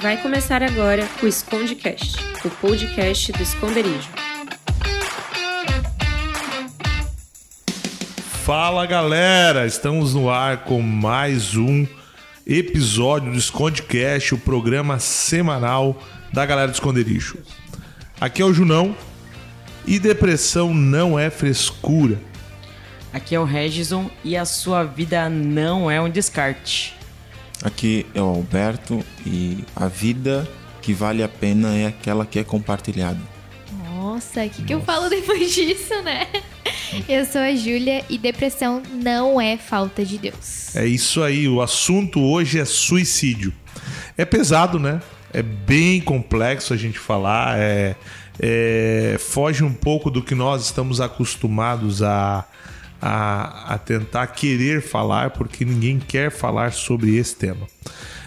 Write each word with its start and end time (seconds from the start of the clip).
Vai 0.00 0.16
começar 0.22 0.62
agora 0.62 1.08
o 1.20 1.26
Escondecast, 1.26 2.18
o 2.44 2.50
podcast 2.50 3.32
do 3.32 3.42
esconderijo. 3.42 4.08
Fala 8.44 8.86
galera, 8.86 9.66
estamos 9.66 10.14
no 10.14 10.30
ar 10.30 10.58
com 10.58 10.80
mais 10.80 11.56
um 11.56 11.84
episódio 12.46 13.32
do 13.32 13.38
Escondecast, 13.38 14.36
o 14.36 14.38
programa 14.38 15.00
semanal 15.00 16.00
da 16.32 16.46
galera 16.46 16.70
do 16.70 16.74
esconderijo. 16.74 17.38
Aqui 18.20 18.40
é 18.40 18.44
o 18.44 18.54
Junão 18.54 18.94
e 19.84 19.98
depressão 19.98 20.72
não 20.72 21.18
é 21.18 21.28
frescura. 21.28 22.20
Aqui 23.12 23.34
é 23.34 23.40
o 23.40 23.44
Regison 23.44 24.08
e 24.22 24.36
a 24.36 24.44
sua 24.44 24.84
vida 24.84 25.28
não 25.28 25.90
é 25.90 26.00
um 26.00 26.08
descarte. 26.08 26.97
Aqui 27.62 28.06
é 28.14 28.20
o 28.20 28.26
Alberto 28.26 29.04
e 29.26 29.64
a 29.74 29.86
vida 29.88 30.48
que 30.80 30.92
vale 30.94 31.22
a 31.22 31.28
pena 31.28 31.76
é 31.76 31.86
aquela 31.86 32.24
que 32.24 32.38
é 32.38 32.44
compartilhada. 32.44 33.20
Nossa, 33.84 34.44
o 34.44 34.50
que, 34.50 34.62
que 34.62 34.74
eu 34.74 34.80
falo 34.80 35.08
depois 35.10 35.52
disso, 35.54 36.00
né? 36.02 36.26
Eu 37.08 37.24
sou 37.26 37.40
a 37.40 37.54
Júlia 37.54 38.04
e 38.08 38.16
depressão 38.16 38.82
não 38.90 39.40
é 39.40 39.56
falta 39.56 40.04
de 40.04 40.18
Deus. 40.18 40.74
É 40.74 40.86
isso 40.86 41.22
aí, 41.22 41.48
o 41.48 41.60
assunto 41.60 42.20
hoje 42.20 42.58
é 42.58 42.64
suicídio. 42.64 43.52
É 44.16 44.24
pesado, 44.24 44.78
né? 44.78 45.02
É 45.32 45.42
bem 45.42 46.00
complexo 46.00 46.72
a 46.72 46.76
gente 46.76 46.98
falar, 46.98 47.58
é, 47.58 47.96
é, 48.40 49.16
foge 49.18 49.62
um 49.62 49.72
pouco 49.72 50.10
do 50.10 50.22
que 50.22 50.34
nós 50.34 50.64
estamos 50.64 51.00
acostumados 51.00 52.02
a, 52.02 52.46
a, 53.00 53.74
a, 53.74 53.78
tentar 53.78 54.26
querer 54.28 54.82
falar, 54.82 55.30
porque 55.30 55.64
ninguém 55.64 55.98
quer 55.98 56.30
falar 56.30 56.72
sobre 56.72 57.16
esse 57.16 57.36
tema. 57.36 57.66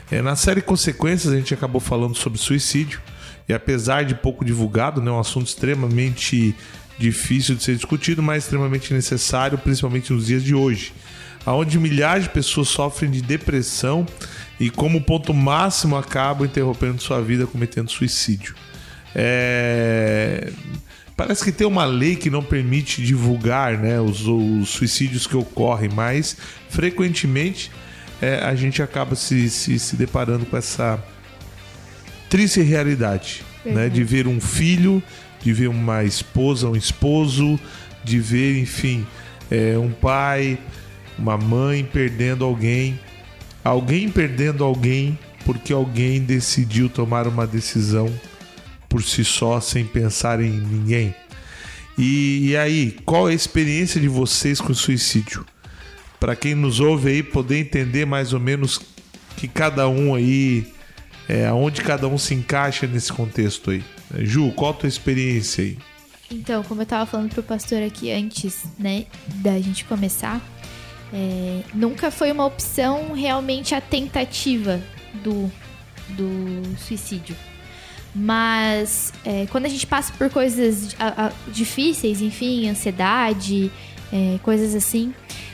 É, 0.09 0.21
na 0.21 0.35
série 0.35 0.61
Consequências, 0.61 1.31
a 1.31 1.35
gente 1.35 1.53
acabou 1.53 1.81
falando 1.81 2.15
sobre 2.15 2.39
suicídio, 2.39 3.01
e 3.47 3.53
apesar 3.53 4.03
de 4.03 4.15
pouco 4.15 4.45
divulgado, 4.45 5.01
né, 5.01 5.11
um 5.11 5.19
assunto 5.19 5.47
extremamente 5.47 6.55
difícil 6.97 7.55
de 7.55 7.63
ser 7.63 7.75
discutido, 7.75 8.21
mas 8.21 8.43
extremamente 8.43 8.93
necessário, 8.93 9.57
principalmente 9.57 10.13
nos 10.13 10.27
dias 10.27 10.43
de 10.43 10.53
hoje, 10.53 10.93
onde 11.45 11.79
milhares 11.79 12.25
de 12.25 12.29
pessoas 12.29 12.69
sofrem 12.69 13.09
de 13.09 13.21
depressão 13.21 14.05
e, 14.59 14.69
como 14.69 15.01
ponto 15.01 15.33
máximo, 15.33 15.97
acabam 15.97 16.45
interrompendo 16.45 17.01
sua 17.01 17.21
vida 17.21 17.47
cometendo 17.47 17.89
suicídio. 17.89 18.55
É... 19.15 20.51
Parece 21.21 21.43
que 21.43 21.51
tem 21.51 21.67
uma 21.67 21.85
lei 21.85 22.15
que 22.15 22.31
não 22.31 22.41
permite 22.41 22.99
divulgar 23.03 23.77
né, 23.77 24.01
os, 24.01 24.25
os 24.25 24.69
suicídios 24.69 25.27
que 25.27 25.37
ocorrem, 25.37 25.87
mas 25.93 26.35
frequentemente 26.67 27.69
é, 28.19 28.39
a 28.39 28.55
gente 28.55 28.81
acaba 28.81 29.13
se, 29.13 29.47
se, 29.47 29.77
se, 29.77 29.95
deparando 29.95 30.47
com 30.47 30.57
essa 30.57 30.97
triste 32.27 32.61
realidade 32.61 33.43
né, 33.63 33.87
de 33.87 34.03
ver 34.03 34.27
um 34.27 34.41
filho, 34.41 35.01
de 35.43 35.53
ver 35.53 35.67
uma 35.67 36.03
esposa, 36.03 36.67
um 36.67 36.75
esposo, 36.75 37.59
de 38.03 38.19
ver, 38.19 38.57
enfim, 38.57 39.05
é, 39.51 39.77
um 39.77 39.91
pai, 39.91 40.57
uma 41.19 41.37
mãe 41.37 41.83
perdendo 41.83 42.43
alguém, 42.43 42.99
alguém 43.63 44.09
perdendo 44.09 44.63
alguém 44.63 45.19
porque 45.45 45.71
alguém 45.71 46.19
decidiu 46.19 46.89
tomar 46.89 47.27
uma 47.27 47.45
decisão 47.45 48.11
por 48.91 49.01
si 49.01 49.23
só, 49.23 49.61
sem 49.61 49.85
pensar 49.85 50.41
em 50.41 50.51
ninguém. 50.51 51.15
E, 51.97 52.49
e 52.49 52.57
aí, 52.57 52.97
qual 53.05 53.27
a 53.27 53.33
experiência 53.33 54.01
de 54.01 54.09
vocês 54.09 54.59
com 54.59 54.73
suicídio? 54.73 55.45
Para 56.19 56.35
quem 56.35 56.53
nos 56.53 56.81
ouve 56.81 57.09
aí 57.09 57.23
poder 57.23 57.57
entender 57.57 58.05
mais 58.05 58.33
ou 58.33 58.39
menos 58.39 58.81
que 59.37 59.47
cada 59.47 59.87
um 59.87 60.13
aí, 60.13 60.67
é, 61.27 61.49
onde 61.53 61.81
cada 61.81 62.05
um 62.05 62.17
se 62.17 62.33
encaixa 62.33 62.85
nesse 62.85 63.13
contexto 63.13 63.71
aí. 63.71 63.81
Ju, 64.19 64.51
qual 64.51 64.71
a 64.71 64.73
tua 64.73 64.89
experiência 64.89 65.63
aí? 65.63 65.77
Então, 66.29 66.61
como 66.63 66.81
eu 66.81 66.83
estava 66.83 67.05
falando 67.05 67.33
pro 67.33 67.43
pastor 67.43 67.81
aqui 67.81 68.11
antes, 68.11 68.65
né, 68.77 69.05
da 69.35 69.57
gente 69.59 69.85
começar, 69.85 70.41
é, 71.13 71.61
nunca 71.73 72.11
foi 72.11 72.29
uma 72.29 72.45
opção 72.45 73.13
realmente 73.13 73.73
a 73.73 73.79
tentativa 73.79 74.81
do, 75.23 75.49
do 76.09 76.77
suicídio. 76.77 77.35
Mas 78.13 79.13
é, 79.23 79.47
quando 79.47 79.65
a 79.65 79.69
gente 79.69 79.87
passa 79.87 80.11
por 80.13 80.29
coisas 80.29 80.95
a, 80.99 81.27
a, 81.27 81.31
difíceis, 81.49 82.21
enfim, 82.21 82.67
ansiedade, 82.67 83.71
é, 84.11 84.37
coisas 84.43 84.75
assim, 84.75 85.13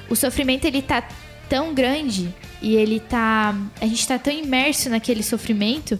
o 0.09 0.15
sofrimento 0.15 0.65
ele 0.65 0.81
tá 0.81 1.07
tão 1.47 1.73
grande 1.73 2.33
e 2.61 2.75
ele 2.75 2.99
tá. 2.99 3.55
A 3.79 3.85
gente 3.85 4.07
tá 4.07 4.17
tão 4.17 4.33
imerso 4.33 4.89
naquele 4.89 5.21
sofrimento 5.21 5.99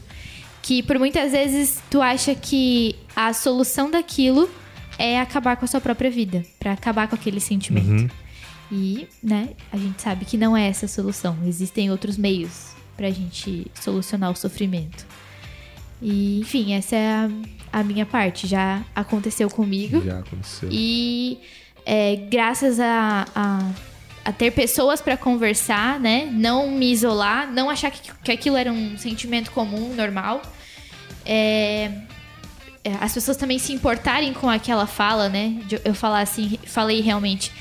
que 0.61 0.81
por 0.83 0.97
muitas 0.97 1.31
vezes 1.31 1.79
tu 1.89 2.01
acha 2.01 2.33
que 2.35 2.95
a 3.15 3.33
solução 3.33 3.89
daquilo 3.89 4.49
é 4.97 5.19
acabar 5.19 5.55
com 5.55 5.65
a 5.65 5.67
sua 5.67 5.79
própria 5.79 6.09
vida, 6.09 6.43
para 6.59 6.73
acabar 6.73 7.07
com 7.07 7.15
aquele 7.15 7.39
sentimento. 7.39 7.87
Uhum. 8.01 8.09
E, 8.71 9.07
né, 9.23 9.49
a 9.71 9.77
gente 9.77 10.01
sabe 10.01 10.25
que 10.25 10.37
não 10.37 10.57
é 10.57 10.67
essa 10.67 10.85
a 10.85 10.89
solução. 10.89 11.37
Existem 11.45 11.89
outros 11.89 12.17
meios 12.17 12.75
pra 12.97 13.09
gente 13.09 13.67
solucionar 13.79 14.31
o 14.31 14.35
sofrimento. 14.35 15.05
E, 16.01 16.39
enfim, 16.39 16.73
essa 16.73 16.95
é 16.95 17.09
a, 17.09 17.29
a 17.79 17.83
minha 17.83 18.05
parte. 18.05 18.47
Já 18.47 18.83
aconteceu 18.95 19.49
comigo. 19.49 20.01
Já 20.03 20.19
aconteceu. 20.19 20.69
E 20.71 21.39
é, 21.85 22.15
graças 22.29 22.79
a, 22.79 23.25
a, 23.35 23.71
a, 24.25 24.31
ter 24.31 24.51
pessoas 24.51 25.01
para 25.01 25.17
conversar, 25.17 25.99
né? 25.99 26.29
Não 26.31 26.69
me 26.69 26.91
isolar, 26.91 27.51
não 27.51 27.69
achar 27.69 27.91
que, 27.91 28.11
que 28.23 28.31
aquilo 28.31 28.57
era 28.57 28.71
um 28.71 28.97
sentimento 28.97 29.51
comum, 29.51 29.95
normal. 29.95 30.41
É, 31.25 31.91
é 32.83 32.93
as 32.99 33.13
pessoas 33.13 33.37
também 33.37 33.57
se 33.57 33.73
importarem 33.73 34.33
com 34.33 34.49
aquela 34.49 34.85
fala, 34.85 35.29
né? 35.29 35.59
Eu 35.83 35.93
falar 35.93 36.21
assim, 36.21 36.59
falei 36.65 37.01
realmente. 37.01 37.51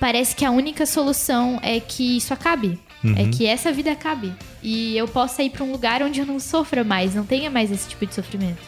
Parece 0.00 0.34
que 0.34 0.44
a 0.44 0.50
única 0.50 0.84
solução 0.84 1.58
é 1.62 1.80
que 1.80 2.16
isso 2.16 2.34
acabe. 2.34 2.78
É 3.04 3.06
uhum. 3.06 3.16
É 3.16 3.30
que 3.30 3.46
essa 3.46 3.70
vida 3.70 3.92
acabe. 3.92 4.32
E 4.62 4.96
eu 4.96 5.06
possa 5.06 5.42
ir 5.42 5.50
para 5.50 5.62
um 5.62 5.70
lugar 5.70 6.02
onde 6.02 6.20
eu 6.20 6.26
não 6.26 6.40
sofra 6.40 6.82
mais, 6.82 7.14
não 7.14 7.24
tenha 7.24 7.50
mais 7.50 7.70
esse 7.70 7.88
tipo 7.88 8.06
de 8.06 8.14
sofrimento. 8.14 8.62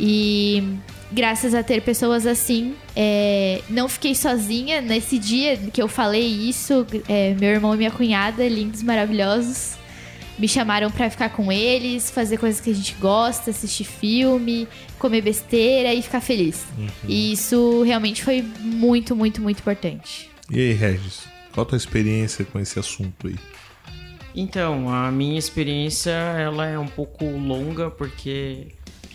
E 0.00 0.62
graças 1.12 1.54
a 1.54 1.62
ter 1.62 1.82
pessoas 1.82 2.26
assim, 2.26 2.74
é, 2.96 3.60
não 3.68 3.88
fiquei 3.88 4.14
sozinha. 4.14 4.80
Nesse 4.80 5.18
dia 5.18 5.56
que 5.56 5.82
eu 5.82 5.88
falei 5.88 6.26
isso, 6.26 6.86
é, 7.08 7.34
meu 7.38 7.50
irmão 7.50 7.74
e 7.74 7.78
minha 7.78 7.90
cunhada, 7.90 8.46
lindos, 8.48 8.82
maravilhosos, 8.82 9.74
me 10.38 10.48
chamaram 10.48 10.90
para 10.90 11.10
ficar 11.10 11.28
com 11.28 11.52
eles, 11.52 12.10
fazer 12.10 12.38
coisas 12.38 12.60
que 12.60 12.70
a 12.70 12.74
gente 12.74 12.94
gosta, 12.94 13.50
assistir 13.50 13.84
filme, 13.84 14.66
comer 14.98 15.20
besteira 15.20 15.92
e 15.92 16.00
ficar 16.00 16.20
feliz. 16.20 16.64
Uhum. 16.78 16.88
E 17.06 17.32
isso 17.32 17.82
realmente 17.82 18.24
foi 18.24 18.42
muito, 18.60 19.14
muito, 19.14 19.42
muito 19.42 19.58
importante. 19.58 20.30
E 20.50 20.58
aí, 20.58 20.72
Regis? 20.72 21.31
Qual 21.52 21.64
a 21.64 21.68
tua 21.68 21.76
experiência 21.76 22.44
com 22.44 22.58
esse 22.58 22.78
assunto 22.78 23.28
aí? 23.28 23.36
Então, 24.34 24.88
a 24.88 25.10
minha 25.10 25.38
experiência 25.38 26.10
ela 26.10 26.66
é 26.66 26.78
um 26.78 26.88
pouco 26.88 27.24
longa 27.24 27.90
porque 27.90 28.68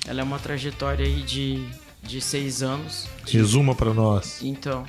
ela 0.08 0.22
é 0.22 0.24
uma 0.24 0.38
trajetória 0.38 1.06
aí 1.06 1.24
de, 1.24 1.66
de 2.04 2.22
seis 2.22 2.62
anos. 2.62 3.08
Resuma 3.26 3.74
para 3.74 3.94
nós. 3.94 4.42
Então, 4.44 4.86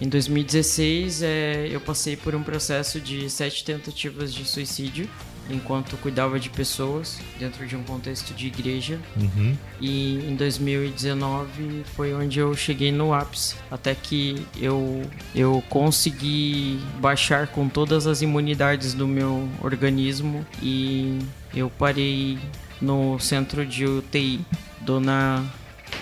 em 0.00 0.08
2016 0.08 1.22
é, 1.22 1.68
eu 1.70 1.80
passei 1.80 2.16
por 2.16 2.34
um 2.34 2.42
processo 2.42 3.00
de 3.00 3.30
sete 3.30 3.64
tentativas 3.64 4.34
de 4.34 4.44
suicídio 4.44 5.08
enquanto 5.50 5.96
cuidava 5.96 6.38
de 6.38 6.48
pessoas 6.50 7.18
dentro 7.38 7.66
de 7.66 7.76
um 7.76 7.82
contexto 7.82 8.32
de 8.34 8.46
igreja. 8.46 8.98
Uhum. 9.16 9.56
E 9.80 10.18
em 10.28 10.36
2019 10.36 11.84
foi 11.94 12.14
onde 12.14 12.38
eu 12.38 12.54
cheguei 12.54 12.92
no 12.92 13.12
ápice, 13.12 13.56
até 13.70 13.94
que 13.94 14.46
eu 14.60 15.02
eu 15.34 15.62
consegui 15.68 16.80
baixar 17.00 17.48
com 17.48 17.68
todas 17.68 18.06
as 18.06 18.22
imunidades 18.22 18.94
do 18.94 19.06
meu 19.06 19.48
organismo 19.62 20.44
e 20.62 21.18
eu 21.54 21.70
parei 21.70 22.38
no 22.80 23.18
centro 23.18 23.64
de 23.64 23.86
UTI, 23.86 24.40
dona 24.80 25.44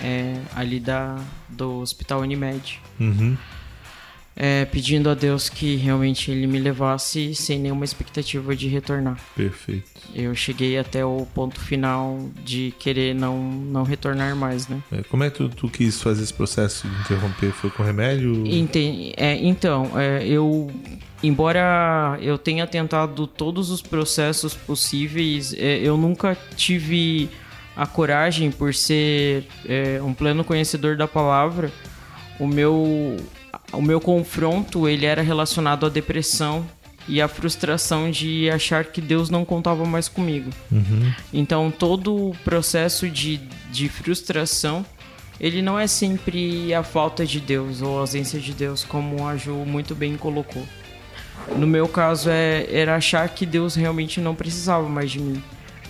é, 0.03 0.41
ali 0.55 0.81
da 0.81 1.19
do 1.49 1.81
Hospital 1.81 2.21
Unimed. 2.21 2.81
Uhum 2.99 3.37
é, 4.43 4.65
pedindo 4.65 5.11
a 5.11 5.15
Deus 5.15 5.51
que 5.51 5.77
realmente 5.77 6.31
ele 6.31 6.47
me 6.47 6.59
levasse 6.59 7.35
sem 7.35 7.59
nenhuma 7.59 7.85
expectativa 7.85 8.57
de 8.57 8.69
retornar. 8.69 9.21
Perfeito. 9.37 9.85
Eu 10.15 10.35
cheguei 10.35 10.79
até 10.79 11.05
o 11.05 11.27
ponto 11.35 11.61
final 11.61 12.19
de 12.43 12.73
querer 12.79 13.15
não, 13.15 13.39
não 13.39 13.83
retornar 13.83 14.35
mais, 14.35 14.67
né? 14.67 14.83
É, 14.91 15.03
como 15.03 15.25
é 15.25 15.29
que 15.29 15.37
tu, 15.37 15.51
tu, 15.51 15.69
quis 15.69 16.01
fazer 16.01 16.23
esse 16.23 16.33
processo 16.33 16.89
de 16.89 17.01
interromper? 17.03 17.53
Foi 17.53 17.69
com 17.69 17.83
remédio? 17.83 18.47
Entendi. 18.47 19.13
É, 19.15 19.37
então, 19.37 19.91
é, 19.95 20.27
eu 20.27 20.73
embora 21.23 22.19
eu 22.23 22.39
tenha 22.39 22.67
tentado 22.67 23.27
todos 23.27 23.71
os 23.71 23.83
processos 23.83 24.55
possíveis, 24.55 25.53
é, 25.53 25.81
eu 25.81 25.99
nunca 25.99 26.35
tive 26.57 27.29
a 27.77 27.87
coragem 27.87 28.51
por 28.51 28.73
ser 28.73 29.45
é, 29.69 30.01
um 30.03 30.15
pleno 30.15 30.43
conhecedor 30.45 30.97
da 30.97 31.07
palavra. 31.07 31.71
O 32.39 32.47
meu 32.47 33.19
o 33.73 33.81
meu 33.83 34.01
confronto 34.01 34.89
ele 34.89 35.07
era 35.07 35.23
relacionado 35.23 35.87
à 35.87 35.89
depressão 35.89 36.67
e 37.09 37.21
a 37.21 37.27
frustração 37.29 38.11
de 38.11 38.49
achar 38.51 38.85
que 38.85 39.01
Deus 39.01 39.31
não 39.31 39.45
contava 39.45 39.85
mais 39.85 40.09
comigo. 40.09 40.51
Então 41.33 41.71
todo 41.71 42.15
o 42.31 42.37
processo 42.45 43.09
de, 43.09 43.39
de 43.71 43.89
frustração 43.89 44.85
ele 45.41 45.63
não 45.63 45.79
é 45.79 45.87
sempre 45.87 46.73
a 46.75 46.83
falta 46.83 47.25
de 47.25 47.41
Deus 47.41 47.81
ou 47.81 47.97
a 47.97 48.01
ausência 48.01 48.39
de 48.39 48.53
Deus, 48.53 48.85
como 48.85 49.27
a 49.27 49.37
Ju 49.39 49.55
muito 49.65 49.95
bem 49.95 50.15
colocou. 50.17 50.63
No 51.57 51.67
meu 51.67 51.89
caso, 51.89 52.29
é, 52.29 52.67
era 52.71 52.95
achar 52.95 53.27
que 53.31 53.47
Deus 53.47 53.75
realmente 53.75 54.21
não 54.21 54.35
precisava 54.35 54.87
mais 54.87 55.11
de 55.11 55.19
mim. 55.19 55.43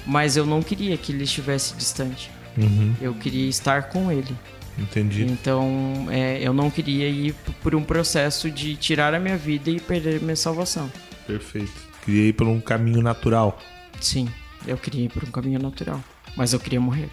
Mas 0.07 0.37
eu 0.37 0.47
não 0.47 0.63
queria 0.63 0.97
que 0.97 1.11
ele 1.11 1.25
estivesse 1.25 1.75
distante. 1.75 2.31
Uhum, 2.57 2.95
Eu 3.01 3.13
queria 3.15 3.49
estar 3.49 3.89
com 3.89 4.11
ele. 4.13 4.35
Entendi. 4.81 5.25
Então, 5.25 6.07
é, 6.11 6.41
eu 6.43 6.53
não 6.53 6.71
queria 6.71 7.09
ir 7.09 7.35
por 7.63 7.75
um 7.75 7.83
processo 7.83 8.51
de 8.51 8.77
tirar 8.77 9.15
a 9.15 9.21
minha 9.21 9.37
vida 9.37 9.71
e 9.71 9.79
perder 9.79 10.21
minha 10.21 10.37
salvação. 10.37 10.91
Perfeito. 11.27 11.73
Queria 12.05 12.29
ir 12.29 12.33
por 12.33 12.47
um 12.47 12.61
caminho 12.61 13.03
natural. 13.03 13.59
Sim, 14.01 14.29
eu 14.67 14.77
queria 14.77 15.05
ir 15.05 15.09
por 15.11 15.23
um 15.25 15.31
caminho 15.31 15.61
natural. 15.61 16.03
Mas 16.37 16.53
eu 16.53 16.61
queria 16.61 16.81
morrer. 16.81 17.09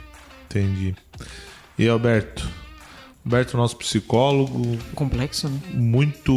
Entendi. 0.46 0.96
E 1.78 1.84
aí, 1.84 1.90
Alberto? 1.90 2.50
Alberto, 3.26 3.58
nosso 3.58 3.76
psicólogo, 3.76 4.78
Complexo, 4.96 5.50
né? 5.50 5.60
muito 5.74 6.34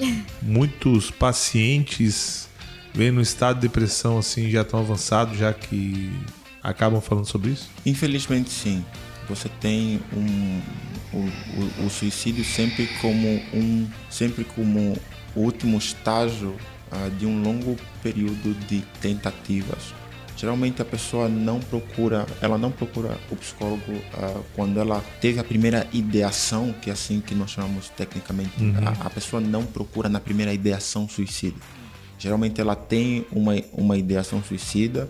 muitos 0.40 1.10
pacientes 1.10 2.48
vêm 2.94 3.10
no 3.10 3.20
estado 3.20 3.56
de 3.56 3.68
depressão 3.68 4.16
assim 4.16 4.48
já 4.50 4.64
tão 4.64 4.80
avançado 4.80 5.36
já 5.36 5.52
que 5.52 6.10
acabam 6.62 6.98
falando 7.02 7.26
sobre 7.26 7.50
isso 7.50 7.68
Infelizmente, 7.84 8.48
sim. 8.48 8.82
Você 9.28 9.48
tem 9.60 10.00
um, 10.14 10.60
o, 11.12 11.18
o- 11.18 11.86
o 11.86 11.90
suicídio 11.90 12.44
sempre 12.44 12.86
como 13.00 13.28
um 13.52 13.88
sempre 14.10 14.44
como 14.44 14.96
o 15.36 15.40
último 15.40 15.76
estágio 15.78 16.56
ah, 16.90 17.08
de 17.18 17.26
um 17.26 17.42
longo 17.42 17.76
período 18.02 18.54
de 18.66 18.80
tentativas. 19.00 19.94
Geralmente 20.36 20.80
a 20.80 20.84
pessoa 20.84 21.28
não 21.28 21.58
procura, 21.58 22.24
ela 22.40 22.56
não 22.56 22.70
procura 22.70 23.18
o 23.30 23.34
psicólogo 23.36 23.92
ah, 24.14 24.40
quando 24.54 24.78
ela 24.78 25.04
teve 25.20 25.38
a 25.40 25.44
primeira 25.44 25.86
ideação, 25.92 26.72
que 26.80 26.90
é 26.90 26.92
assim 26.92 27.20
que 27.20 27.34
nós 27.34 27.50
chamamos 27.50 27.88
tecnicamente. 27.90 28.52
A, 28.86 29.06
a 29.06 29.10
pessoa 29.10 29.40
não 29.42 29.64
procura 29.66 30.08
na 30.08 30.20
primeira 30.20 30.52
ideação 30.54 31.08
suicida. 31.08 31.56
Geralmente 32.18 32.60
ela 32.60 32.74
tem 32.76 33.26
uma, 33.32 33.52
uma 33.72 33.96
ideação 33.98 34.42
suicida, 34.42 35.08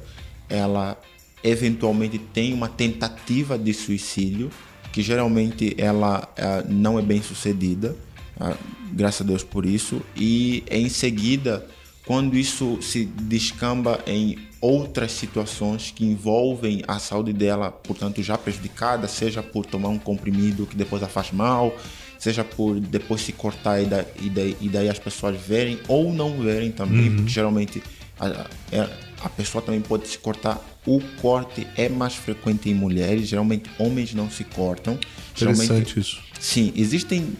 ela 0.49 0.99
eventualmente 1.43 2.19
tem 2.19 2.53
uma 2.53 2.69
tentativa 2.69 3.59
de 3.59 3.73
suicídio, 3.75 4.51
que 4.93 5.03
geralmente 5.03 5.75
ela 5.79 6.29
ah, 6.37 6.65
não 6.69 6.99
é 6.99 7.03
bem 7.03 7.23
sucedida, 7.23 7.95
ah, 8.41 8.55
graças 8.93 9.21
a 9.21 9.25
Deus 9.25 9.43
por 9.45 9.65
isso, 9.67 10.01
e 10.17 10.65
em 10.71 10.89
seguida, 10.89 11.67
quando 12.07 12.37
isso 12.37 12.79
se 12.81 13.05
descamba 13.05 14.01
em 14.07 14.39
outras 14.61 15.13
situações 15.13 15.93
que 15.95 16.05
envolvem 16.05 16.83
a 16.89 16.99
saúde 16.99 17.33
dela, 17.33 17.71
portanto 17.71 18.23
já 18.23 18.37
prejudicada, 18.37 19.07
seja 19.07 19.43
por 19.43 19.65
tomar 19.67 19.89
um 19.91 19.99
comprimido 19.99 20.67
que 20.67 20.75
depois 20.75 21.03
a 21.03 21.07
faz 21.09 21.31
mal, 21.31 21.77
seja 22.19 22.43
por 22.43 22.81
depois 22.81 23.21
se 23.21 23.33
cortar 23.33 23.81
e, 23.81 23.87
da, 23.87 24.05
e, 24.21 24.29
daí, 24.29 24.57
e 24.61 24.69
daí 24.69 24.89
as 24.89 24.99
pessoas 24.99 25.37
verem 25.41 25.79
ou 25.87 26.13
não 26.13 26.41
verem 26.43 26.73
também, 26.73 27.11
porque 27.15 27.31
geralmente 27.31 27.81
a, 28.19 28.27
a- 28.27 29.09
a 29.23 29.29
pessoa 29.29 29.61
também 29.63 29.81
pode 29.81 30.09
se 30.09 30.17
cortar. 30.19 30.59
O 30.89 31.03
corte 31.21 31.67
é 31.77 31.87
mais 31.87 32.15
frequente 32.15 32.71
em 32.71 32.75
mulheres, 32.75 33.29
geralmente 33.29 33.71
homens 33.79 34.15
não 34.15 34.31
se 34.31 34.43
cortam. 34.43 34.99
Geralmente, 35.35 35.65
interessante 35.65 36.01
isso 36.01 36.23
Sim, 36.41 36.73
existem 36.75 37.37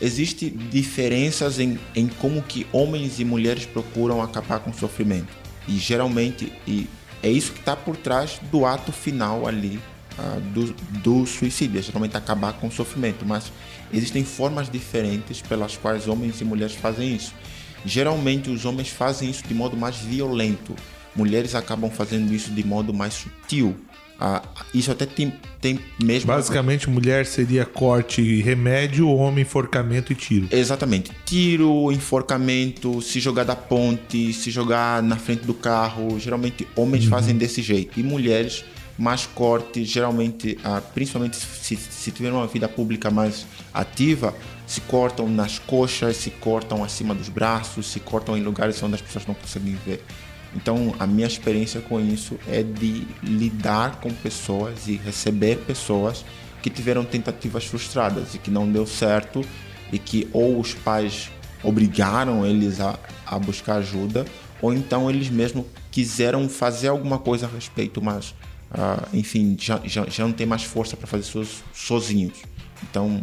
existe 0.00 0.48
diferenças 0.48 1.58
em, 1.58 1.78
em 1.94 2.06
como 2.06 2.40
que 2.40 2.66
homens 2.72 3.20
e 3.20 3.24
mulheres 3.24 3.66
procuram 3.66 4.22
acabar 4.22 4.60
com 4.60 4.70
o 4.70 4.74
sofrimento. 4.74 5.28
E 5.66 5.76
geralmente 5.76 6.50
e 6.66 6.86
é 7.22 7.30
isso 7.30 7.52
que 7.52 7.58
está 7.58 7.76
por 7.76 7.96
trás 7.98 8.40
do 8.50 8.64
ato 8.64 8.92
final 8.92 9.46
ali 9.46 9.78
ah, 10.18 10.38
do, 10.54 10.72
do 11.02 11.26
suicídio, 11.26 11.80
é 11.80 11.82
geralmente 11.82 12.16
acabar 12.16 12.54
com 12.54 12.68
o 12.68 12.72
sofrimento. 12.72 13.26
Mas 13.26 13.52
existem 13.92 14.24
formas 14.24 14.70
diferentes 14.70 15.42
pelas 15.42 15.76
quais 15.76 16.08
homens 16.08 16.40
e 16.40 16.44
mulheres 16.44 16.74
fazem 16.74 17.14
isso. 17.14 17.34
Geralmente 17.84 18.48
os 18.48 18.64
homens 18.64 18.88
fazem 18.88 19.28
isso 19.28 19.42
de 19.46 19.52
modo 19.52 19.76
mais 19.76 19.96
violento, 19.96 20.74
mulheres 21.18 21.56
acabam 21.56 21.90
fazendo 21.90 22.32
isso 22.32 22.52
de 22.52 22.64
modo 22.64 22.94
mais 22.94 23.12
sutil. 23.12 23.76
Ah, 24.20 24.42
isso 24.74 24.90
até 24.90 25.06
tem, 25.06 25.32
tem 25.60 25.78
mesmo 26.02 26.26
basicamente 26.26 26.90
mulher 26.90 27.24
seria 27.24 27.64
corte 27.64 28.20
e 28.20 28.42
remédio 28.42 29.08
homem 29.08 29.42
enforcamento 29.42 30.12
e 30.12 30.16
tiro 30.16 30.48
Exatamente. 30.50 31.12
Tiro, 31.24 31.92
enforcamento, 31.92 33.00
se 33.00 33.20
jogar 33.20 33.44
da 33.44 33.54
ponte, 33.54 34.32
se 34.32 34.50
jogar 34.50 35.00
na 35.04 35.16
frente 35.16 35.44
do 35.44 35.54
carro. 35.54 36.18
Geralmente 36.18 36.66
homens 36.74 37.04
fazem 37.04 37.36
desse 37.36 37.62
jeito. 37.62 38.00
E 38.00 38.02
mulheres, 38.02 38.64
mais 38.98 39.24
corte, 39.24 39.84
geralmente, 39.84 40.58
ah, 40.64 40.80
principalmente 40.80 41.36
se, 41.36 41.76
se 41.76 42.10
tiver 42.10 42.32
uma 42.32 42.46
vida 42.48 42.68
pública 42.68 43.12
mais 43.12 43.46
ativa, 43.72 44.34
se 44.66 44.80
cortam 44.80 45.28
nas 45.28 45.60
coxas, 45.60 46.16
se 46.16 46.30
cortam 46.30 46.82
acima 46.82 47.14
dos 47.14 47.28
braços, 47.28 47.86
se 47.86 48.00
cortam 48.00 48.36
em 48.36 48.42
lugares 48.42 48.82
onde 48.82 48.96
as 48.96 49.00
pessoas 49.00 49.26
não 49.26 49.34
conseguem 49.34 49.78
ver. 49.86 50.02
Então, 50.54 50.94
a 50.98 51.06
minha 51.06 51.26
experiência 51.26 51.80
com 51.80 52.00
isso 52.00 52.38
é 52.48 52.62
de 52.62 53.06
lidar 53.22 54.00
com 54.00 54.10
pessoas 54.10 54.88
e 54.88 54.96
receber 54.96 55.58
pessoas 55.58 56.24
que 56.62 56.70
tiveram 56.70 57.04
tentativas 57.04 57.66
frustradas 57.66 58.34
e 58.34 58.38
que 58.38 58.50
não 58.50 58.70
deu 58.70 58.86
certo 58.86 59.44
e 59.92 59.98
que 59.98 60.28
ou 60.32 60.58
os 60.58 60.74
pais 60.74 61.30
obrigaram 61.62 62.46
eles 62.46 62.80
a, 62.80 62.98
a 63.26 63.38
buscar 63.38 63.76
ajuda 63.76 64.24
ou 64.60 64.72
então 64.72 65.08
eles 65.08 65.28
mesmos 65.28 65.66
quiseram 65.90 66.48
fazer 66.48 66.88
alguma 66.88 67.18
coisa 67.18 67.46
a 67.46 67.48
respeito, 67.48 68.02
mas 68.02 68.34
ah, 68.70 69.08
enfim, 69.12 69.56
já, 69.58 69.80
já, 69.84 70.06
já 70.08 70.24
não 70.24 70.32
tem 70.32 70.46
mais 70.46 70.64
força 70.64 70.96
para 70.96 71.06
fazer 71.06 71.24
so, 71.24 71.46
sozinhos. 71.72 72.38
Então, 72.82 73.22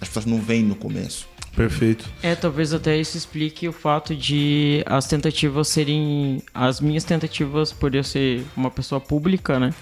as 0.00 0.08
pessoas 0.08 0.26
não 0.26 0.40
vêm 0.40 0.62
no 0.62 0.74
começo. 0.74 1.28
Perfeito 1.56 2.04
É, 2.22 2.34
talvez 2.34 2.72
até 2.74 2.96
isso 2.96 3.16
explique 3.16 3.66
o 3.66 3.72
fato 3.72 4.14
de 4.14 4.82
as 4.86 5.06
tentativas 5.08 5.68
serem. 5.68 6.42
As 6.54 6.80
minhas 6.80 7.02
tentativas, 7.04 7.72
por 7.72 7.94
eu 7.94 8.04
ser 8.04 8.44
uma 8.56 8.70
pessoa 8.70 9.00
pública, 9.00 9.58
né? 9.58 9.72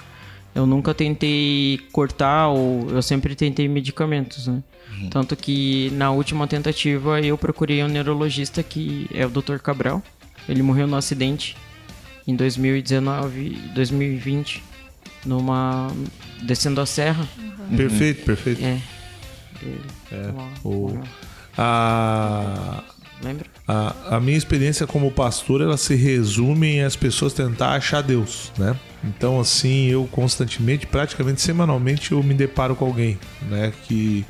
Eu 0.55 0.65
nunca 0.67 0.95
tentei 0.95 1.81
cortar 1.93 2.49
ou 2.49 2.89
eu 2.91 3.03
sempre 3.03 3.35
tentei 3.35 3.69
medicamentos, 3.69 4.47
né? 4.47 4.63
Tanto 5.11 5.35
que 5.35 5.91
na 5.95 6.13
última 6.13 6.47
tentativa 6.47 7.21
eu 7.21 7.37
procurei 7.37 7.83
um 7.83 7.89
neurologista 7.89 8.63
que 8.63 9.09
é 9.13 9.27
o 9.27 9.29
Dr. 9.29 9.59
Cabral. 9.59 10.01
Ele 10.49 10.63
morreu 10.63 10.87
no 10.87 10.97
acidente 10.97 11.57
em 12.27 12.37
2019, 12.37 13.51
2020, 13.75 14.63
numa. 15.27 15.91
descendo 16.43 16.81
a 16.81 16.87
serra. 16.87 17.27
perfeito 17.77 18.25
perfeito 18.25 18.63
É. 18.65 18.79
Ele, 19.63 19.81
lá, 20.37 20.49
o- 20.63 20.71
morreu. 20.89 21.03
A 21.57 22.83
Lembra? 23.23 23.47
A, 23.67 24.17
a 24.17 24.21
minha 24.21 24.37
experiência 24.37 24.87
como 24.87 25.11
pastor, 25.11 25.63
ela 25.63 25.79
se 25.79 25.95
resume 25.95 26.67
em 26.77 26.83
as 26.83 26.95
pessoas 26.95 27.33
tentar 27.33 27.71
achar 27.71 28.03
Deus, 28.03 28.53
né? 28.59 28.77
Então, 29.03 29.41
assim, 29.41 29.87
eu 29.87 30.07
constantemente, 30.13 30.87
praticamente 30.87 31.41
semanalmente, 31.41 32.13
eu 32.13 32.23
me 32.23 32.35
deparo 32.35 32.75
com 32.77 32.85
alguém, 32.85 33.19
né? 33.49 33.73
Que, 33.85 34.27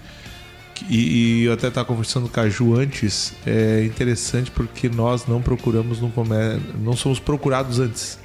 que- 0.76 0.85
e, 0.88 1.40
e 1.40 1.45
eu 1.45 1.52
até 1.54 1.66
estava 1.69 1.85
conversando 1.87 2.28
com 2.28 2.38
a 2.40 2.49
Ju 2.49 2.76
antes, 2.76 3.33
é 3.45 3.83
interessante 3.85 4.50
porque 4.52 4.88
nós 4.88 5.26
não 5.26 5.43
procuramos 5.43 6.00
no 6.00 6.11
comércio, 6.11 6.62
não 6.78 6.95
somos 6.95 7.19
procurados 7.19 7.81
antes. 7.81 8.19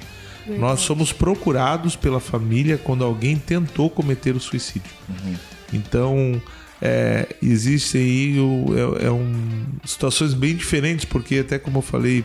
Nós 0.46 0.80
somos 0.80 1.12
procurados 1.12 1.94
pela 1.96 2.18
família 2.20 2.78
quando 2.78 3.04
alguém 3.04 3.36
tentou 3.36 3.90
cometer 3.90 4.34
o 4.36 4.40
suicídio. 4.40 4.90
Então, 5.72 6.40
é, 6.82 7.26
existe 7.42 7.98
aí 7.98 8.38
o- 8.40 8.96
é, 9.02 9.06
é 9.06 9.10
um, 9.10 9.32
situações 9.84 10.32
bem 10.34 10.54
diferentes, 10.54 11.04
porque 11.04 11.36
até 11.38 11.58
como 11.58 11.78
eu 11.78 11.82
falei 11.82 12.24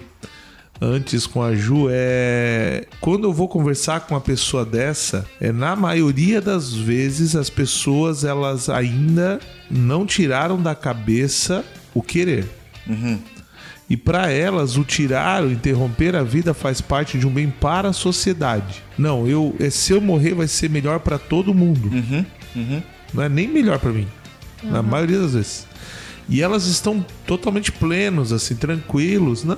antes 0.82 1.26
com 1.26 1.42
a 1.42 1.56
Ju, 1.56 1.88
é 1.90 2.86
quando 3.00 3.24
eu 3.26 3.34
vou 3.34 3.48
conversar 3.48 4.02
com 4.02 4.14
uma 4.14 4.20
pessoa 4.22 4.66
dessa, 4.66 5.26
é 5.40 5.52
na 5.52 5.76
maioria 5.76 6.42
das 6.42 6.74
vezes 6.74 7.36
as 7.36 7.50
pessoas 7.50 8.24
elas 8.26 8.68
ainda 8.70 9.40
não 9.72 10.06
tiraram 10.06 10.62
da 10.62 10.76
cabeça 10.76 11.64
o 11.94 12.02
querer. 12.02 12.46
E 13.90 13.96
para 13.96 14.32
elas, 14.32 14.78
o 14.78 14.84
tirar, 14.84 15.44
o 15.44 15.52
interromper 15.52 16.16
a 16.16 16.24
vida 16.24 16.54
faz 16.56 16.82
parte 16.82 17.20
de 17.20 17.28
um 17.28 17.30
bem 17.30 17.50
para 17.52 17.90
a 17.90 17.94
sociedade. 17.94 18.82
Não, 18.98 19.28
eu, 19.28 19.56
é, 19.60 19.70
se 19.70 19.94
eu 19.94 20.02
morrer 20.02 20.34
vai 20.34 20.48
ser 20.48 20.70
melhor 20.72 21.00
para 21.00 21.20
todo 21.20 21.54
mundo. 21.54 21.90
Não 23.14 23.22
é 23.24 23.30
nem 23.30 23.48
melhor 23.48 23.78
para 23.80 23.92
mim. 23.92 24.08
Na 24.72 24.82
maioria 24.82 25.20
das 25.20 25.34
vezes. 25.34 25.68
E 26.28 26.42
elas 26.42 26.66
estão 26.66 27.06
totalmente 27.26 27.72
plenos, 27.72 28.34
assim, 28.34 28.56
tranquilos. 28.56 29.44
Não. 29.44 29.58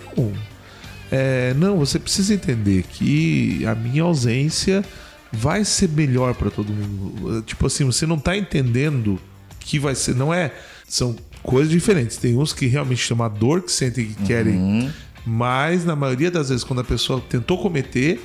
É, 1.10 1.54
não, 1.54 1.78
você 1.78 1.98
precisa 1.98 2.34
entender 2.34 2.84
que 2.84 3.66
a 3.66 3.74
minha 3.74 4.04
ausência 4.04 4.84
vai 5.32 5.64
ser 5.64 5.90
melhor 5.90 6.34
para 6.34 6.50
todo 6.50 6.72
mundo. 6.72 7.42
Tipo 7.44 7.68
assim, 7.68 7.86
você 7.86 8.06
não 8.06 8.20
tá 8.20 8.36
entendendo 8.36 9.20
que 9.60 9.80
vai 9.80 9.96
ser. 9.96 10.16
Não 10.16 10.34
é. 10.34 10.54
São 10.88 11.16
coisas 11.42 11.72
diferentes. 11.72 12.18
Tem 12.18 12.38
uns 12.38 12.54
que 12.54 12.68
realmente 12.68 13.08
têm 13.08 13.16
uma 13.16 13.30
dor 13.30 13.62
que 13.62 13.72
sentem 13.72 14.08
que 14.08 14.24
querem 14.24 14.92
Mas 15.26 15.86
na 15.86 15.96
maioria 15.96 16.32
das 16.32 16.50
vezes, 16.50 16.64
quando 16.64 16.80
a 16.80 16.84
pessoa 16.84 17.22
tentou 17.22 17.58
cometer, 17.58 18.22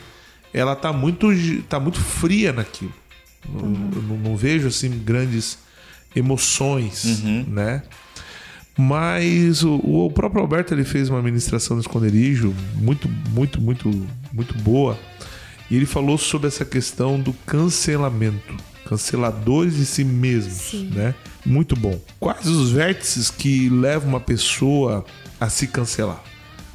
ela 0.53 0.75
tá 0.77 0.93
muito, 0.93 1.29
tá 1.69 1.81
muito 1.81 2.01
fria 2.01 2.53
naquilo. 2.53 2.93
Uhum. 3.49 3.91
Eu 3.95 4.03
não, 4.03 4.17
não, 4.19 4.37
vejo 4.37 4.69
assim 4.69 4.91
grandes 4.91 5.59
emoções, 6.15 7.05
uhum. 7.05 7.45
né? 7.49 7.83
Mas 8.77 9.63
o, 9.63 9.75
o, 9.77 10.11
próprio 10.11 10.41
Alberto 10.41 10.73
ele 10.73 10.85
fez 10.85 11.11
uma 11.11 11.21
ministração 11.23 11.77
no 11.77 11.83
esconderijo 11.83 12.55
muito, 12.75 13.09
muito, 13.31 13.61
muito, 13.61 14.09
muito 14.33 14.55
boa. 14.59 14.99
E 15.71 15.77
ele 15.77 15.87
falou 15.87 16.17
sobre 16.17 16.49
essa 16.49 16.65
questão 16.65 17.21
do 17.21 17.33
cancelamento, 17.47 18.57
canceladores 18.87 19.77
de 19.77 19.87
si 19.87 20.05
mesmos, 20.05 20.71
Sim. 20.71 20.91
né? 20.95 21.15
Muito 21.45 21.77
bom. 21.77 22.01
Quais 22.19 22.47
os 22.47 22.71
vértices 22.71 23.31
que 23.31 23.69
levam 23.69 24.09
uma 24.09 24.21
pessoa 24.21 25.05
a 25.41 25.49
se 25.49 25.67
cancelar? 25.67 26.23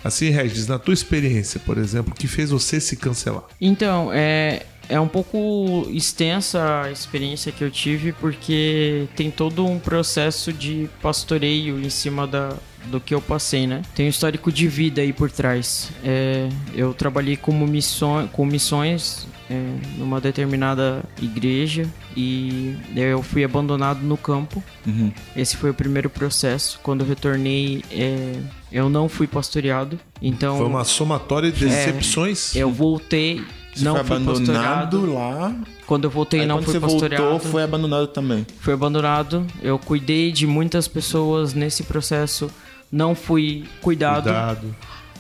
Assim, 0.04 0.30
Regis, 0.30 0.68
na 0.68 0.78
tua 0.78 0.94
experiência, 0.94 1.60
por 1.60 1.78
exemplo, 1.78 2.14
que 2.14 2.28
fez 2.28 2.50
você 2.50 2.80
se 2.80 2.96
cancelar? 2.96 3.44
Então, 3.60 4.12
é, 4.14 4.66
é 4.90 5.00
um 5.00 5.08
pouco 5.08 5.88
extensa 5.92 6.84
a 6.84 6.92
experiência 6.92 7.52
que 7.52 7.64
eu 7.64 7.70
tive, 7.70 8.14
porque 8.14 9.08
tem 9.16 9.30
todo 9.30 9.66
um 9.66 9.80
processo 9.80 10.54
de 10.54 10.90
pastoreio 11.02 11.80
em 11.80 11.90
cima 11.90 12.26
da, 12.26 12.56
do 12.86 13.00
que 13.00 13.14
eu 13.14 13.22
passei, 13.22 13.68
né? 13.68 13.82
Tem 13.96 14.06
um 14.06 14.10
histórico 14.10 14.52
de 14.52 14.68
vida 14.68 15.02
aí 15.02 15.12
por 15.12 15.30
trás. 15.30 15.92
É, 16.04 16.50
eu 16.74 16.94
trabalhei 16.94 17.36
como 17.36 17.68
missões, 17.68 18.30
com 18.32 18.46
missões 18.46 19.28
é, 19.50 19.62
numa 19.98 20.20
determinada 20.20 21.04
igreja 21.22 21.88
e 22.16 22.76
eu 22.96 23.22
fui 23.22 23.44
abandonado 23.44 24.02
no 24.02 24.18
campo. 24.18 24.64
Uhum. 24.86 25.12
Esse 25.36 25.58
foi 25.58 25.70
o 25.70 25.74
primeiro 25.74 26.10
processo. 26.10 26.80
Quando 26.82 27.02
eu 27.02 27.08
retornei, 27.08 27.84
é, 27.92 28.40
eu 28.72 28.90
não 28.90 29.08
fui 29.08 29.28
pastoreado. 29.28 30.00
Então 30.22 30.58
foi 30.58 30.68
uma 30.68 30.84
somatória 30.84 31.52
de 31.52 31.66
é, 31.66 31.70
decepções. 31.70 32.56
eu 32.56 32.72
voltei 32.72 33.44
você 33.78 33.86
não 33.86 34.04
foi 34.04 34.18
abandonado 34.18 35.14
lá. 35.14 35.56
Quando 35.86 36.04
eu 36.04 36.10
voltei, 36.10 36.42
Aí, 36.42 36.46
não 36.46 36.62
fui 36.62 36.80
pastoreado. 36.80 37.24
Voltou, 37.24 37.52
foi 37.52 37.64
abandonado 37.64 38.08
também. 38.08 38.46
Foi 38.60 38.74
abandonado. 38.74 39.46
Eu 39.62 39.80
cuidei 39.80 40.32
de 40.32 40.46
muitas 40.46 40.88
pessoas 40.88 41.54
nesse 41.54 41.84
processo. 41.84 42.50
Não 42.92 43.16
fui 43.16 43.66
cuidado. 43.82 44.24
Cuidado. 44.24 44.76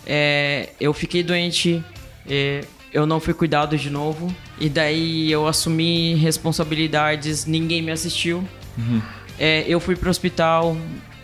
É, 0.05 0.69
eu 0.79 0.93
fiquei 0.93 1.23
doente. 1.23 1.83
É, 2.29 2.65
eu 2.93 3.05
não 3.05 3.19
fui 3.19 3.33
cuidado 3.33 3.77
de 3.77 3.89
novo. 3.89 4.33
E 4.59 4.67
daí 4.67 5.31
eu 5.31 5.47
assumi 5.47 6.15
responsabilidades. 6.15 7.45
Ninguém 7.45 7.81
me 7.81 7.91
assistiu. 7.91 8.43
Uhum. 8.77 9.01
É, 9.39 9.63
eu 9.67 9.79
fui 9.79 9.95
pro 9.95 10.09
hospital. 10.09 10.75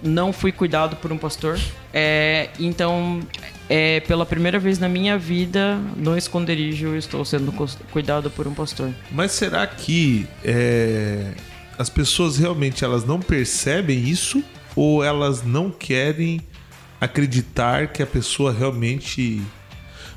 Não 0.02 0.32
fui 0.32 0.52
cuidado 0.52 0.96
por 0.98 1.12
um 1.12 1.18
pastor. 1.18 1.60
É, 1.94 2.50
então 2.60 3.22
é 3.70 4.00
pela 4.02 4.26
primeira 4.26 4.60
vez 4.60 4.80
na 4.80 4.90
minha 4.90 5.18
vida, 5.18 5.78
no 5.96 6.18
esconderijo, 6.18 6.88
eu 6.88 6.98
estou 6.98 7.24
sendo 7.24 7.54
cuidado 7.92 8.30
por 8.30 8.48
um 8.48 8.54
pastor. 8.54 8.94
Mas 9.12 9.32
será 9.32 9.66
que 9.66 10.28
é, 10.44 11.32
as 11.78 11.90
pessoas 11.90 12.38
realmente 12.38 12.84
elas 12.84 13.06
não 13.06 13.20
percebem 13.20 14.08
isso 14.08 14.44
ou 14.76 15.04
elas 15.04 15.44
não 15.44 15.72
querem 15.72 16.42
acreditar 17.00 17.88
que 17.88 18.02
a 18.02 18.08
pessoa 18.08 18.52
realmente 18.52 19.42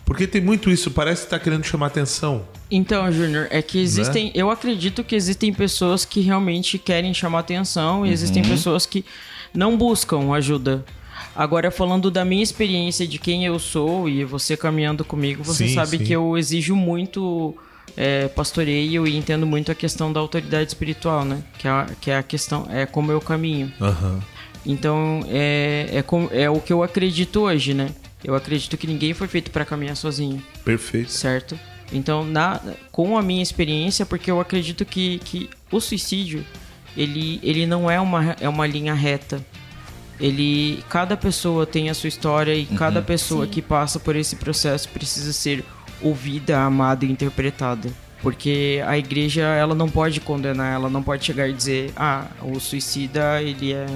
porque 0.06 0.24
tem 0.24 0.40
muito 0.40 0.70
isso, 0.70 0.88
parece 0.92 1.22
que 1.22 1.26
está 1.26 1.38
querendo 1.38 1.64
chamar 1.64 1.86
atenção. 1.86 2.46
Então, 2.70 3.10
Júnior, 3.10 3.48
é 3.50 3.60
que 3.60 3.78
existem. 3.78 4.26
Né? 4.26 4.32
Eu 4.36 4.50
acredito 4.50 5.02
que 5.02 5.16
existem 5.16 5.52
pessoas 5.52 6.04
que 6.04 6.20
realmente 6.20 6.78
querem 6.78 7.12
chamar 7.12 7.40
atenção 7.40 8.06
e 8.06 8.08
uhum. 8.08 8.14
existem 8.14 8.42
pessoas 8.44 8.86
que 8.86 9.04
não 9.52 9.76
buscam 9.76 10.32
ajuda. 10.32 10.84
Agora, 11.36 11.70
falando 11.70 12.10
da 12.10 12.24
minha 12.24 12.42
experiência, 12.42 13.06
de 13.06 13.18
quem 13.18 13.44
eu 13.44 13.58
sou 13.58 14.08
e 14.08 14.24
você 14.24 14.56
caminhando 14.56 15.04
comigo, 15.04 15.44
você 15.44 15.68
sim, 15.68 15.74
sabe 15.74 15.98
sim. 15.98 16.04
que 16.04 16.12
eu 16.12 16.36
exijo 16.38 16.74
muito 16.74 17.54
é, 17.94 18.26
pastoreio 18.28 19.06
e 19.06 19.14
entendo 19.14 19.46
muito 19.46 19.70
a 19.70 19.74
questão 19.74 20.10
da 20.10 20.18
autoridade 20.18 20.68
espiritual, 20.68 21.26
né? 21.26 21.42
Que 21.58 21.68
é, 21.68 21.86
que 22.00 22.10
é 22.10 22.16
a 22.16 22.22
questão, 22.22 22.66
é 22.70 22.86
como 22.86 23.12
eu 23.12 23.20
caminho. 23.20 23.70
Uhum. 23.78 24.20
Então, 24.64 25.20
é, 25.28 25.90
é, 25.92 26.02
com, 26.02 26.26
é 26.32 26.48
o 26.48 26.58
que 26.58 26.72
eu 26.72 26.82
acredito 26.82 27.40
hoje, 27.40 27.74
né? 27.74 27.90
Eu 28.24 28.34
acredito 28.34 28.76
que 28.78 28.86
ninguém 28.86 29.12
foi 29.12 29.28
feito 29.28 29.50
para 29.50 29.64
caminhar 29.64 29.94
sozinho. 29.94 30.42
Perfeito. 30.64 31.12
Certo? 31.12 31.58
Então, 31.92 32.24
na, 32.24 32.60
com 32.90 33.16
a 33.16 33.22
minha 33.22 33.42
experiência, 33.42 34.06
porque 34.06 34.30
eu 34.30 34.40
acredito 34.40 34.86
que, 34.86 35.18
que 35.18 35.50
o 35.70 35.80
suicídio, 35.80 36.44
ele, 36.96 37.38
ele 37.42 37.66
não 37.66 37.90
é 37.90 38.00
uma, 38.00 38.36
é 38.40 38.48
uma 38.48 38.66
linha 38.66 38.94
reta 38.94 39.44
ele 40.20 40.82
cada 40.88 41.16
pessoa 41.16 41.66
tem 41.66 41.90
a 41.90 41.94
sua 41.94 42.08
história 42.08 42.54
e 42.54 42.66
uhum. 42.70 42.76
cada 42.76 43.02
pessoa 43.02 43.44
Sim. 43.44 43.50
que 43.50 43.62
passa 43.62 44.00
por 44.00 44.16
esse 44.16 44.36
processo 44.36 44.88
precisa 44.88 45.32
ser 45.32 45.64
ouvida, 46.00 46.60
amada 46.60 47.04
e 47.04 47.10
interpretada. 47.10 47.90
Porque 48.22 48.82
a 48.86 48.96
igreja, 48.96 49.42
ela 49.42 49.74
não 49.74 49.88
pode 49.88 50.20
condenar, 50.20 50.74
ela 50.74 50.88
não 50.88 51.02
pode 51.02 51.24
chegar 51.24 51.48
e 51.48 51.52
dizer: 51.52 51.92
"Ah, 51.94 52.26
o 52.42 52.58
suicida, 52.58 53.42
ele 53.42 53.72
é 53.72 53.86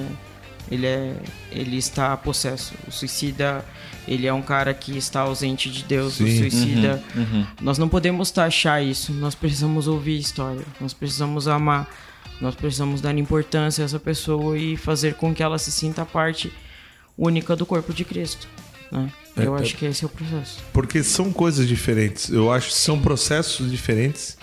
ele 0.69 0.85
é 0.85 1.15
ele 1.51 1.77
está 1.77 2.15
possesso. 2.15 2.73
O 2.87 2.91
suicida, 2.91 3.65
ele 4.07 4.27
é 4.27 4.33
um 4.33 4.41
cara 4.41 4.73
que 4.73 4.97
está 4.97 5.21
ausente 5.21 5.69
de 5.69 5.83
Deus, 5.83 6.13
Sim. 6.13 6.23
o 6.23 6.37
suicida. 6.37 7.03
Uhum. 7.15 7.21
Uhum. 7.21 7.47
Nós 7.61 7.77
não 7.77 7.89
podemos 7.89 8.31
taxar 8.31 8.83
isso, 8.83 9.11
nós 9.11 9.35
precisamos 9.35 9.87
ouvir 9.87 10.17
a 10.17 10.19
história, 10.19 10.65
nós 10.79 10.93
precisamos 10.93 11.47
amar 11.47 11.89
nós 12.41 12.55
precisamos 12.55 12.99
dar 12.99 13.15
importância 13.17 13.83
a 13.83 13.85
essa 13.85 13.99
pessoa 13.99 14.57
e 14.57 14.75
fazer 14.75 15.13
com 15.13 15.33
que 15.33 15.43
ela 15.43 15.59
se 15.59 15.71
sinta 15.71 16.03
parte 16.03 16.51
única 17.17 17.55
do 17.55 17.65
corpo 17.65 17.93
de 17.93 18.03
Cristo. 18.03 18.47
Né? 18.91 19.09
É, 19.37 19.45
eu 19.45 19.55
é, 19.55 19.61
acho 19.61 19.77
que 19.77 19.85
esse 19.85 20.03
é 20.03 20.07
o 20.07 20.09
processo. 20.09 20.59
Porque 20.73 21.03
são 21.03 21.31
coisas 21.31 21.67
diferentes. 21.67 22.29
Eu 22.29 22.51
acho 22.51 22.69
que 22.69 22.75
são 22.75 22.99
processos 22.99 23.69
diferentes. 23.71 24.37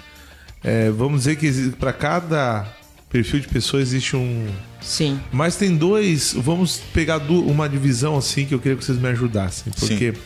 É, 0.62 0.90
vamos 0.90 1.20
dizer 1.20 1.36
que 1.36 1.70
para 1.72 1.92
cada 1.92 2.66
perfil 3.10 3.40
de 3.40 3.48
pessoa 3.48 3.82
existe 3.82 4.16
um. 4.16 4.46
Sim. 4.80 5.20
Mas 5.32 5.56
tem 5.56 5.76
dois. 5.76 6.32
Vamos 6.34 6.78
pegar 6.92 7.18
uma 7.18 7.68
divisão 7.68 8.16
assim 8.16 8.46
que 8.46 8.54
eu 8.54 8.58
queria 8.58 8.76
que 8.76 8.84
vocês 8.84 8.98
me 8.98 9.08
ajudassem. 9.08 9.72
Porque 9.78 10.12
Sim. 10.12 10.20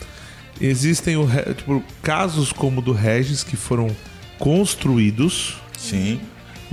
existem 0.61 1.17
o, 1.17 1.27
tipo, 1.55 1.83
casos 2.03 2.53
como 2.53 2.81
o 2.81 2.83
do 2.83 2.93
Regis 2.93 3.43
que 3.43 3.57
foram 3.57 3.89
construídos. 4.39 5.57
Sim. 5.77 6.21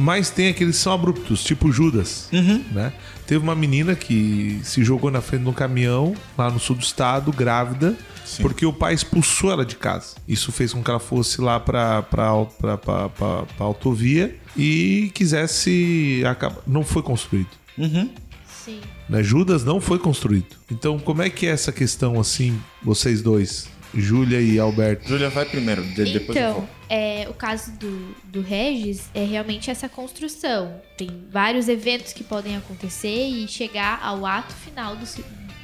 Mas 0.01 0.29
tem 0.29 0.48
aqueles 0.48 0.77
que 0.77 0.82
são 0.82 0.94
abruptos, 0.94 1.44
tipo 1.44 1.70
Judas. 1.74 2.29
Uhum. 2.32 2.63
Né? 2.72 2.94
Teve 3.27 3.44
uma 3.44 3.53
menina 3.53 3.96
que 3.96 4.62
se 4.63 4.82
jogou 4.82 5.12
na 5.12 5.20
frente 5.20 5.44
de 5.44 5.50
um 5.50 5.53
caminhão 5.53 6.15
lá 6.38 6.50
no 6.50 6.58
sul 6.58 6.77
do 6.77 6.82
estado, 6.82 7.34
grávida, 7.34 7.98
Sim. 8.25 8.41
porque 8.41 8.65
o 8.65 8.72
pai 8.72 8.94
expulsou 8.94 9.51
ela 9.51 9.65
de 9.65 9.75
casa. 9.75 10.15
Isso 10.25 10.53
fez 10.53 10.72
com 10.72 10.82
que 10.82 10.89
ela 10.89 11.01
fosse 11.01 11.41
lá 11.41 11.60
para 11.60 12.06
a 12.15 13.63
autovia 13.63 14.38
e 14.56 15.12
quisesse 15.13 16.24
acabar. 16.25 16.62
Não 16.65 16.86
foi 16.86 17.03
construído. 17.03 17.50
Uhum. 17.77 18.10
Sim. 18.48 18.79
Né? 19.10 19.22
Judas 19.22 19.65
não 19.65 19.82
foi 19.82 20.00
construído. 20.00 20.56
Então, 20.72 20.98
como 20.98 21.22
é 21.22 21.29
que 21.29 21.46
é 21.46 21.50
essa 21.50 21.74
questão 21.74 22.20
assim, 22.20 22.58
vocês 22.82 23.22
dois? 23.22 23.68
Júlia 23.93 24.39
e 24.39 24.60
Alberto. 24.60 25.08
Júlia 25.08 25.29
vai 25.29 25.46
primeiro, 25.46 25.84
depois 25.84 26.38
então, 26.38 26.50
eu 26.50 26.53
vou. 26.53 26.69
É, 26.89 27.27
o 27.29 27.34
caso 27.34 27.72
do, 27.74 28.15
do 28.25 28.41
Regis 28.41 29.10
é 29.13 29.24
realmente 29.24 29.69
essa 29.69 29.89
construção. 29.89 30.81
Tem 30.98 31.10
vários 31.31 31.67
eventos 31.67 32.13
que 32.13 32.24
podem 32.24 32.55
acontecer 32.55 33.27
e 33.27 33.48
chegar 33.48 34.00
ao 34.03 34.25
ato 34.25 34.53
final 34.53 34.96
do, 34.96 35.05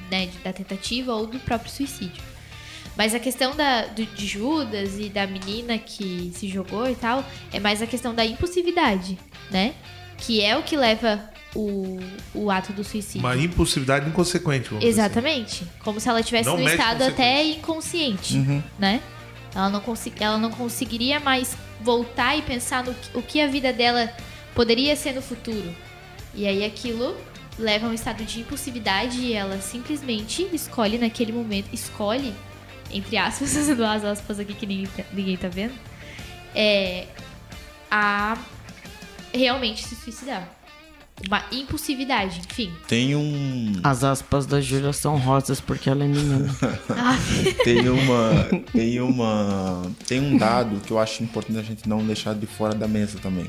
né, 0.09 0.29
da 0.43 0.51
tentativa 0.51 1.13
ou 1.13 1.27
do 1.27 1.39
próprio 1.39 1.71
suicídio. 1.71 2.23
Mas 2.97 3.13
a 3.13 3.19
questão 3.19 3.55
da, 3.55 3.87
do, 3.87 4.05
de 4.05 4.25
Judas 4.25 4.97
e 4.97 5.09
da 5.09 5.27
menina 5.27 5.77
que 5.77 6.31
se 6.33 6.47
jogou 6.47 6.89
e 6.89 6.95
tal 6.95 7.23
é 7.51 7.59
mais 7.59 7.81
a 7.81 7.87
questão 7.87 8.15
da 8.15 8.25
impulsividade, 8.25 9.17
né? 9.51 9.73
Que 10.17 10.41
é 10.41 10.57
o 10.57 10.63
que 10.63 10.77
leva 10.77 11.29
o, 11.55 11.99
o 12.33 12.51
ato 12.51 12.73
do 12.73 12.83
suicídio. 12.83 13.21
Uma 13.21 13.35
impulsividade 13.37 14.07
inconsequente. 14.07 14.75
Assim. 14.75 14.85
Exatamente. 14.85 15.63
Assim. 15.63 15.71
Como 15.79 15.99
se 15.99 16.09
ela 16.09 16.21
tivesse 16.21 16.49
no 16.49 16.61
estado 16.61 17.03
até 17.03 17.43
inconsciente, 17.43 18.35
uhum. 18.35 18.61
né? 18.77 19.01
Ela 19.55 19.69
não, 19.69 19.81
ela 20.19 20.37
não 20.37 20.51
conseguiria 20.51 21.19
mais 21.19 21.57
voltar 21.81 22.37
e 22.37 22.41
pensar 22.41 22.83
no 22.83 22.93
o 23.13 23.21
que 23.21 23.39
a 23.39 23.47
vida 23.47 23.71
dela 23.71 24.11
poderia 24.53 24.95
ser 24.97 25.13
no 25.13 25.21
futuro. 25.21 25.73
E 26.33 26.45
aí 26.45 26.65
aquilo 26.65 27.15
leva 27.57 27.87
a 27.87 27.89
um 27.89 27.93
estado 27.93 28.23
de 28.25 28.41
impulsividade 28.41 29.19
e 29.21 29.33
ela 29.33 29.59
simplesmente 29.61 30.47
escolhe 30.51 30.97
naquele 30.97 31.31
momento, 31.31 31.69
escolhe, 31.71 32.33
entre 32.91 33.15
aspas, 33.15 33.53
duas 33.75 34.03
aspas 34.03 34.39
aqui 34.39 34.53
que 34.53 34.65
ninguém, 34.65 34.87
tá, 34.87 35.03
ninguém 35.13 35.37
tá 35.37 35.47
vendo, 35.47 35.73
é, 36.53 37.07
a 37.89 38.37
realmente 39.33 39.83
se 39.83 39.95
suicidar. 39.95 40.49
Uma 41.27 41.45
impulsividade, 41.51 42.41
enfim. 42.49 42.71
Tem 42.87 43.15
um. 43.15 43.73
As 43.83 44.03
aspas 44.03 44.45
da 44.45 44.59
Júlia 44.59 44.91
são 44.91 45.17
rosas 45.17 45.61
porque 45.61 45.89
ela 45.89 46.03
é 46.03 46.07
menina. 46.07 46.53
Ah. 46.89 47.17
tem 47.63 47.87
uma. 47.87 48.49
Tem 48.71 48.99
uma. 48.99 49.91
Tem 50.07 50.19
um 50.19 50.37
dado 50.37 50.79
que 50.81 50.91
eu 50.91 50.99
acho 50.99 51.23
importante 51.23 51.57
a 51.57 51.63
gente 51.63 51.87
não 51.87 52.05
deixar 52.05 52.35
de 52.35 52.45
fora 52.45 52.75
da 52.75 52.87
mesa 52.87 53.17
também. 53.19 53.47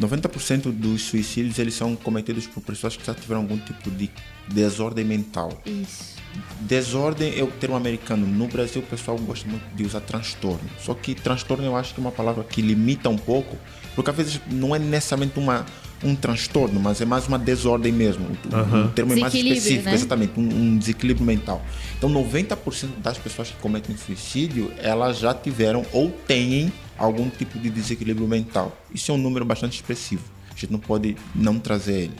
90% 0.00 0.72
dos 0.72 1.02
suicídios 1.02 1.58
eles 1.58 1.74
são 1.74 1.94
cometidos 1.94 2.46
por 2.46 2.62
pessoas 2.62 2.96
que 2.96 3.06
já 3.06 3.14
tiveram 3.14 3.42
algum 3.42 3.58
tipo 3.58 3.90
de 3.90 4.10
desordem 4.48 5.04
mental. 5.04 5.62
Isso. 5.64 6.16
Desordem 6.60 7.38
é 7.38 7.42
o 7.42 7.48
termo 7.48 7.76
americano. 7.76 8.26
No 8.26 8.48
Brasil, 8.48 8.82
o 8.82 8.86
pessoal 8.86 9.18
gosta 9.18 9.48
muito 9.48 9.64
de 9.74 9.84
usar 9.84 10.00
transtorno. 10.00 10.68
Só 10.80 10.94
que 10.94 11.14
transtorno 11.14 11.64
eu 11.64 11.76
acho 11.76 11.94
que 11.94 12.00
é 12.00 12.02
uma 12.02 12.12
palavra 12.12 12.42
que 12.42 12.62
limita 12.62 13.08
um 13.08 13.18
pouco, 13.18 13.56
porque 13.94 14.10
às 14.10 14.16
vezes 14.16 14.40
não 14.50 14.74
é 14.74 14.78
necessariamente 14.78 15.38
uma, 15.38 15.66
um 16.04 16.14
transtorno, 16.16 16.80
mas 16.80 17.00
é 17.00 17.04
mais 17.04 17.26
uma 17.28 17.38
desordem 17.38 17.92
mesmo. 17.92 18.26
O, 18.50 18.54
Aham. 18.56 18.84
o 18.86 18.88
termo 18.90 19.12
é 19.12 19.16
mais 19.16 19.34
específico, 19.34 19.84
né? 19.84 19.94
exatamente, 19.94 20.32
um, 20.38 20.42
um 20.42 20.76
desequilíbrio 20.78 21.24
mental. 21.26 21.64
Então, 21.96 22.10
90% 22.10 22.88
das 23.02 23.18
pessoas 23.18 23.48
que 23.48 23.56
cometem 23.56 23.96
suicídio, 23.96 24.72
elas 24.78 25.18
já 25.18 25.32
tiveram 25.32 25.84
ou 25.92 26.10
têm 26.10 26.72
algum 26.98 27.28
tipo 27.30 27.58
de 27.58 27.70
desequilíbrio 27.70 28.26
mental. 28.26 28.76
Isso 28.94 29.10
é 29.10 29.14
um 29.14 29.18
número 29.18 29.44
bastante 29.44 29.74
expressivo. 29.76 30.22
A 30.50 30.54
gente 30.58 30.72
não 30.72 30.78
pode 30.78 31.16
não 31.34 31.58
trazer 31.58 31.92
ele. 32.04 32.14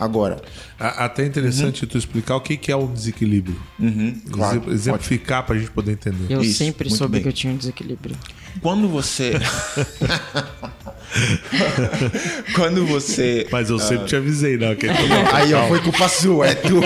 Agora, 0.00 0.40
A- 0.78 1.06
Até 1.06 1.26
interessante 1.26 1.84
tu 1.84 1.98
explicar 1.98 2.36
o 2.36 2.40
que 2.40 2.56
que 2.56 2.70
é 2.70 2.76
o 2.76 2.86
desequilíbrio. 2.86 3.60
uhum, 3.80 4.20
claro, 4.30 4.58
Exemp- 4.58 4.72
Exemplificar 4.74 5.44
pra 5.44 5.58
gente 5.58 5.72
poder 5.72 5.90
entender. 5.92 6.26
Eu 6.32 6.40
Isso, 6.40 6.58
sempre 6.58 6.88
soube 6.88 7.14
bem. 7.14 7.22
que 7.22 7.28
eu 7.28 7.32
tinha 7.32 7.52
um 7.52 7.56
desequilíbrio. 7.56 8.14
Quando 8.60 8.88
você. 8.88 9.32
Quando 12.54 12.86
você. 12.86 13.46
Mas 13.50 13.70
eu 13.70 13.78
sempre 13.78 14.06
te 14.06 14.16
avisei, 14.16 14.56
não. 14.56 14.74
Que 14.74 14.88
Aí, 14.88 15.54
ó, 15.54 15.68
foi 15.68 15.80
culpa 15.80 16.08
sua, 16.08 16.48
é 16.48 16.54
tu. 16.54 16.80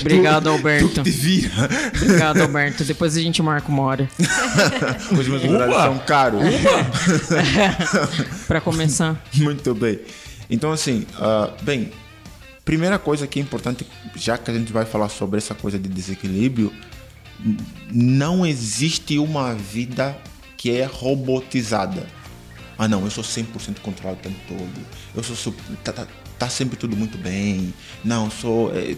Obrigado, 0.00 0.44
Tu 0.44 0.48
Alberto. 0.48 1.02
te 1.02 1.10
vira. 1.10 1.50
Obrigado, 1.94 2.40
Alberto. 2.42 2.84
Depois 2.84 3.16
a 3.16 3.20
gente 3.20 3.42
marca 3.42 3.68
uma 3.68 3.82
hora. 3.82 4.08
Os 5.12 5.28
meus 5.28 5.44
horários 5.44 5.76
Uba! 5.76 5.84
são 5.84 5.98
caros. 5.98 6.40
Pra 8.46 8.60
começar. 8.60 9.22
Muito 9.34 9.74
bem. 9.74 10.00
Então, 10.48 10.72
assim, 10.72 11.06
ah, 11.18 11.50
bem, 11.62 11.90
primeira 12.64 12.98
coisa 12.98 13.26
que 13.26 13.38
é 13.38 13.42
importante, 13.42 13.86
já 14.16 14.36
que 14.36 14.50
a 14.50 14.54
gente 14.54 14.72
vai 14.72 14.84
falar 14.84 15.08
sobre 15.08 15.38
essa 15.38 15.54
coisa 15.54 15.78
de 15.78 15.88
desequilíbrio, 15.88 16.72
não 17.92 18.44
existe 18.44 19.18
uma 19.18 19.54
vida 19.54 20.16
que 20.56 20.76
é 20.76 20.84
robotizada. 20.84 22.06
Ah, 22.82 22.88
não, 22.88 23.04
eu 23.04 23.10
sou 23.10 23.22
100% 23.22 23.80
controlado 23.82 24.20
o 24.20 24.22
tempo 24.22 24.40
todo. 24.48 24.86
Eu 25.14 25.22
sou. 25.22 25.54
Tá, 25.84 25.92
tá, 25.92 26.06
tá 26.38 26.48
sempre 26.48 26.78
tudo 26.78 26.96
muito 26.96 27.18
bem. 27.18 27.74
Não, 28.02 28.24
eu 28.24 28.30
sou. 28.30 28.74
é, 28.74 28.96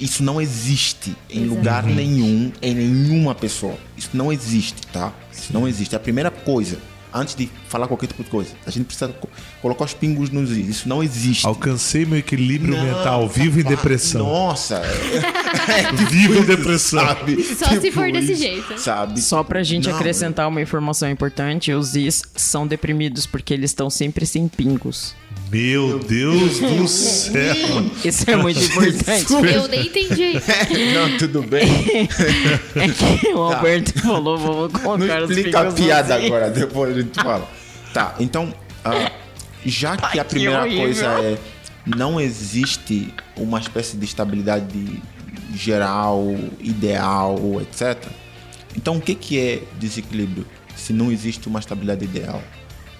isso 0.00 0.22
não 0.22 0.40
existe 0.40 1.16
em 1.28 1.44
lugar 1.46 1.82
nenhum, 1.82 2.52
em 2.62 2.72
nenhuma 2.72 3.34
pessoa. 3.34 3.76
Isso 3.96 4.10
não 4.12 4.32
existe, 4.32 4.80
tá? 4.92 5.12
Isso 5.32 5.52
não 5.52 5.66
existe. 5.66 5.92
É 5.94 5.96
a 5.96 6.00
primeira 6.00 6.30
coisa. 6.30 6.78
Antes 7.18 7.34
de 7.34 7.48
falar 7.68 7.86
qualquer 7.88 8.06
tipo 8.08 8.22
de 8.22 8.30
coisa, 8.30 8.50
a 8.66 8.70
gente 8.70 8.84
precisa 8.86 9.08
co- 9.08 9.28
colocar 9.62 9.84
os 9.84 9.94
pingos 9.94 10.30
nos 10.30 10.50
is. 10.50 10.68
Isso 10.68 10.88
não 10.88 11.02
existe. 11.02 11.46
Alcancei 11.46 12.04
meu 12.04 12.18
equilíbrio 12.18 12.76
Não, 12.76 12.84
mental, 12.84 13.28
vivo 13.28 13.60
em 13.60 13.64
depressão. 13.64 14.26
Nossa! 14.26 14.82
Vivo 16.10 16.38
em 16.40 16.44
depressão. 16.44 17.00
sabe? 17.06 17.42
Só 17.42 17.80
se 17.80 17.90
for 17.90 18.10
desse 18.12 18.32
isso, 18.32 18.42
jeito. 18.42 18.78
Sabe? 18.78 19.20
Só 19.20 19.42
pra 19.42 19.62
gente 19.62 19.88
Não, 19.88 19.96
acrescentar 19.96 20.48
uma 20.48 20.60
informação 20.60 21.10
importante, 21.10 21.72
os 21.72 21.94
is 21.96 22.22
são 22.34 22.66
deprimidos 22.66 23.26
porque 23.26 23.54
eles 23.54 23.70
estão 23.70 23.88
sempre 23.90 24.26
sem 24.26 24.48
pingos. 24.48 25.14
Meu 25.50 26.00
Deus 26.00 26.58
do 26.58 26.88
céu. 26.88 27.54
Isso 28.04 28.28
é 28.30 28.36
muito 28.36 28.58
importante. 28.60 29.32
Eu 29.54 29.68
nem 29.68 29.86
entendi. 29.86 30.32
Não, 30.94 31.18
tudo 31.18 31.42
bem. 31.42 31.66
É 32.74 32.88
que 32.88 33.28
o 33.32 33.38
Alberto 33.40 33.98
falou, 34.00 34.36
vamos 34.38 34.72
Não 34.72 34.80
colocar 34.80 35.22
os 35.22 35.30
explica 35.30 35.60
a 35.60 35.72
piada 35.72 36.18
is. 36.18 36.26
agora, 36.26 36.50
depois 36.50 36.96
a 36.96 37.00
gente 37.00 37.14
fala. 37.22 37.48
Tá, 37.94 38.14
então, 38.18 38.52
ah, 38.84 39.10
já 39.64 39.96
que 39.96 40.04
Ai, 40.04 40.18
a 40.18 40.24
que 40.24 40.30
primeira 40.30 40.60
horrível. 40.62 40.82
coisa 40.82 41.06
é 41.06 41.38
não 41.86 42.20
existe 42.20 43.14
uma 43.36 43.60
espécie 43.60 43.96
de 43.96 44.04
estabilidade 44.04 45.00
geral, 45.54 46.34
ideal, 46.60 47.38
etc. 47.62 47.96
Então, 48.76 48.96
o 48.96 49.00
que, 49.00 49.14
que 49.14 49.38
é 49.38 49.62
desequilíbrio 49.78 50.44
se 50.76 50.92
não 50.92 51.10
existe 51.10 51.48
uma 51.48 51.60
estabilidade 51.60 52.04
ideal? 52.04 52.42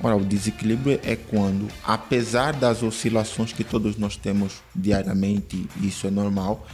Ora, 0.02 0.16
o 0.16 0.24
desequilíbrio 0.24 1.00
é 1.02 1.16
quando, 1.16 1.68
apesar 1.82 2.52
das 2.52 2.82
oscilações 2.82 3.52
que 3.52 3.64
todos 3.64 3.96
nós 3.96 4.16
temos 4.16 4.62
diariamente, 4.74 5.66
isso 5.80 6.06
é 6.06 6.10
normal, 6.10 6.66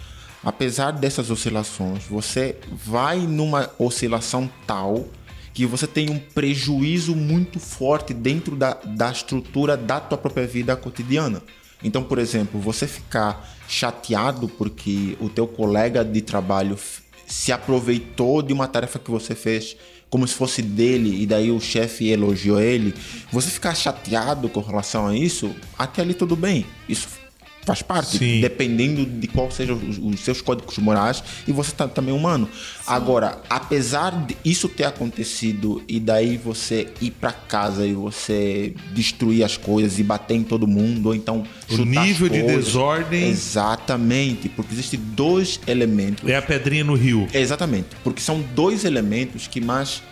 apesar 0.43 0.91
dessas 0.91 1.31
oscilações, 1.31 2.05
você 2.05 2.57
vai 2.73 3.21
numa 3.21 3.71
oscilação 3.79 4.51
tal 4.67 5.07
que 5.55 5.67
você 5.67 5.87
tem 5.87 6.11
um 6.11 6.19
prejuízo 6.19 7.15
muito 7.15 7.61
forte 7.61 8.13
dentro 8.13 8.57
da, 8.57 8.75
da 8.75 9.11
estrutura 9.11 9.77
da 9.77 10.01
tua 10.01 10.19
própria 10.19 10.47
vida 10.47 10.75
cotidiana. 10.75 11.43
Então, 11.85 12.03
por 12.03 12.19
exemplo, 12.19 12.61
você 12.61 12.87
ficar 12.87 13.49
chateado 13.69 14.49
porque 14.49 15.17
o 15.21 15.29
teu 15.29 15.47
colega 15.47 16.05
de 16.05 16.23
trabalho 16.23 16.79
se 17.27 17.53
aproveitou 17.53 18.43
de 18.43 18.53
uma 18.53 18.69
tarefa 18.69 18.99
que 18.99 19.11
você 19.11 19.35
fez 19.35 19.77
como 20.13 20.29
se 20.29 20.35
fosse 20.35 20.61
dele 20.61 21.23
e 21.23 21.27
daí 21.27 21.51
o 21.51 21.59
chefe 21.59 22.11
elogiou 22.11 22.61
ele, 22.61 22.93
você 23.33 23.49
ficar 23.49 23.75
chateado 23.75 24.47
com 24.47 24.61
relação 24.61 25.07
a 25.07 25.17
isso, 25.17 25.57
até 25.79 26.03
ali 26.03 26.13
tudo 26.13 26.37
bem. 26.37 26.67
Isso 26.87 27.22
faz 27.65 27.81
parte, 27.81 28.19
Sim. 28.19 28.41
dependendo 28.41 29.07
de 29.07 29.27
qual 29.29 29.49
sejam 29.51 29.77
os, 29.77 29.97
os 29.99 30.21
seus 30.21 30.41
códigos 30.41 30.77
morais 30.79 31.23
e 31.47 31.53
você 31.53 31.71
tá 31.73 31.87
também 31.87 32.13
humano. 32.13 32.49
Agora, 32.87 33.41
apesar 33.49 34.11
de 34.27 34.37
isso 34.45 34.69
ter 34.69 34.85
acontecido 34.85 35.81
e 35.87 36.01
daí 36.01 36.37
você 36.37 36.89
ir 37.01 37.13
para 37.13 37.31
casa 37.33 37.87
e 37.87 37.93
você 37.95 38.75
destruir 38.93 39.45
as 39.45 39.57
coisas 39.57 39.99
e 40.01 40.03
bater 40.03 40.35
em 40.35 40.43
todo 40.43 40.67
mundo 40.67 41.07
ou 41.07 41.15
então 41.15 41.45
O 41.71 41.77
nível 41.85 42.29
de 42.29 42.41
coisas. 42.43 42.65
desordem- 42.65 43.29
Exatamente, 43.29 44.49
porque 44.49 44.73
existem 44.75 44.99
dois 45.01 45.61
elementos 45.67 46.29
É 46.29 46.37
a 46.37 46.43
pedrinha 46.43 46.83
no 46.83 46.95
rio. 46.95 47.29
Exatamente, 47.33 47.89
porque 48.03 48.21
são 48.21 48.41
dois 48.55 48.85
elementos 48.85 49.47
que 49.47 49.61
mais 49.61 50.03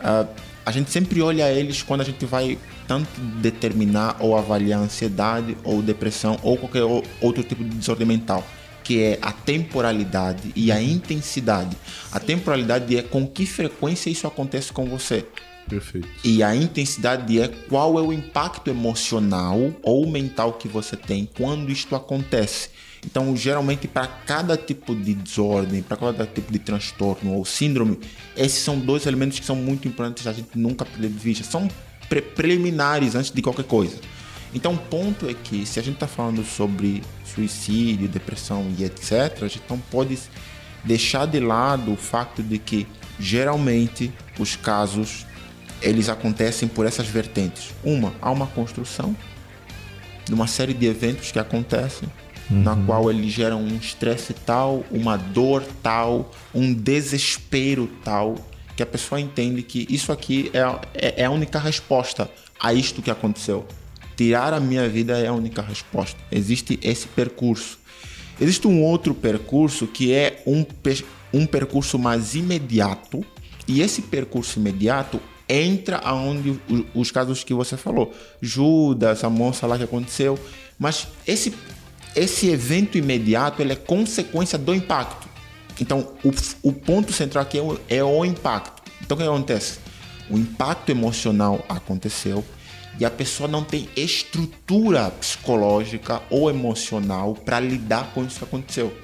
ah, 0.00 0.26
a 0.64 0.70
gente 0.70 0.90
sempre 0.90 1.20
olha 1.20 1.52
eles 1.52 1.82
quando 1.82 2.00
a 2.00 2.04
gente 2.04 2.24
vai 2.24 2.58
tanto 2.88 3.20
determinar 3.40 4.16
ou 4.20 4.36
avaliar 4.36 4.80
ansiedade 4.80 5.56
ou 5.62 5.82
depressão 5.82 6.38
ou 6.42 6.56
qualquer 6.56 6.84
outro 7.20 7.42
tipo 7.42 7.62
de 7.62 7.70
desordem 7.70 8.06
mental, 8.06 8.46
que 8.82 9.02
é 9.02 9.18
a 9.20 9.32
temporalidade 9.32 10.52
e 10.56 10.72
a 10.72 10.80
intensidade. 10.80 11.76
A 12.10 12.18
temporalidade 12.18 12.96
é 12.96 13.02
com 13.02 13.26
que 13.26 13.46
frequência 13.46 14.10
isso 14.10 14.26
acontece 14.26 14.72
com 14.72 14.86
você. 14.86 15.26
Perfeito. 15.68 16.08
E 16.22 16.42
a 16.42 16.54
intensidade 16.54 17.40
é 17.40 17.48
qual 17.48 17.98
é 17.98 18.02
o 18.02 18.12
impacto 18.12 18.68
emocional 18.68 19.58
ou 19.82 20.06
mental 20.06 20.54
que 20.54 20.68
você 20.68 20.96
tem 20.96 21.28
quando 21.36 21.70
isto 21.70 21.96
acontece. 21.96 22.68
Então, 23.04 23.36
geralmente, 23.36 23.86
para 23.86 24.06
cada 24.06 24.56
tipo 24.56 24.94
de 24.94 25.14
desordem, 25.14 25.82
para 25.82 25.96
cada 25.96 26.26
tipo 26.26 26.50
de 26.50 26.58
transtorno 26.58 27.34
ou 27.34 27.44
síndrome, 27.44 27.98
esses 28.36 28.58
são 28.62 28.78
dois 28.78 29.06
elementos 29.06 29.38
que 29.38 29.44
são 29.44 29.56
muito 29.56 29.86
importantes 29.86 30.26
a 30.26 30.32
gente 30.32 30.50
nunca 30.54 30.84
perder 30.84 31.08
de 31.08 31.18
vista. 31.18 31.44
São 31.44 31.68
pre- 32.08 32.22
preliminares 32.22 33.14
antes 33.14 33.30
de 33.30 33.42
qualquer 33.42 33.64
coisa. 33.64 33.96
Então, 34.54 34.74
o 34.74 34.78
ponto 34.78 35.28
é 35.28 35.34
que, 35.34 35.66
se 35.66 35.78
a 35.80 35.82
gente 35.82 35.94
está 35.94 36.06
falando 36.06 36.44
sobre 36.44 37.02
suicídio, 37.24 38.08
depressão 38.08 38.72
e 38.78 38.84
etc., 38.84 39.42
a 39.42 39.48
gente 39.48 39.64
não 39.68 39.78
pode 39.78 40.18
deixar 40.84 41.26
de 41.26 41.40
lado 41.40 41.92
o 41.92 41.96
fato 41.96 42.42
de 42.42 42.58
que, 42.58 42.86
geralmente, 43.18 44.12
os 44.38 44.56
casos 44.56 45.26
eles 45.82 46.08
acontecem 46.08 46.66
por 46.66 46.86
essas 46.86 47.06
vertentes. 47.06 47.74
Uma, 47.82 48.14
há 48.22 48.30
uma 48.30 48.46
construção 48.46 49.14
de 50.24 50.32
uma 50.32 50.46
série 50.46 50.72
de 50.72 50.86
eventos 50.86 51.30
que 51.30 51.38
acontecem, 51.38 52.08
na 52.50 52.76
qual 52.76 53.10
eles 53.10 53.32
geram 53.32 53.62
um 53.62 53.76
estresse 53.76 54.34
tal, 54.34 54.84
uma 54.90 55.16
dor 55.16 55.64
tal, 55.82 56.30
um 56.54 56.72
desespero 56.74 57.88
tal, 58.04 58.34
que 58.76 58.82
a 58.82 58.86
pessoa 58.86 59.20
entende 59.20 59.62
que 59.62 59.86
isso 59.88 60.12
aqui 60.12 60.50
é, 60.52 60.60
a- 60.60 60.80
é, 60.94 61.22
é 61.22 61.24
a 61.24 61.30
única 61.30 61.58
resposta 61.58 62.30
a 62.60 62.72
isto 62.74 63.00
que 63.02 63.10
aconteceu. 63.10 63.66
Tirar 64.16 64.52
a 64.52 64.60
minha 64.60 64.88
vida 64.88 65.18
é 65.18 65.26
a 65.26 65.32
única 65.32 65.62
resposta. 65.62 66.18
Existe 66.30 66.78
esse 66.82 67.06
percurso. 67.08 67.78
Existe 68.40 68.66
um 68.66 68.82
outro 68.82 69.14
percurso 69.14 69.86
que 69.86 70.12
é 70.12 70.42
um, 70.46 70.64
um 71.32 71.46
percurso 71.46 71.98
mais 71.98 72.34
imediato, 72.34 73.24
e 73.66 73.80
esse 73.80 74.02
percurso 74.02 74.58
imediato 74.58 75.20
entra 75.48 75.98
aonde 75.98 76.58
os 76.94 77.10
casos 77.10 77.44
que 77.44 77.54
você 77.54 77.76
falou, 77.76 78.12
Judas, 78.40 79.22
a 79.24 79.30
moça 79.30 79.66
lá 79.66 79.76
que 79.78 79.84
aconteceu, 79.84 80.38
mas 80.78 81.06
esse 81.26 81.52
esse 82.14 82.48
evento 82.48 82.96
imediato 82.96 83.60
ele 83.60 83.72
é 83.72 83.76
consequência 83.76 84.58
do 84.58 84.74
impacto. 84.74 85.28
Então, 85.80 86.12
o, 86.22 86.30
o 86.68 86.72
ponto 86.72 87.12
central 87.12 87.42
aqui 87.42 87.58
é 87.58 87.62
o, 87.62 87.80
é 87.88 88.04
o 88.04 88.24
impacto. 88.24 88.82
Então, 89.02 89.16
o 89.16 89.20
que 89.20 89.26
acontece? 89.26 89.78
O 90.30 90.38
impacto 90.38 90.90
emocional 90.90 91.64
aconteceu 91.68 92.44
e 92.98 93.04
a 93.04 93.10
pessoa 93.10 93.48
não 93.48 93.64
tem 93.64 93.88
estrutura 93.96 95.10
psicológica 95.10 96.22
ou 96.30 96.48
emocional 96.48 97.34
para 97.34 97.58
lidar 97.58 98.12
com 98.14 98.24
isso 98.24 98.38
que 98.38 98.44
aconteceu. 98.44 98.96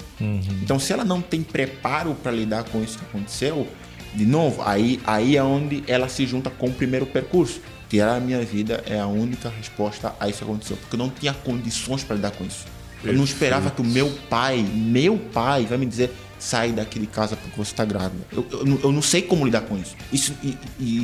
Então, 0.63 0.79
se 0.79 0.93
ela 0.93 1.03
não 1.03 1.21
tem 1.21 1.43
preparo 1.43 2.15
para 2.15 2.31
lidar 2.31 2.63
com 2.63 2.81
isso 2.81 2.97
que 2.97 3.05
aconteceu, 3.05 3.67
de 4.13 4.25
novo, 4.25 4.61
aí, 4.63 4.99
aí 5.05 5.35
é 5.35 5.43
onde 5.43 5.83
ela 5.87 6.07
se 6.07 6.25
junta 6.25 6.49
com 6.49 6.67
o 6.67 6.73
primeiro 6.73 7.05
percurso. 7.05 7.61
Tirar 7.89 8.15
a 8.15 8.19
minha 8.21 8.41
vida 8.43 8.81
é 8.87 8.99
a 8.99 9.07
única 9.07 9.49
resposta 9.49 10.15
a 10.17 10.29
isso 10.29 10.39
que 10.39 10.43
aconteceu, 10.45 10.77
porque 10.77 10.95
eu 10.95 10.99
não 10.99 11.09
tinha 11.09 11.33
condições 11.33 12.03
para 12.03 12.15
lidar 12.15 12.31
com 12.31 12.45
isso. 12.45 12.65
Eu 13.03 13.13
não 13.13 13.23
esperava 13.23 13.71
que 13.71 13.81
o 13.81 13.85
meu 13.85 14.09
pai, 14.29 14.57
meu 14.57 15.17
pai, 15.17 15.65
vai 15.65 15.77
me 15.77 15.85
dizer 15.85 16.11
sai 16.41 16.71
daqui 16.71 16.99
de 16.99 17.05
casa 17.05 17.35
porque 17.35 17.55
você 17.55 17.71
está 17.71 17.85
grávida. 17.85 18.25
Eu, 18.31 18.45
eu, 18.51 18.79
eu, 18.83 18.91
não 18.91 19.01
sei 19.01 19.21
como 19.21 19.45
lidar 19.45 19.61
com 19.61 19.77
isso. 19.77 19.95
Isso 20.11 20.35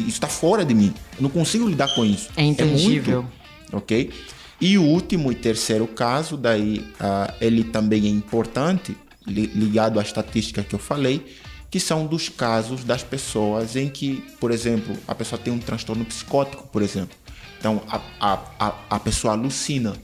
está 0.08 0.28
fora 0.28 0.66
de 0.66 0.74
mim. 0.74 0.94
Eu 1.16 1.22
não 1.22 1.30
consigo 1.30 1.68
lidar 1.68 1.94
com 1.94 2.04
isso. 2.04 2.30
É 2.36 2.44
intangível. 2.44 3.20
É 3.20 3.22
muito, 3.22 3.32
ok? 3.72 4.12
E 4.60 4.78
o 4.78 4.84
último 4.84 5.32
e 5.32 5.36
terceiro 5.36 5.86
caso, 5.86 6.36
daí 6.36 6.80
uh, 7.00 7.34
ele 7.40 7.64
também 7.64 8.06
é 8.06 8.10
importante, 8.10 8.98
li, 9.26 9.46
ligado 9.48 10.00
à 10.00 10.02
estatística 10.02 10.64
que 10.64 10.74
eu 10.74 10.80
falei, 10.80 11.24
que 11.70 11.80
são 11.80 12.08
dos 12.08 12.28
casos 12.30 12.84
das 12.84 13.04
pessoas 13.04 13.76
em 13.76 13.90
que, 13.90 14.24
por 14.40 14.52
exemplo, 14.52 14.98
a 15.08 15.14
pessoa 15.14 15.40
tem 15.40 15.54
um 15.54 15.60
transtorno 15.60 16.04
psicótico, 16.06 16.68
por 16.68 16.82
exemplo. 16.82 17.16
Então, 17.60 17.84
a, 17.88 18.02
a, 18.20 18.40
a, 18.60 18.76
a 18.90 19.00
pessoa 19.00 19.34
alucina, 19.34 19.96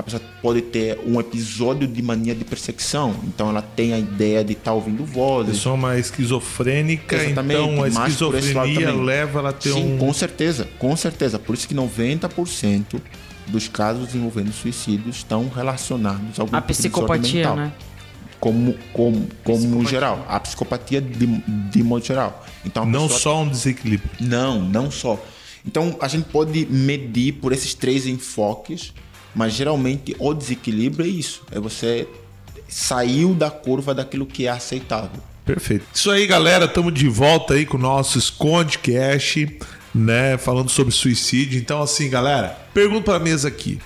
a 0.00 0.02
pessoa 0.02 0.22
pode 0.40 0.62
ter 0.62 0.98
um 1.06 1.20
episódio 1.20 1.86
de 1.86 2.02
mania 2.02 2.34
de 2.34 2.44
perseguição. 2.44 3.14
Então 3.24 3.50
ela 3.50 3.62
tem 3.62 3.92
a 3.92 3.98
ideia 3.98 4.42
de 4.42 4.52
estar 4.52 4.70
tá 4.70 4.72
ouvindo 4.72 5.04
vozes. 5.04 5.56
Pessoa 5.56 5.76
mais 5.76 6.06
esquizofrênica, 6.06 7.16
Exatamente, 7.16 7.60
então 7.60 7.84
a 7.84 7.88
esquizofrenia 7.88 8.92
leva 8.94 9.40
ela 9.40 9.50
a 9.50 9.52
ter 9.52 9.72
Sim, 9.72 9.94
um. 9.94 9.98
com 9.98 10.12
certeza, 10.12 10.68
com 10.78 10.96
certeza. 10.96 11.38
Por 11.38 11.54
isso 11.54 11.68
que 11.68 11.74
90% 11.74 13.00
dos 13.46 13.68
casos 13.68 14.14
envolvendo 14.14 14.52
suicídio 14.52 15.10
estão 15.10 15.48
relacionados 15.48 16.40
ao 16.40 16.48
A 16.50 16.62
psicopatia, 16.62 17.34
mental. 17.34 17.56
né? 17.56 17.72
Como, 18.38 18.74
como, 18.94 19.28
como 19.44 19.86
geral. 19.86 20.24
A 20.26 20.40
psicopatia 20.40 20.98
de, 21.02 21.26
de 21.26 21.82
modo 21.82 22.06
geral. 22.06 22.42
Então, 22.64 22.86
não 22.86 23.02
pessoa... 23.02 23.20
só 23.20 23.42
um 23.42 23.48
desequilíbrio. 23.48 24.10
Não, 24.18 24.62
não 24.62 24.90
só. 24.90 25.22
Então 25.66 25.94
a 26.00 26.08
gente 26.08 26.24
pode 26.30 26.64
medir 26.66 27.32
por 27.34 27.52
esses 27.52 27.74
três 27.74 28.06
enfoques, 28.06 28.94
mas 29.34 29.52
geralmente 29.52 30.14
o 30.18 30.34
desequilíbrio 30.34 31.04
é 31.04 31.08
isso. 31.08 31.42
É 31.50 31.58
você 31.58 32.08
saiu 32.68 33.34
da 33.34 33.50
curva 33.50 33.94
daquilo 33.94 34.26
que 34.26 34.46
é 34.46 34.50
aceitável. 34.50 35.22
Perfeito. 35.44 35.86
Isso 35.92 36.10
aí, 36.10 36.26
galera. 36.26 36.66
Estamos 36.66 36.94
de 36.94 37.08
volta 37.08 37.54
aí 37.54 37.66
com 37.66 37.76
o 37.76 37.80
nosso 37.80 38.18
Esconde 38.18 38.78
Cash 38.78 39.36
né? 39.94 40.36
Falando 40.38 40.70
sobre 40.70 40.92
suicídio. 40.92 41.58
Então, 41.58 41.82
assim, 41.82 42.08
galera, 42.08 42.56
pergunta 42.72 43.04
para 43.04 43.16
a 43.16 43.20
mesa 43.20 43.48
aqui. 43.48 43.78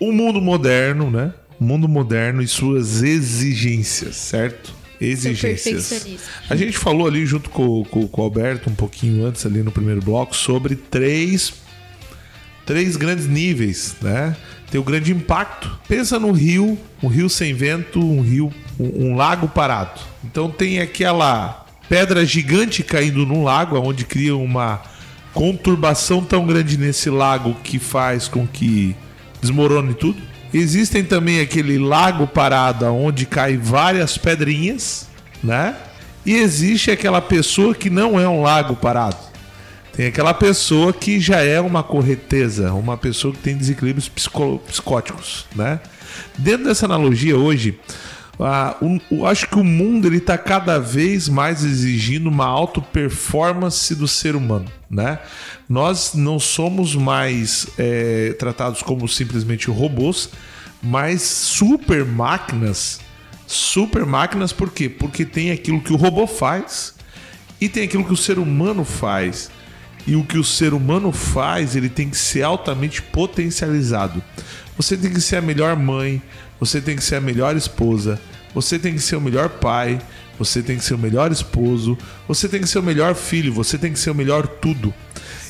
O 0.00 0.12
mundo 0.12 0.40
moderno, 0.40 1.10
né? 1.10 1.32
O 1.58 1.64
mundo 1.64 1.88
moderno 1.88 2.42
e 2.42 2.48
suas 2.48 3.02
exigências, 3.02 4.16
certo? 4.16 4.74
Exigências. 5.00 6.18
A 6.48 6.56
gente 6.56 6.76
falou 6.76 7.06
ali 7.06 7.26
junto 7.26 7.50
com, 7.50 7.84
com, 7.84 8.08
com 8.08 8.20
o 8.20 8.24
Alberto 8.24 8.70
um 8.70 8.74
pouquinho 8.74 9.26
antes 9.26 9.44
ali 9.44 9.62
no 9.62 9.70
primeiro 9.70 10.00
bloco 10.00 10.34
sobre 10.34 10.76
três 10.76 11.52
três 12.64 12.96
grandes 12.96 13.26
níveis, 13.26 13.94
né? 14.00 14.34
Tem 14.74 14.80
o 14.80 14.84
grande 14.84 15.12
impacto. 15.12 15.70
Pensa 15.86 16.18
no 16.18 16.32
rio, 16.32 16.76
um 17.00 17.06
rio 17.06 17.30
sem 17.30 17.54
vento, 17.54 18.00
um 18.00 18.20
rio, 18.20 18.52
um, 18.76 19.10
um 19.10 19.14
lago 19.14 19.46
parado. 19.46 20.00
Então 20.24 20.50
tem 20.50 20.80
aquela 20.80 21.64
pedra 21.88 22.26
gigante 22.26 22.82
caindo 22.82 23.24
num 23.24 23.44
lago, 23.44 23.78
onde 23.78 24.04
cria 24.04 24.36
uma 24.36 24.82
conturbação 25.32 26.24
tão 26.24 26.44
grande 26.44 26.76
nesse 26.76 27.08
lago 27.08 27.54
que 27.62 27.78
faz 27.78 28.26
com 28.26 28.48
que 28.48 28.96
desmorone 29.40 29.94
tudo. 29.94 30.20
Existem 30.52 31.04
também 31.04 31.38
aquele 31.38 31.78
lago 31.78 32.26
parado 32.26 32.84
onde 32.86 33.26
cai 33.26 33.56
várias 33.56 34.18
pedrinhas, 34.18 35.06
né? 35.40 35.76
E 36.26 36.34
existe 36.34 36.90
aquela 36.90 37.20
pessoa 37.22 37.76
que 37.76 37.88
não 37.88 38.18
é 38.18 38.28
um 38.28 38.42
lago 38.42 38.74
parado. 38.74 39.33
Tem 39.96 40.06
aquela 40.06 40.34
pessoa 40.34 40.92
que 40.92 41.20
já 41.20 41.40
é 41.40 41.60
uma 41.60 41.82
correteza, 41.82 42.72
uma 42.72 42.96
pessoa 42.96 43.32
que 43.32 43.40
tem 43.40 43.56
desequilíbrios 43.56 44.08
psicóticos, 44.08 45.46
né? 45.54 45.80
Dentro 46.36 46.64
dessa 46.64 46.86
analogia 46.86 47.36
hoje, 47.36 47.78
acho 49.24 49.48
que 49.48 49.56
o 49.56 49.64
mundo 49.64 50.08
ele 50.08 50.16
está 50.16 50.36
cada 50.36 50.80
vez 50.80 51.28
mais 51.28 51.64
exigindo 51.64 52.28
uma 52.28 52.46
alta 52.46 52.80
performance 52.80 53.94
do 53.94 54.08
ser 54.08 54.34
humano, 54.34 54.66
né? 54.90 55.20
Nós 55.68 56.12
não 56.14 56.40
somos 56.40 56.96
mais 56.96 57.68
é, 57.78 58.34
tratados 58.36 58.82
como 58.82 59.08
simplesmente 59.08 59.70
robôs, 59.70 60.30
mas 60.82 61.22
super 61.22 62.04
máquinas. 62.04 63.00
Super 63.46 64.04
máquinas 64.04 64.52
por 64.52 64.72
quê? 64.72 64.88
Porque 64.88 65.24
tem 65.24 65.52
aquilo 65.52 65.80
que 65.80 65.92
o 65.92 65.96
robô 65.96 66.26
faz 66.26 66.94
e 67.60 67.68
tem 67.68 67.84
aquilo 67.84 68.04
que 68.04 68.12
o 68.12 68.16
ser 68.16 68.38
humano 68.40 68.84
faz. 68.84 69.50
E 70.06 70.16
o 70.16 70.24
que 70.24 70.36
o 70.36 70.44
ser 70.44 70.74
humano 70.74 71.12
faz, 71.12 71.74
ele 71.74 71.88
tem 71.88 72.10
que 72.10 72.16
ser 72.16 72.42
altamente 72.42 73.00
potencializado. 73.00 74.22
Você 74.76 74.96
tem 74.96 75.12
que 75.12 75.20
ser 75.20 75.36
a 75.36 75.42
melhor 75.42 75.76
mãe, 75.76 76.20
você 76.60 76.80
tem 76.80 76.96
que 76.96 77.04
ser 77.04 77.16
a 77.16 77.20
melhor 77.20 77.56
esposa, 77.56 78.20
você 78.54 78.78
tem 78.78 78.94
que 78.94 79.00
ser 79.00 79.16
o 79.16 79.20
melhor 79.20 79.48
pai, 79.48 80.00
você 80.38 80.62
tem 80.62 80.76
que 80.76 80.84
ser 80.84 80.94
o 80.94 80.98
melhor 80.98 81.32
esposo, 81.32 81.96
você 82.28 82.48
tem 82.48 82.60
que 82.60 82.68
ser 82.68 82.78
o 82.78 82.82
melhor 82.82 83.14
filho, 83.14 83.52
você 83.52 83.78
tem 83.78 83.92
que 83.92 83.98
ser 83.98 84.10
o 84.10 84.14
melhor 84.14 84.46
tudo. 84.46 84.92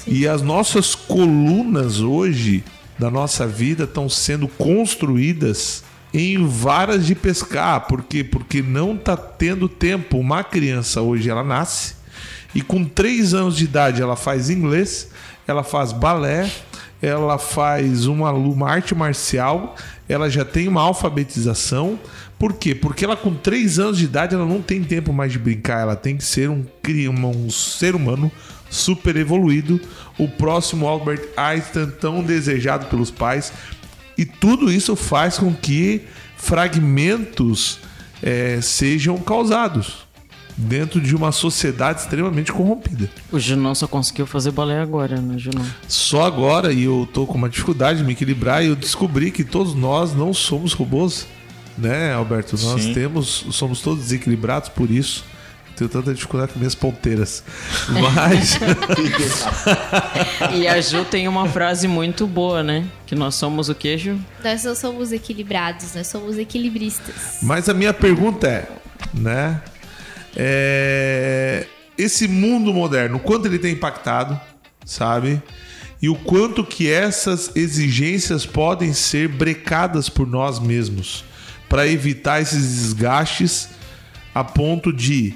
E 0.06 0.28
as 0.28 0.42
nossas 0.42 0.94
colunas 0.94 2.00
hoje 2.00 2.62
da 2.98 3.10
nossa 3.10 3.46
vida 3.46 3.84
estão 3.84 4.08
sendo 4.08 4.46
construídas 4.46 5.82
em 6.12 6.46
varas 6.46 7.06
de 7.06 7.14
pescar, 7.14 7.88
por 7.88 8.02
quê? 8.02 8.22
Porque 8.22 8.62
não 8.62 8.94
está 8.94 9.16
tendo 9.16 9.68
tempo. 9.68 10.18
Uma 10.18 10.44
criança 10.44 11.00
hoje 11.00 11.28
ela 11.28 11.42
nasce 11.42 11.94
e 12.54 12.62
com 12.62 12.84
três 12.84 13.34
anos 13.34 13.56
de 13.56 13.64
idade 13.64 14.00
ela 14.00 14.16
faz 14.16 14.48
inglês, 14.48 15.08
ela 15.46 15.62
faz 15.62 15.92
balé, 15.92 16.50
ela 17.02 17.38
faz 17.38 18.06
uma, 18.06 18.32
uma 18.32 18.70
arte 18.70 18.94
marcial, 18.94 19.74
ela 20.08 20.30
já 20.30 20.44
tem 20.44 20.68
uma 20.68 20.80
alfabetização. 20.80 21.98
Por 22.38 22.54
quê? 22.54 22.74
Porque 22.74 23.04
ela 23.04 23.16
com 23.16 23.34
3 23.34 23.78
anos 23.78 23.98
de 23.98 24.04
idade 24.04 24.34
ela 24.34 24.46
não 24.46 24.60
tem 24.60 24.82
tempo 24.82 25.12
mais 25.12 25.32
de 25.32 25.38
brincar, 25.38 25.80
ela 25.80 25.96
tem 25.96 26.16
que 26.16 26.24
ser 26.24 26.50
um, 26.50 26.64
um 27.24 27.50
ser 27.50 27.94
humano 27.94 28.30
super 28.70 29.16
evoluído, 29.16 29.80
o 30.18 30.28
próximo 30.28 30.86
Albert 30.86 31.22
Einstein 31.36 31.90
tão 32.00 32.22
desejado 32.22 32.86
pelos 32.86 33.10
pais. 33.10 33.52
E 34.16 34.24
tudo 34.24 34.70
isso 34.70 34.96
faz 34.96 35.38
com 35.38 35.54
que 35.54 36.02
fragmentos 36.36 37.80
é, 38.22 38.60
sejam 38.60 39.18
causados 39.18 40.04
dentro 40.56 41.00
de 41.00 41.14
uma 41.16 41.32
sociedade 41.32 42.00
extremamente 42.00 42.52
corrompida. 42.52 43.10
O 43.30 43.38
Junão 43.38 43.74
só 43.74 43.86
conseguiu 43.86 44.26
fazer 44.26 44.52
balé 44.52 44.80
agora, 44.80 45.20
né, 45.20 45.36
Junão? 45.36 45.64
Só 45.88 46.24
agora, 46.24 46.72
e 46.72 46.84
eu 46.84 47.08
tô 47.12 47.26
com 47.26 47.34
uma 47.34 47.48
dificuldade 47.48 47.98
de 47.98 48.04
me 48.04 48.12
equilibrar, 48.12 48.64
e 48.64 48.68
eu 48.68 48.76
descobri 48.76 49.30
que 49.30 49.44
todos 49.44 49.74
nós 49.74 50.14
não 50.14 50.32
somos 50.32 50.72
robôs, 50.72 51.26
né, 51.76 52.12
Alberto? 52.12 52.56
Nós 52.62 52.82
Sim. 52.82 52.94
temos, 52.94 53.46
somos 53.50 53.80
todos 53.80 54.04
desequilibrados 54.04 54.68
por 54.68 54.90
isso. 54.90 55.24
Tenho 55.76 55.90
tanta 55.90 56.14
dificuldade 56.14 56.52
com 56.52 56.60
minhas 56.60 56.74
ponteiras. 56.76 57.42
Mas. 58.14 58.60
e 60.54 60.68
a 60.68 60.80
Ju 60.80 61.04
tem 61.04 61.26
uma 61.26 61.48
frase 61.48 61.88
muito 61.88 62.28
boa, 62.28 62.62
né? 62.62 62.86
Que 63.04 63.16
nós 63.16 63.34
somos 63.34 63.68
o 63.68 63.74
queijo. 63.74 64.16
Nós 64.42 64.62
não 64.62 64.76
somos 64.76 65.10
equilibrados, 65.10 65.96
nós 65.96 66.06
somos 66.06 66.38
equilibristas. 66.38 67.38
Mas 67.42 67.68
a 67.68 67.74
minha 67.74 67.92
pergunta 67.92 68.46
é, 68.46 68.68
né? 69.12 69.60
É, 70.36 71.66
esse 71.96 72.26
mundo 72.26 72.72
moderno, 72.72 73.16
o 73.16 73.20
quanto 73.20 73.46
ele 73.46 73.58
tem 73.58 73.72
impactado, 73.72 74.38
sabe? 74.84 75.40
E 76.02 76.08
o 76.08 76.16
quanto 76.16 76.64
que 76.64 76.90
essas 76.90 77.54
exigências 77.54 78.44
podem 78.44 78.92
ser 78.92 79.28
brecadas 79.28 80.08
por 80.08 80.26
nós 80.26 80.58
mesmos 80.58 81.24
para 81.68 81.86
evitar 81.88 82.42
esses 82.42 82.82
desgastes 82.82 83.70
a 84.34 84.44
ponto 84.44 84.92
de 84.92 85.34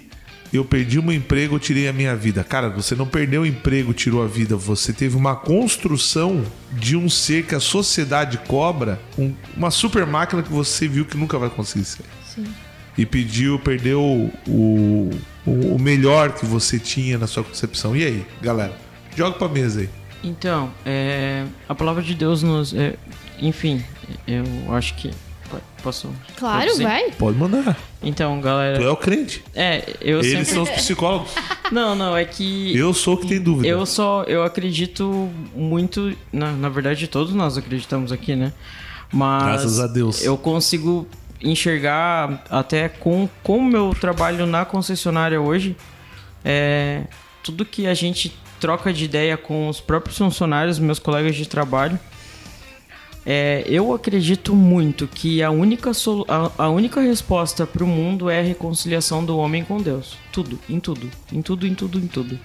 eu 0.52 0.64
perdi 0.64 0.98
um 0.98 1.12
emprego, 1.12 1.58
tirei 1.58 1.88
a 1.88 1.92
minha 1.92 2.16
vida. 2.16 2.42
Cara, 2.42 2.70
você 2.70 2.94
não 2.94 3.06
perdeu 3.06 3.42
o 3.42 3.46
emprego, 3.46 3.92
tirou 3.92 4.22
a 4.22 4.26
vida. 4.26 4.56
Você 4.56 4.94
teve 4.94 5.14
uma 5.14 5.36
construção 5.36 6.42
de 6.72 6.96
um 6.96 7.08
ser 7.08 7.44
que 7.44 7.54
a 7.54 7.60
sociedade 7.60 8.38
cobra, 8.46 8.98
um, 9.18 9.34
uma 9.54 9.70
super 9.70 10.06
máquina 10.06 10.42
que 10.42 10.50
você 10.50 10.88
viu 10.88 11.04
que 11.04 11.18
nunca 11.18 11.38
vai 11.38 11.50
conseguir 11.50 11.84
ser. 11.84 12.04
Sim 12.34 12.46
e 12.98 13.06
pediu, 13.06 13.60
perdeu 13.60 14.02
o, 14.02 14.30
o, 15.46 15.74
o 15.74 15.78
melhor 15.78 16.32
que 16.32 16.44
você 16.44 16.80
tinha 16.80 17.16
na 17.16 17.28
sua 17.28 17.44
concepção. 17.44 17.94
E 17.94 18.04
aí, 18.04 18.26
galera? 18.42 18.76
Joga 19.16 19.38
pra 19.38 19.48
mesa 19.48 19.80
aí. 19.82 19.88
Então, 20.22 20.72
é, 20.84 21.44
a 21.68 21.74
palavra 21.76 22.02
de 22.02 22.12
Deus 22.12 22.42
nos. 22.42 22.74
É, 22.74 22.96
enfim, 23.40 23.82
eu 24.26 24.74
acho 24.74 24.94
que. 24.96 25.12
Posso? 25.82 26.10
Claro, 26.36 26.76
vai. 26.78 27.12
Pode 27.12 27.38
mandar. 27.38 27.78
Então, 28.02 28.40
galera. 28.40 28.78
Tu 28.78 28.84
é 28.84 28.90
o 28.90 28.96
crente. 28.96 29.44
É, 29.54 29.94
eu 30.00 30.18
Eles 30.18 30.32
sempre... 30.32 30.44
são 30.46 30.62
os 30.64 30.70
psicólogos. 30.70 31.30
Não, 31.70 31.94
não, 31.94 32.16
é 32.16 32.24
que. 32.24 32.74
Eu 32.74 32.94
sou 32.94 33.14
o 33.14 33.16
que 33.18 33.26
tem 33.26 33.40
dúvida. 33.40 33.68
Eu 33.68 33.84
só. 33.84 34.24
Eu 34.24 34.42
acredito 34.42 35.30
muito. 35.54 36.16
Na, 36.32 36.50
na 36.50 36.70
verdade, 36.70 37.06
todos 37.06 37.34
nós 37.34 37.58
acreditamos 37.58 38.10
aqui, 38.10 38.34
né? 38.34 38.54
Mas. 39.12 39.42
Graças 39.42 39.80
a 39.80 39.86
Deus. 39.86 40.24
Eu 40.24 40.38
consigo 40.38 41.06
enxergar 41.42 42.44
até 42.50 42.88
com 42.88 43.28
o 43.46 43.62
meu 43.62 43.94
trabalho 43.94 44.46
na 44.46 44.64
concessionária 44.64 45.40
hoje, 45.40 45.76
é, 46.44 47.04
tudo 47.42 47.64
que 47.64 47.86
a 47.86 47.94
gente 47.94 48.34
troca 48.60 48.92
de 48.92 49.04
ideia 49.04 49.36
com 49.36 49.68
os 49.68 49.80
próprios 49.80 50.18
funcionários, 50.18 50.78
meus 50.78 50.98
colegas 50.98 51.36
de 51.36 51.46
trabalho, 51.46 51.98
é, 53.30 53.62
eu 53.66 53.92
acredito 53.92 54.54
muito 54.54 55.06
que 55.06 55.42
a 55.42 55.50
única, 55.50 55.90
a, 56.28 56.64
a 56.64 56.68
única 56.70 57.00
resposta 57.00 57.66
para 57.66 57.84
o 57.84 57.86
mundo 57.86 58.30
é 58.30 58.40
a 58.40 58.42
reconciliação 58.42 59.22
do 59.24 59.36
homem 59.36 59.62
com 59.62 59.76
Deus. 59.76 60.16
Tudo, 60.32 60.58
em 60.68 60.80
tudo, 60.80 61.10
em 61.30 61.42
tudo, 61.42 61.66
em 61.66 61.74
tudo, 61.74 61.98
em 61.98 62.06
tudo. 62.06 62.38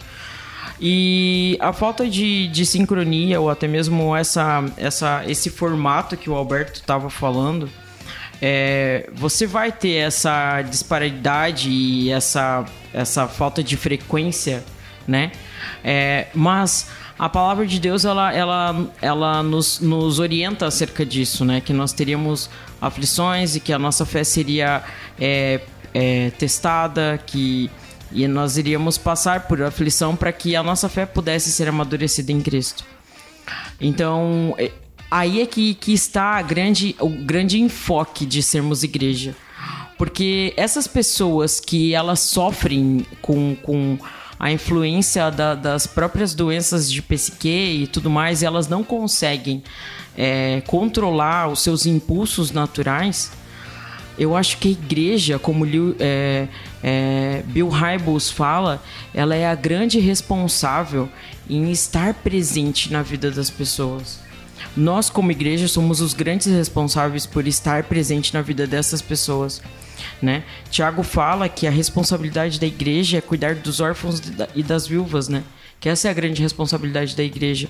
E 0.82 1.58
a 1.62 1.72
falta 1.72 2.10
de, 2.10 2.50
de 2.50 2.66
sincronia, 2.66 3.40
ou 3.40 3.50
até 3.50 3.66
mesmo 3.66 4.14
essa, 4.14 4.66
essa, 4.76 5.24
esse 5.26 5.50
formato 5.50 6.18
que 6.18 6.30
o 6.30 6.36
Alberto 6.36 6.82
estava 6.82 7.10
falando, 7.10 7.70
é, 8.46 9.10
você 9.14 9.48
vai 9.48 9.72
ter 9.72 9.94
essa 9.94 10.62
disparidade 10.64 11.70
e 11.70 12.12
essa, 12.12 12.66
essa 12.94 13.26
falta 13.26 13.64
de 13.64 13.78
frequência, 13.78 14.66
né? 15.08 15.32
É, 15.82 16.28
mas 16.34 16.90
a 17.18 17.30
palavra 17.30 17.66
de 17.66 17.80
Deus 17.80 18.04
ela, 18.04 18.34
ela, 18.34 18.86
ela 19.02 19.42
nos, 19.42 19.80
nos 19.80 20.20
orienta 20.20 20.68
acerca 20.68 21.06
disso, 21.06 21.46
né? 21.46 21.62
Que 21.62 21.72
nós 21.72 21.94
teríamos 21.94 22.50
aflições 22.82 23.56
e 23.56 23.62
que 23.62 23.72
a 23.72 23.80
nossa 23.80 24.06
fé 24.06 24.26
seria 24.26 24.84
é, 25.18 25.62
é, 25.94 26.30
testada, 26.32 27.18
que 27.26 27.72
e 28.12 28.28
nós 28.28 28.58
iríamos 28.58 28.98
passar 28.98 29.48
por 29.48 29.64
aflição 29.64 30.18
para 30.18 30.34
que 30.34 30.54
a 30.54 30.62
nossa 30.62 30.90
fé 30.90 31.06
pudesse 31.06 31.50
ser 31.50 31.70
amadurecida 31.70 32.34
em 32.34 32.42
Cristo. 32.42 32.84
Então, 33.80 34.54
é, 34.58 34.70
aí 35.14 35.42
é 35.42 35.46
que, 35.46 35.76
que 35.76 35.94
está 35.94 36.42
grande, 36.42 36.96
o 37.00 37.08
grande 37.08 37.62
enfoque 37.62 38.26
de 38.26 38.42
sermos 38.42 38.84
igreja. 38.84 39.36
Porque 39.96 40.52
essas 40.58 40.88
pessoas 40.88 41.60
que 41.60 41.94
elas 41.94 42.20
sofrem 42.20 43.06
com, 43.22 43.56
com 43.62 44.00
a 44.40 44.52
influência 44.52 45.30
da, 45.30 45.54
das 45.54 45.86
próprias 45.86 46.34
doenças 46.34 46.92
de 46.92 47.00
psique 47.00 47.84
e 47.84 47.88
tudo 47.88 48.10
mais, 48.10 48.42
elas 48.42 48.68
não 48.68 48.84
conseguem 48.84 49.64
é, 50.18 50.64
controlar 50.66 51.48
os 51.48 51.62
seus 51.62 51.86
impulsos 51.86 52.52
naturais. 52.52 53.32
Eu 54.18 54.36
acho 54.36 54.58
que 54.58 54.70
a 54.70 54.72
igreja, 54.72 55.38
como 55.38 55.64
é, 56.00 56.48
é, 56.82 57.44
Bill 57.46 57.70
Hybels 57.70 58.32
fala, 58.32 58.82
ela 59.14 59.36
é 59.36 59.48
a 59.48 59.54
grande 59.54 60.00
responsável 60.00 61.08
em 61.48 61.72
estar 61.72 62.16
presente 62.16 62.92
na 62.92 63.04
vida 63.04 63.30
das 63.30 63.52
pessoas. 63.52 64.23
Nós, 64.76 65.10
como 65.10 65.32
igreja, 65.32 65.68
somos 65.68 66.02
os 66.02 66.14
grandes 66.14 66.48
responsáveis 66.48 67.26
por 67.26 67.48
estar 67.48 67.84
presente 67.84 68.34
na 68.34 68.42
vida 68.42 68.66
dessas 68.66 69.02
pessoas. 69.02 69.62
Né? 70.22 70.44
Tiago 70.72 71.04
fala 71.04 71.48
que 71.48 71.68
a 71.68 71.72
responsabilidade 71.72 72.60
da 72.60 72.66
igreja 72.66 73.18
é 73.18 73.22
cuidar 73.22 73.56
dos 73.56 73.80
órfãos 73.80 74.22
e 74.56 74.64
das 74.64 74.88
viúvas, 74.88 75.28
né? 75.28 75.44
Que 75.80 75.90
essa 75.90 76.08
é 76.08 76.12
a 76.12 76.14
grande 76.14 76.42
responsabilidade 76.42 77.16
da 77.16 77.24
igreja. 77.24 77.70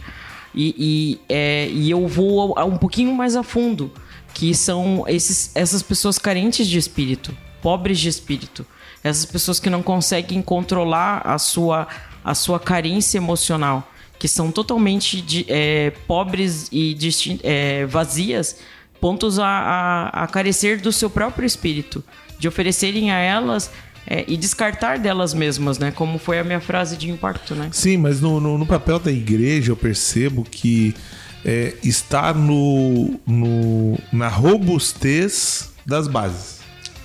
E, 0.54 0.76
e, 0.78 1.20
é, 1.28 1.68
e 1.70 1.89
eu 1.89 2.08
vou 2.08 2.56
um 2.60 2.78
pouquinho 2.78 3.13
mais 3.13 3.36
a 3.36 3.44
fundo, 3.44 3.92
que 4.34 4.54
são 4.54 5.04
esses, 5.08 5.52
essas 5.56 5.82
pessoas 5.82 6.18
carentes 6.18 6.68
de 6.68 6.78
espírito, 6.78 7.36
pobres 7.62 8.00
de 8.00 8.08
espírito, 8.08 8.66
essas 9.04 9.26
pessoas 9.26 9.60
que 9.60 9.70
não 9.70 9.82
conseguem 9.82 10.42
controlar 10.42 11.22
a 11.26 11.38
sua, 11.38 11.88
a 12.24 12.36
sua 12.36 12.60
carência 12.60 13.18
emocional, 13.18 13.92
que 14.24 14.28
são 14.30 14.54
totalmente 14.54 15.22
de, 15.22 15.46
é, 15.50 15.92
pobres 16.08 16.70
e 16.72 16.98
é, 17.44 17.86
vazias, 17.86 18.56
pontos 18.98 19.38
a, 19.38 19.46
a, 19.46 20.24
a 20.24 20.28
carecer 20.28 20.80
do 20.80 20.94
seu 20.94 21.10
próprio 21.10 21.46
espírito 21.46 22.02
de 22.40 22.48
oferecerem 22.48 23.12
a 23.12 23.18
elas 23.18 23.70
é, 24.08 24.24
e 24.26 24.38
descartar 24.38 24.98
delas 24.98 25.34
mesmas, 25.34 25.78
né? 25.78 25.92
Como 25.92 26.18
foi 26.18 26.40
a 26.40 26.44
minha 26.46 26.62
frase 26.62 26.96
de 26.96 27.12
impacto, 27.12 27.54
né? 27.54 27.68
Sim, 27.74 27.98
mas 27.98 28.22
no, 28.22 28.40
no, 28.40 28.58
no 28.58 28.66
papel 28.66 28.98
da 28.98 29.12
igreja 29.12 29.74
eu 29.74 29.76
percebo 29.76 30.46
que 30.50 30.96
é, 31.44 31.74
está 31.84 32.34
no, 32.34 33.20
no, 33.28 34.00
na 34.10 34.30
robustez 34.30 35.70
das 35.86 36.08
bases. 36.08 36.62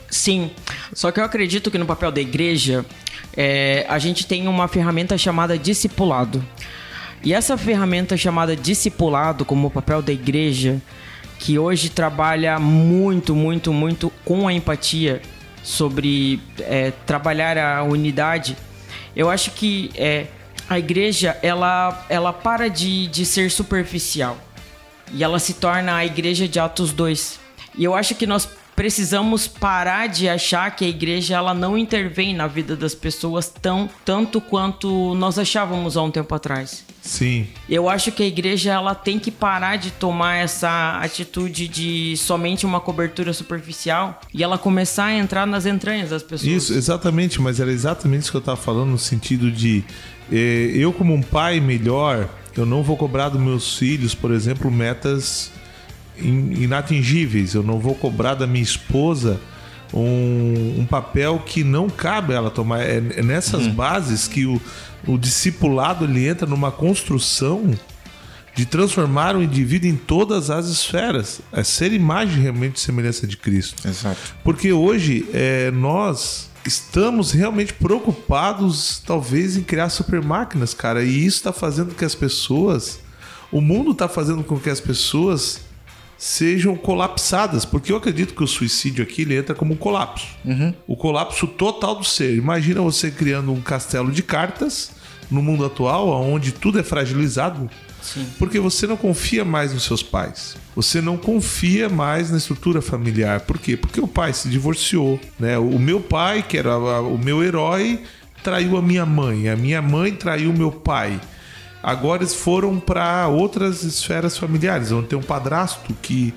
Sim, 0.08 0.52
só 0.92 1.10
que 1.10 1.18
eu 1.18 1.24
acredito 1.24 1.68
que 1.68 1.78
no 1.78 1.84
papel 1.84 2.12
da 2.12 2.20
igreja 2.20 2.86
é, 3.36 3.84
a 3.88 3.98
gente 3.98 4.24
tem 4.24 4.46
uma 4.46 4.68
ferramenta 4.68 5.18
chamada 5.18 5.58
discipulado. 5.58 6.44
E 7.22 7.34
essa 7.34 7.56
ferramenta 7.56 8.16
chamada 8.16 8.54
discipulado, 8.54 9.44
como 9.44 9.68
o 9.68 9.70
papel 9.70 10.00
da 10.00 10.12
igreja, 10.12 10.80
que 11.38 11.58
hoje 11.58 11.88
trabalha 11.88 12.58
muito, 12.58 13.34
muito, 13.34 13.72
muito 13.72 14.12
com 14.24 14.46
a 14.46 14.52
empatia 14.52 15.20
sobre 15.62 16.40
é, 16.60 16.92
trabalhar 17.06 17.58
a 17.58 17.82
unidade, 17.82 18.56
eu 19.14 19.28
acho 19.28 19.50
que 19.50 19.90
é, 19.94 20.26
a 20.68 20.78
igreja 20.78 21.36
ela, 21.42 22.06
ela 22.08 22.32
para 22.32 22.68
de, 22.68 23.06
de 23.08 23.24
ser 23.24 23.50
superficial 23.50 24.38
e 25.12 25.24
ela 25.24 25.38
se 25.38 25.54
torna 25.54 25.96
a 25.96 26.04
igreja 26.04 26.46
de 26.46 26.58
Atos 26.58 26.92
2. 26.92 27.40
E 27.76 27.84
eu 27.84 27.94
acho 27.94 28.14
que 28.14 28.26
nós 28.26 28.48
precisamos 28.78 29.48
parar 29.48 30.06
de 30.06 30.28
achar 30.28 30.70
que 30.76 30.84
a 30.84 30.88
igreja 30.88 31.34
ela 31.34 31.52
não 31.52 31.76
intervém 31.76 32.32
na 32.32 32.46
vida 32.46 32.76
das 32.76 32.94
pessoas 32.94 33.52
tão 33.60 33.90
tanto 34.04 34.40
quanto 34.40 35.16
nós 35.16 35.36
achávamos 35.36 35.96
há 35.96 36.02
um 36.04 36.12
tempo 36.12 36.32
atrás. 36.32 36.84
Sim. 37.02 37.48
Eu 37.68 37.88
acho 37.88 38.12
que 38.12 38.22
a 38.22 38.26
igreja 38.26 38.70
ela 38.70 38.94
tem 38.94 39.18
que 39.18 39.32
parar 39.32 39.78
de 39.78 39.90
tomar 39.90 40.36
essa 40.36 41.00
atitude 41.02 41.66
de 41.66 42.16
somente 42.18 42.64
uma 42.64 42.78
cobertura 42.78 43.32
superficial 43.32 44.20
e 44.32 44.44
ela 44.44 44.56
começar 44.56 45.06
a 45.06 45.14
entrar 45.14 45.44
nas 45.44 45.66
entranhas 45.66 46.10
das 46.10 46.22
pessoas. 46.22 46.48
Isso, 46.48 46.72
exatamente, 46.72 47.40
mas 47.40 47.58
era 47.58 47.72
exatamente 47.72 48.22
isso 48.22 48.30
que 48.30 48.36
eu 48.36 48.40
estava 48.40 48.56
falando 48.56 48.90
no 48.90 48.98
sentido 48.98 49.50
de 49.50 49.82
eh, 50.30 50.70
eu 50.72 50.92
como 50.92 51.12
um 51.12 51.22
pai 51.22 51.58
melhor, 51.58 52.28
eu 52.56 52.64
não 52.64 52.84
vou 52.84 52.96
cobrar 52.96 53.28
dos 53.28 53.40
meus 53.40 53.76
filhos, 53.76 54.14
por 54.14 54.30
exemplo, 54.30 54.70
metas 54.70 55.50
inatingíveis. 56.20 57.54
Eu 57.54 57.62
não 57.62 57.78
vou 57.78 57.94
cobrar 57.94 58.34
da 58.34 58.46
minha 58.46 58.62
esposa 58.62 59.40
um, 59.92 60.80
um 60.80 60.86
papel 60.86 61.42
que 61.44 61.64
não 61.64 61.88
cabe 61.88 62.32
ela 62.32 62.50
tomar. 62.50 62.80
É, 62.82 62.96
é 62.96 63.22
nessas 63.22 63.66
uhum. 63.66 63.74
bases 63.74 64.28
que 64.28 64.46
o, 64.46 64.60
o 65.06 65.18
discipulado 65.18 66.04
ele 66.04 66.26
entra 66.26 66.46
numa 66.46 66.70
construção 66.70 67.74
de 68.54 68.66
transformar 68.66 69.36
o 69.36 69.42
indivíduo 69.42 69.88
em 69.88 69.96
todas 69.96 70.50
as 70.50 70.66
esferas. 70.66 71.40
É 71.52 71.62
ser 71.62 71.92
imagem 71.92 72.42
realmente 72.42 72.74
de 72.74 72.80
semelhança 72.80 73.26
de 73.26 73.36
Cristo. 73.36 73.86
Exato. 73.86 74.34
Porque 74.42 74.72
hoje 74.72 75.28
é, 75.32 75.70
nós 75.70 76.50
estamos 76.66 77.30
realmente 77.30 77.72
preocupados, 77.72 79.00
talvez, 79.06 79.56
em 79.56 79.62
criar 79.62 79.88
super 79.90 80.20
máquinas, 80.22 80.74
cara. 80.74 81.04
E 81.04 81.24
isso 81.24 81.36
está 81.36 81.52
fazendo 81.52 81.90
com 81.90 81.94
que 81.94 82.04
as 82.04 82.14
pessoas. 82.14 82.98
O 83.50 83.60
mundo 83.60 83.92
está 83.92 84.08
fazendo 84.08 84.42
com 84.42 84.58
que 84.58 84.68
as 84.68 84.80
pessoas 84.80 85.60
sejam 86.18 86.76
colapsadas, 86.76 87.64
porque 87.64 87.92
eu 87.92 87.96
acredito 87.96 88.34
que 88.34 88.42
o 88.42 88.46
suicídio 88.46 89.04
aqui 89.04 89.22
ele 89.22 89.36
entra 89.36 89.54
como 89.54 89.74
um 89.74 89.76
colapso. 89.76 90.26
Uhum. 90.44 90.74
O 90.86 90.96
colapso 90.96 91.46
total 91.46 91.94
do 91.94 92.04
ser. 92.04 92.34
Imagina 92.34 92.82
você 92.82 93.10
criando 93.10 93.52
um 93.52 93.60
castelo 93.60 94.10
de 94.10 94.22
cartas 94.22 94.90
no 95.30 95.40
mundo 95.40 95.64
atual, 95.64 96.08
onde 96.08 96.52
tudo 96.52 96.80
é 96.80 96.82
fragilizado, 96.82 97.70
Sim. 98.02 98.26
porque 98.38 98.58
você 98.58 98.86
não 98.86 98.96
confia 98.96 99.44
mais 99.44 99.72
nos 99.72 99.84
seus 99.84 100.02
pais. 100.02 100.56
Você 100.74 101.00
não 101.00 101.16
confia 101.16 101.88
mais 101.88 102.30
na 102.30 102.38
estrutura 102.38 102.82
familiar. 102.82 103.40
Por 103.42 103.58
quê? 103.58 103.76
Porque 103.76 104.00
o 104.00 104.08
pai 104.08 104.32
se 104.32 104.48
divorciou, 104.48 105.20
né? 105.38 105.56
O 105.58 105.78
meu 105.78 106.00
pai, 106.00 106.42
que 106.42 106.56
era 106.56 106.76
o 106.78 107.18
meu 107.18 107.44
herói, 107.44 108.02
traiu 108.42 108.76
a 108.76 108.82
minha 108.82 109.04
mãe. 109.06 109.48
A 109.48 109.56
minha 109.56 109.82
mãe 109.82 110.12
traiu 110.12 110.50
o 110.50 110.56
meu 110.56 110.72
pai. 110.72 111.20
Agora 111.82 112.22
eles 112.22 112.34
foram 112.34 112.78
para 112.80 113.28
outras 113.28 113.82
esferas 113.82 114.36
familiares, 114.36 114.90
onde 114.90 115.08
tem 115.08 115.18
um 115.18 115.22
padrasto 115.22 115.94
que, 116.02 116.34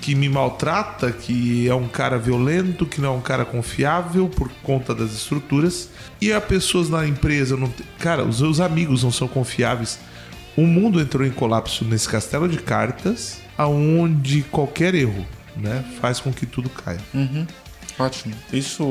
que 0.00 0.14
me 0.14 0.28
maltrata, 0.28 1.12
que 1.12 1.68
é 1.68 1.74
um 1.74 1.88
cara 1.88 2.18
violento, 2.18 2.86
que 2.86 3.00
não 3.00 3.14
é 3.14 3.16
um 3.16 3.20
cara 3.20 3.44
confiável 3.44 4.28
por 4.28 4.50
conta 4.62 4.94
das 4.94 5.12
estruturas. 5.12 5.90
E 6.20 6.32
as 6.32 6.44
pessoas 6.44 6.88
na 6.88 7.06
empresa 7.06 7.56
não. 7.56 7.72
Cara, 7.98 8.24
os 8.24 8.38
seus 8.38 8.60
amigos 8.60 9.04
não 9.04 9.12
são 9.12 9.28
confiáveis. 9.28 9.98
O 10.56 10.62
mundo 10.62 11.00
entrou 11.00 11.26
em 11.26 11.30
colapso 11.30 11.84
nesse 11.84 12.08
castelo 12.08 12.48
de 12.48 12.58
cartas, 12.58 13.40
aonde 13.56 14.42
qualquer 14.42 14.94
erro 14.94 15.24
né, 15.56 15.84
faz 16.00 16.18
com 16.18 16.32
que 16.32 16.46
tudo 16.46 16.68
caia. 16.68 17.00
Uhum. 17.14 17.46
Ótimo. 17.98 18.34
Isso. 18.52 18.84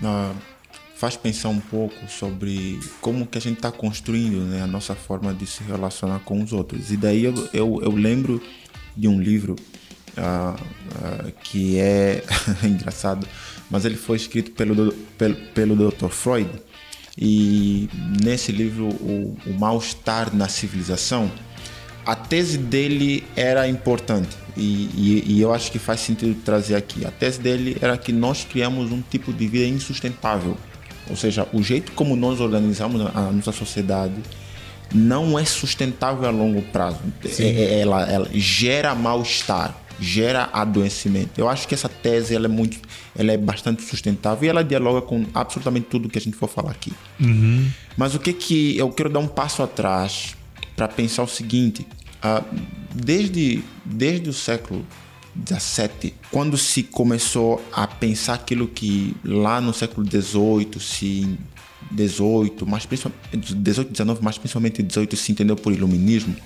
Uh 0.00 0.57
faz 0.98 1.16
pensar 1.16 1.48
um 1.48 1.60
pouco 1.60 1.94
sobre 2.08 2.80
como 3.00 3.24
que 3.24 3.38
a 3.38 3.40
gente 3.40 3.58
está 3.58 3.70
construindo 3.70 4.40
né, 4.40 4.62
a 4.62 4.66
nossa 4.66 4.96
forma 4.96 5.32
de 5.32 5.46
se 5.46 5.62
relacionar 5.62 6.18
com 6.20 6.42
os 6.42 6.52
outros. 6.52 6.90
E 6.90 6.96
daí 6.96 7.24
eu, 7.24 7.34
eu, 7.54 7.80
eu 7.84 7.92
lembro 7.92 8.42
de 8.96 9.06
um 9.06 9.20
livro 9.20 9.54
uh, 10.16 10.54
uh, 10.54 11.32
que 11.44 11.78
é 11.78 12.24
engraçado, 12.66 13.24
mas 13.70 13.84
ele 13.84 13.94
foi 13.94 14.16
escrito 14.16 14.50
pelo, 14.50 14.92
pelo, 15.16 15.36
pelo 15.54 15.76
Dr. 15.76 16.08
Freud. 16.08 16.50
E 17.16 17.88
nesse 18.20 18.50
livro, 18.50 18.88
o, 18.88 19.36
o 19.46 19.52
mal-estar 19.56 20.34
na 20.34 20.48
civilização, 20.48 21.30
a 22.04 22.16
tese 22.16 22.58
dele 22.58 23.24
era 23.36 23.68
importante. 23.68 24.36
E, 24.56 24.90
e, 24.96 25.24
e, 25.28 25.40
eu 25.40 25.54
acho 25.54 25.70
que 25.70 25.78
faz 25.78 26.00
sentido 26.00 26.34
trazer 26.44 26.74
aqui. 26.74 27.06
A 27.06 27.10
tese 27.12 27.38
dele 27.38 27.76
era 27.80 27.96
que 27.96 28.12
nós 28.12 28.44
criamos 28.44 28.90
um 28.90 29.00
tipo 29.00 29.32
de 29.32 29.46
vida 29.46 29.64
insustentável 29.64 30.56
ou 31.08 31.16
seja, 31.16 31.46
o 31.52 31.62
jeito 31.62 31.92
como 31.92 32.16
nós 32.16 32.40
organizamos 32.40 33.00
a 33.14 33.32
nossa 33.32 33.52
sociedade 33.52 34.14
não 34.94 35.38
é 35.38 35.44
sustentável 35.44 36.26
a 36.26 36.30
longo 36.30 36.62
prazo. 36.62 37.00
É, 37.38 37.42
é, 37.42 37.80
ela, 37.80 38.10
ela 38.10 38.28
gera 38.32 38.94
mal-estar, 38.94 39.76
gera 40.00 40.48
adoecimento. 40.52 41.38
Eu 41.38 41.48
acho 41.48 41.68
que 41.68 41.74
essa 41.74 41.88
tese 41.88 42.34
ela 42.34 42.46
é 42.46 42.48
muito, 42.48 42.78
ela 43.16 43.32
é 43.32 43.36
bastante 43.36 43.82
sustentável 43.82 44.46
e 44.46 44.48
ela 44.48 44.64
dialoga 44.64 45.02
com 45.02 45.26
absolutamente 45.34 45.86
tudo 45.86 46.08
que 46.08 46.18
a 46.18 46.20
gente 46.20 46.36
for 46.36 46.48
falar 46.48 46.70
aqui. 46.70 46.92
Uhum. 47.20 47.68
Mas 47.96 48.14
o 48.14 48.18
que 48.18 48.32
que 48.32 48.78
eu 48.78 48.90
quero 48.90 49.10
dar 49.10 49.20
um 49.20 49.28
passo 49.28 49.62
atrás 49.62 50.34
para 50.74 50.88
pensar 50.88 51.22
o 51.22 51.28
seguinte: 51.28 51.86
uh, 52.24 52.44
desde 52.94 53.62
desde 53.84 54.30
o 54.30 54.32
século 54.32 54.84
17, 55.34 56.14
quando 56.30 56.56
se 56.56 56.82
começou 56.82 57.64
a 57.72 57.86
pensar 57.86 58.34
aquilo 58.34 58.66
que 58.66 59.16
lá 59.24 59.60
no 59.60 59.72
século 59.72 60.06
18 60.06 60.80
se 60.80 61.38
18, 61.90 62.66
mas 62.66 62.86
principalmente 62.86 63.54
18, 63.54 63.92
19, 63.92 64.20
mas 64.22 64.38
principalmente 64.38 64.82
18 64.82 65.16
se 65.16 65.32
entendeu 65.32 65.56
por 65.56 65.72
iluminismo. 65.72 66.36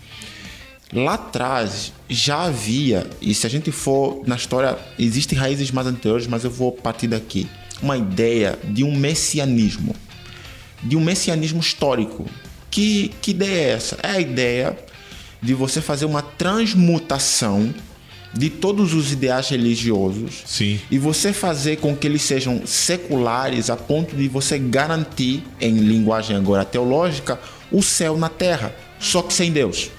Lá 0.93 1.15
atrás 1.15 1.93
já 2.09 2.43
havia, 2.45 3.09
e 3.21 3.35
se 3.35 3.47
a 3.47 3.51
gente 3.51 3.73
for 3.73 4.23
na 4.27 4.37
história, 4.37 4.79
existem 4.99 5.39
raízes 5.39 5.71
mais 5.71 5.87
anteriores, 5.87 6.27
mas 6.27 6.45
eu 6.45 6.51
vou 6.51 6.71
partir 6.71 7.07
daqui, 7.07 7.49
uma 7.83 7.97
ideia 7.97 8.59
de 8.63 8.85
um 8.85 8.95
messianismo, 8.95 9.97
de 10.83 10.97
um 10.97 11.01
messianismo 11.01 11.61
histórico. 11.61 12.27
Que, 12.71 13.11
que 13.23 13.31
ideia 13.31 13.69
é 13.69 13.71
essa? 13.71 13.99
É 14.03 14.11
a 14.11 14.21
ideia 14.21 14.79
de 15.41 15.55
você 15.55 15.81
fazer 15.81 16.05
uma 16.05 16.23
transmutação 16.23 17.75
de 18.33 18.49
todos 18.49 18.95
os 18.95 19.13
ideais 19.13 19.49
religiosos 19.49 20.43
Sim. 20.47 20.81
e 20.91 20.99
você 20.99 21.33
fazer 21.33 21.77
com 21.77 21.95
que 21.95 22.07
eles 22.07 22.23
sejam 22.23 22.67
seculares 22.67 23.69
a 23.69 23.77
ponto 23.77 24.17
de 24.17 24.29
você 24.29 24.59
garantir, 24.59 25.43
em 25.61 25.77
linguagem 25.77 26.37
agora 26.37 26.65
teológica, 26.65 27.39
o 27.71 27.83
céu 27.83 28.17
na 28.17 28.29
terra, 28.29 28.75
só 28.99 29.23
que 29.23 29.33
sem 29.33 29.53
Deus. 29.53 29.91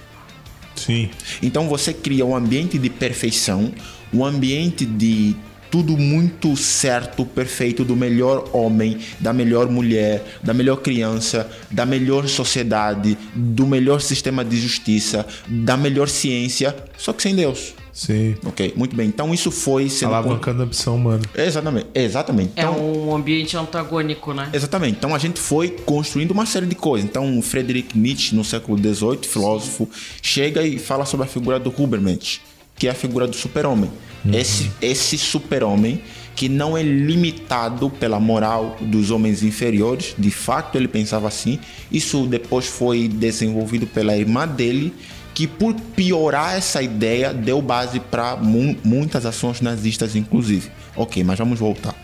Sim. 0.75 1.09
Então 1.41 1.67
você 1.67 1.93
cria 1.93 2.25
um 2.25 2.35
ambiente 2.35 2.77
de 2.77 2.89
perfeição, 2.89 3.71
um 4.11 4.25
ambiente 4.25 4.85
de 4.85 5.35
tudo 5.69 5.97
muito 5.97 6.55
certo, 6.55 7.25
perfeito, 7.25 7.83
do 7.83 7.95
melhor 7.95 8.47
homem, 8.53 8.99
da 9.19 9.33
melhor 9.33 9.67
mulher, 9.69 10.23
da 10.43 10.53
melhor 10.53 10.77
criança, 10.77 11.49
da 11.71 11.83
melhor 11.83 12.27
sociedade, 12.27 13.17
do 13.33 13.65
melhor 13.65 13.99
sistema 13.99 14.45
de 14.45 14.59
justiça, 14.61 15.25
da 15.47 15.75
melhor 15.75 16.07
ciência, 16.07 16.75
só 16.95 17.11
que 17.11 17.23
sem 17.23 17.35
Deus. 17.35 17.73
Sim. 17.93 18.35
Ok, 18.43 18.73
muito 18.75 18.95
bem. 18.95 19.07
Então 19.07 19.31
isso 19.33 19.51
foi 19.51 19.87
sendo. 19.87 20.15
Alavancando 20.15 20.63
a 20.63 20.65
ambição 20.65 20.95
humana. 20.95 21.21
Exatamente, 21.35 21.87
exatamente. 21.93 22.51
É 22.55 22.61
Então, 22.63 23.07
um 23.07 23.15
ambiente 23.15 23.55
antagônico, 23.55 24.33
né? 24.33 24.49
Exatamente. 24.51 24.97
Então 24.97 25.13
a 25.13 25.19
gente 25.19 25.39
foi 25.39 25.69
construindo 25.69 26.31
uma 26.31 26.45
série 26.47 26.65
de 26.65 26.75
coisas. 26.75 27.07
Então 27.07 27.39
Friedrich 27.41 27.95
Nietzsche, 27.97 28.35
no 28.35 28.43
século 28.43 28.77
XVIII, 28.77 29.19
filósofo, 29.21 29.87
chega 30.21 30.63
e 30.63 30.79
fala 30.79 31.05
sobre 31.05 31.27
a 31.27 31.29
figura 31.29 31.59
do 31.59 31.69
Hubermensch, 31.69 32.41
que 32.75 32.87
é 32.87 32.91
a 32.91 32.95
figura 32.95 33.27
do 33.27 33.35
super-homem. 33.35 33.91
Esse, 34.31 34.71
esse 34.81 35.17
super-homem 35.17 36.01
que 36.35 36.49
não 36.49 36.75
é 36.77 36.81
limitado 36.81 37.89
pela 37.89 38.19
moral 38.19 38.77
dos 38.81 39.11
homens 39.11 39.43
inferiores. 39.43 40.15
De 40.17 40.31
fato, 40.31 40.77
ele 40.77 40.87
pensava 40.87 41.27
assim. 41.27 41.59
Isso 41.91 42.25
depois 42.25 42.65
foi 42.65 43.07
desenvolvido 43.07 43.85
pela 43.85 44.17
irmã 44.17 44.47
dele, 44.47 44.93
que 45.33 45.47
por 45.47 45.73
piorar 45.73 46.55
essa 46.55 46.81
ideia 46.81 47.33
deu 47.33 47.61
base 47.61 47.99
para 47.99 48.35
mu 48.35 48.75
muitas 48.83 49.25
ações 49.25 49.61
nazistas, 49.61 50.15
inclusive. 50.15 50.71
Ok, 50.95 51.23
mas 51.23 51.39
vamos 51.39 51.59
voltar. 51.59 51.95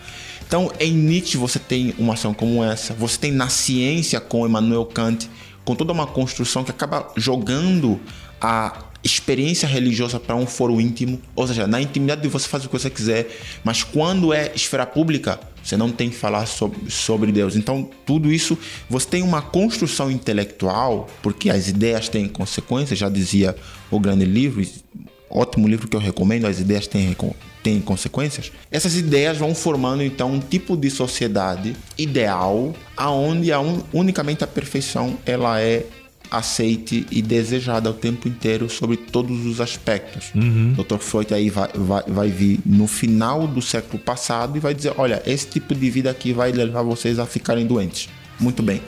Então, 0.46 0.72
em 0.80 0.92
Nietzsche 0.92 1.36
você 1.36 1.60
tem 1.60 1.94
uma 1.96 2.14
ação 2.14 2.34
como 2.34 2.64
essa. 2.64 2.92
Você 2.94 3.16
tem 3.18 3.30
na 3.30 3.48
ciência 3.48 4.20
com 4.20 4.44
Emmanuel 4.44 4.84
Kant, 4.86 5.30
com 5.64 5.76
toda 5.76 5.92
uma 5.92 6.06
construção 6.06 6.64
que 6.64 6.72
acaba 6.72 7.12
jogando 7.16 8.00
a 8.40 8.84
experiência 9.02 9.66
religiosa 9.66 10.20
para 10.20 10.34
um 10.36 10.46
foro 10.46 10.80
íntimo, 10.80 11.20
ou 11.34 11.46
seja, 11.46 11.66
na 11.66 11.80
intimidade 11.80 12.26
você 12.28 12.48
faz 12.48 12.64
o 12.64 12.68
que 12.68 12.78
você 12.78 12.90
quiser, 12.90 13.28
mas 13.64 13.82
quando 13.82 14.32
é 14.32 14.52
esfera 14.54 14.84
pública, 14.84 15.40
você 15.62 15.76
não 15.76 15.90
tem 15.90 16.10
que 16.10 16.16
falar 16.16 16.46
sobre, 16.46 17.32
Deus. 17.32 17.56
Então, 17.56 17.88
tudo 18.06 18.32
isso, 18.32 18.58
você 18.88 19.06
tem 19.06 19.22
uma 19.22 19.42
construção 19.42 20.10
intelectual, 20.10 21.08
porque 21.22 21.50
as 21.50 21.68
ideias 21.68 22.08
têm 22.08 22.28
consequências, 22.28 22.98
já 22.98 23.08
dizia 23.08 23.54
o 23.90 24.00
grande 24.00 24.24
livro, 24.24 24.64
ótimo 25.30 25.68
livro 25.68 25.86
que 25.88 25.96
eu 25.96 26.00
recomendo, 26.00 26.46
as 26.46 26.58
ideias 26.58 26.86
têm, 26.86 27.16
têm 27.62 27.80
consequências. 27.80 28.50
Essas 28.70 28.96
ideias 28.96 29.38
vão 29.38 29.54
formando 29.54 30.02
então 30.02 30.32
um 30.32 30.40
tipo 30.40 30.76
de 30.76 30.90
sociedade 30.90 31.76
ideal, 31.96 32.74
aonde 32.96 33.52
a 33.52 33.60
un, 33.60 33.82
unicamente 33.92 34.42
a 34.42 34.46
perfeição 34.46 35.16
ela 35.24 35.60
é 35.60 35.86
aceite 36.30 37.06
e 37.10 37.20
desejada 37.20 37.90
o 37.90 37.94
tempo 37.94 38.28
inteiro 38.28 38.68
sobre 38.68 38.96
todos 38.96 39.44
os 39.46 39.60
aspectos. 39.60 40.30
Uhum. 40.34 40.74
Dr. 40.74 40.98
Freud 40.98 41.34
aí 41.34 41.50
vai, 41.50 41.68
vai, 41.74 42.02
vai 42.06 42.28
vir 42.28 42.60
no 42.64 42.86
final 42.86 43.46
do 43.46 43.60
século 43.60 43.98
passado 43.98 44.56
e 44.56 44.60
vai 44.60 44.74
dizer, 44.74 44.94
olha, 44.96 45.22
esse 45.26 45.46
tipo 45.46 45.74
de 45.74 45.90
vida 45.90 46.10
aqui 46.10 46.32
vai 46.32 46.52
levar 46.52 46.82
vocês 46.82 47.18
a 47.18 47.26
ficarem 47.26 47.66
doentes. 47.66 48.08
Muito 48.38 48.62
bem. 48.62 48.80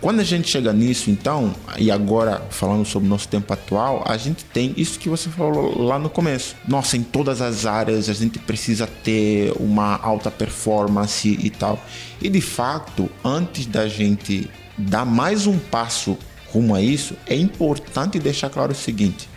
Quando 0.00 0.20
a 0.20 0.24
gente 0.24 0.48
chega 0.48 0.72
nisso, 0.72 1.10
então, 1.10 1.54
e 1.78 1.90
agora 1.90 2.42
falando 2.50 2.84
sobre 2.84 3.06
o 3.06 3.10
nosso 3.10 3.26
tempo 3.28 3.50
atual, 3.52 4.04
a 4.06 4.16
gente 4.16 4.44
tem 4.44 4.74
isso 4.76 4.98
que 4.98 5.08
você 5.08 5.30
falou 5.30 5.82
lá 5.82 5.98
no 5.98 6.10
começo. 6.10 6.54
Nossa, 6.68 6.96
em 6.96 7.02
todas 7.02 7.40
as 7.40 7.64
áreas 7.64 8.08
a 8.10 8.12
gente 8.12 8.38
precisa 8.38 8.86
ter 8.86 9.52
uma 9.58 9.96
alta 9.96 10.30
performance 10.30 11.28
e 11.42 11.48
tal. 11.48 11.82
E 12.20 12.28
de 12.28 12.42
fato, 12.42 13.10
antes 13.24 13.64
da 13.66 13.88
gente 13.88 14.48
dar 14.76 15.06
mais 15.06 15.46
um 15.46 15.58
passo 15.58 16.18
rumo 16.52 16.74
a 16.74 16.80
isso, 16.80 17.14
é 17.26 17.36
importante 17.36 18.18
deixar 18.18 18.50
claro 18.50 18.72
o 18.72 18.74
seguinte: 18.74 19.28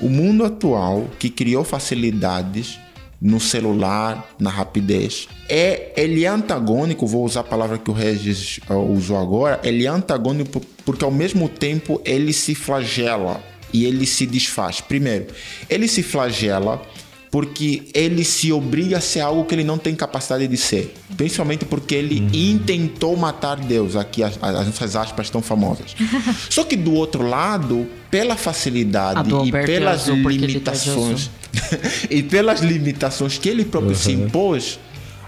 o 0.00 0.08
mundo 0.08 0.44
atual 0.44 1.06
que 1.18 1.30
criou 1.30 1.64
facilidades 1.64 2.78
no 3.20 3.40
celular, 3.40 4.34
na 4.38 4.50
rapidez, 4.50 5.26
é 5.48 5.92
ele 5.96 6.24
é 6.24 6.28
antagônico, 6.28 7.06
vou 7.06 7.24
usar 7.24 7.40
a 7.40 7.44
palavra 7.44 7.78
que 7.78 7.90
o 7.90 7.94
Regis 7.94 8.60
uh, 8.68 8.74
usou 8.74 9.16
agora, 9.16 9.60
ele 9.64 9.86
é 9.86 9.88
antagônico 9.88 10.60
porque 10.84 11.04
ao 11.04 11.10
mesmo 11.10 11.48
tempo 11.48 12.00
ele 12.04 12.32
se 12.32 12.54
flagela 12.54 13.42
e 13.72 13.84
ele 13.84 14.06
se 14.06 14.26
desfaz. 14.26 14.80
Primeiro, 14.80 15.26
ele 15.68 15.88
se 15.88 16.02
flagela 16.02 16.82
porque 17.30 17.82
ele 17.92 18.24
se 18.24 18.52
obriga 18.52 18.98
a 18.98 19.00
ser 19.00 19.20
algo 19.20 19.44
que 19.44 19.54
ele 19.54 19.64
não 19.64 19.78
tem 19.78 19.94
capacidade 19.94 20.46
de 20.46 20.56
ser. 20.56 20.94
Principalmente 21.16 21.64
porque 21.64 21.94
ele 21.94 22.20
uhum. 22.20 22.30
intentou 22.32 23.16
matar 23.16 23.56
Deus. 23.56 23.96
Aqui 23.96 24.22
as, 24.22 24.38
as 24.42 24.66
nossas 24.66 24.96
aspas 24.96 25.26
estão 25.26 25.42
famosas. 25.42 25.94
Só 26.48 26.64
que 26.64 26.76
do 26.76 26.92
outro 26.94 27.26
lado, 27.26 27.86
pela 28.10 28.36
facilidade 28.36 29.30
e 29.44 29.50
pelas 29.50 30.06
limitações 30.06 31.30
e 32.10 32.22
pelas 32.22 32.60
limitações 32.60 33.38
que 33.38 33.48
ele 33.48 33.64
próprio 33.64 33.92
uhum. 33.92 33.96
se 33.96 34.12
impôs, 34.12 34.78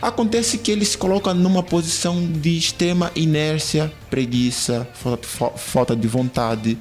acontece 0.01 0.59
que 0.59 0.71
ele 0.71 0.85
se 0.85 0.97
coloca 0.97 1.35
numa 1.35 1.63
posição 1.63 2.25
de 2.25 2.57
extrema 2.57 3.11
inércia, 3.15 3.93
preguiça, 4.09 4.89
falta, 4.95 5.29
falta 5.57 5.97
de 5.97 6.07
vontade. 6.07 6.79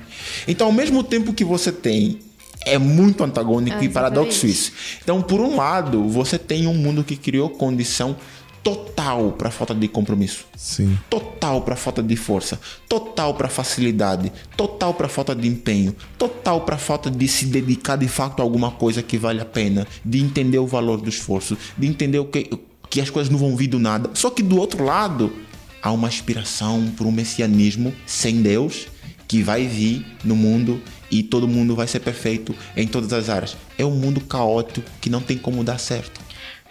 Então, 0.47 0.67
ao 0.67 0.73
mesmo 0.73 1.03
tempo 1.03 1.33
que 1.33 1.43
você 1.43 1.71
tem 1.71 2.19
é 2.67 2.77
muito 2.77 3.23
antagônico 3.23 3.77
ah, 3.79 3.83
e 3.83 3.89
paradoxo 3.89 4.45
isso. 4.45 4.71
Então, 5.03 5.21
por 5.21 5.39
um 5.39 5.55
lado, 5.55 6.07
você 6.07 6.37
tem 6.37 6.67
um 6.67 6.73
mundo 6.73 7.03
que 7.03 7.15
criou 7.15 7.49
condição 7.49 8.15
total 8.63 9.31
para 9.31 9.49
falta 9.49 9.73
de 9.73 9.87
compromisso. 9.87 10.45
Sim. 10.55 10.97
Total 11.09 11.61
para 11.61 11.75
falta 11.75 12.03
de 12.03 12.15
força, 12.17 12.59
total 12.89 13.33
para 13.33 13.47
facilidade, 13.47 14.31
total 14.57 14.93
para 14.93 15.07
falta 15.07 15.33
de 15.33 15.47
empenho, 15.47 15.95
total 16.17 16.61
para 16.61 16.77
falta 16.77 17.09
de 17.09 17.27
se 17.27 17.45
dedicar 17.45 17.95
de 17.95 18.09
fato 18.09 18.41
a 18.41 18.43
alguma 18.43 18.71
coisa 18.71 19.01
que 19.01 19.17
vale 19.17 19.39
a 19.39 19.45
pena, 19.45 19.87
de 20.03 20.19
entender 20.19 20.59
o 20.59 20.67
valor 20.67 20.99
do 20.99 21.07
esforço, 21.07 21.57
de 21.77 21.87
entender 21.87 22.19
o 22.19 22.25
que 22.25 22.49
que 22.89 23.01
as 23.01 23.09
coisas 23.09 23.31
não 23.31 23.37
vão 23.37 23.55
vir 23.55 23.67
do 23.67 23.79
nada. 23.79 24.09
Só 24.13 24.29
que 24.29 24.41
do 24.41 24.57
outro 24.57 24.83
lado, 24.83 25.33
há 25.81 25.91
uma 25.91 26.07
aspiração 26.07 26.91
por 26.95 27.05
um 27.05 27.11
messianismo 27.11 27.93
sem 28.05 28.41
Deus 28.41 28.87
que 29.27 29.43
vai 29.43 29.67
vir 29.67 30.05
no 30.23 30.35
mundo 30.35 30.81
e 31.09 31.23
todo 31.23 31.47
mundo 31.47 31.75
vai 31.75 31.87
ser 31.87 31.99
perfeito 31.99 32.55
em 32.75 32.87
todas 32.87 33.13
as 33.13 33.29
áreas. 33.29 33.57
É 33.77 33.85
um 33.85 33.91
mundo 33.91 34.21
caótico 34.21 34.89
que 35.01 35.09
não 35.09 35.21
tem 35.21 35.37
como 35.37 35.63
dar 35.63 35.79
certo. 35.79 36.19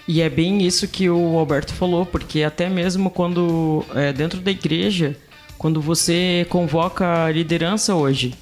E 0.09 0.21
é 0.21 0.31
bem 0.31 0.65
isso 0.65 0.87
que 0.87 1.11
o 1.11 1.37
Alberto 1.37 1.75
falou, 1.75 2.07
porque 2.07 2.43
até 2.43 2.69
mesmo 2.69 3.11
quando 3.11 3.85
é, 3.95 4.13
dentro 4.13 4.41
da 4.41 4.51
igreja, 4.51 5.17
quando 5.59 5.81
você 5.81 6.47
convoca 6.49 7.25
a 7.25 7.33
liderança 7.33 7.95
hoje, 7.95 8.35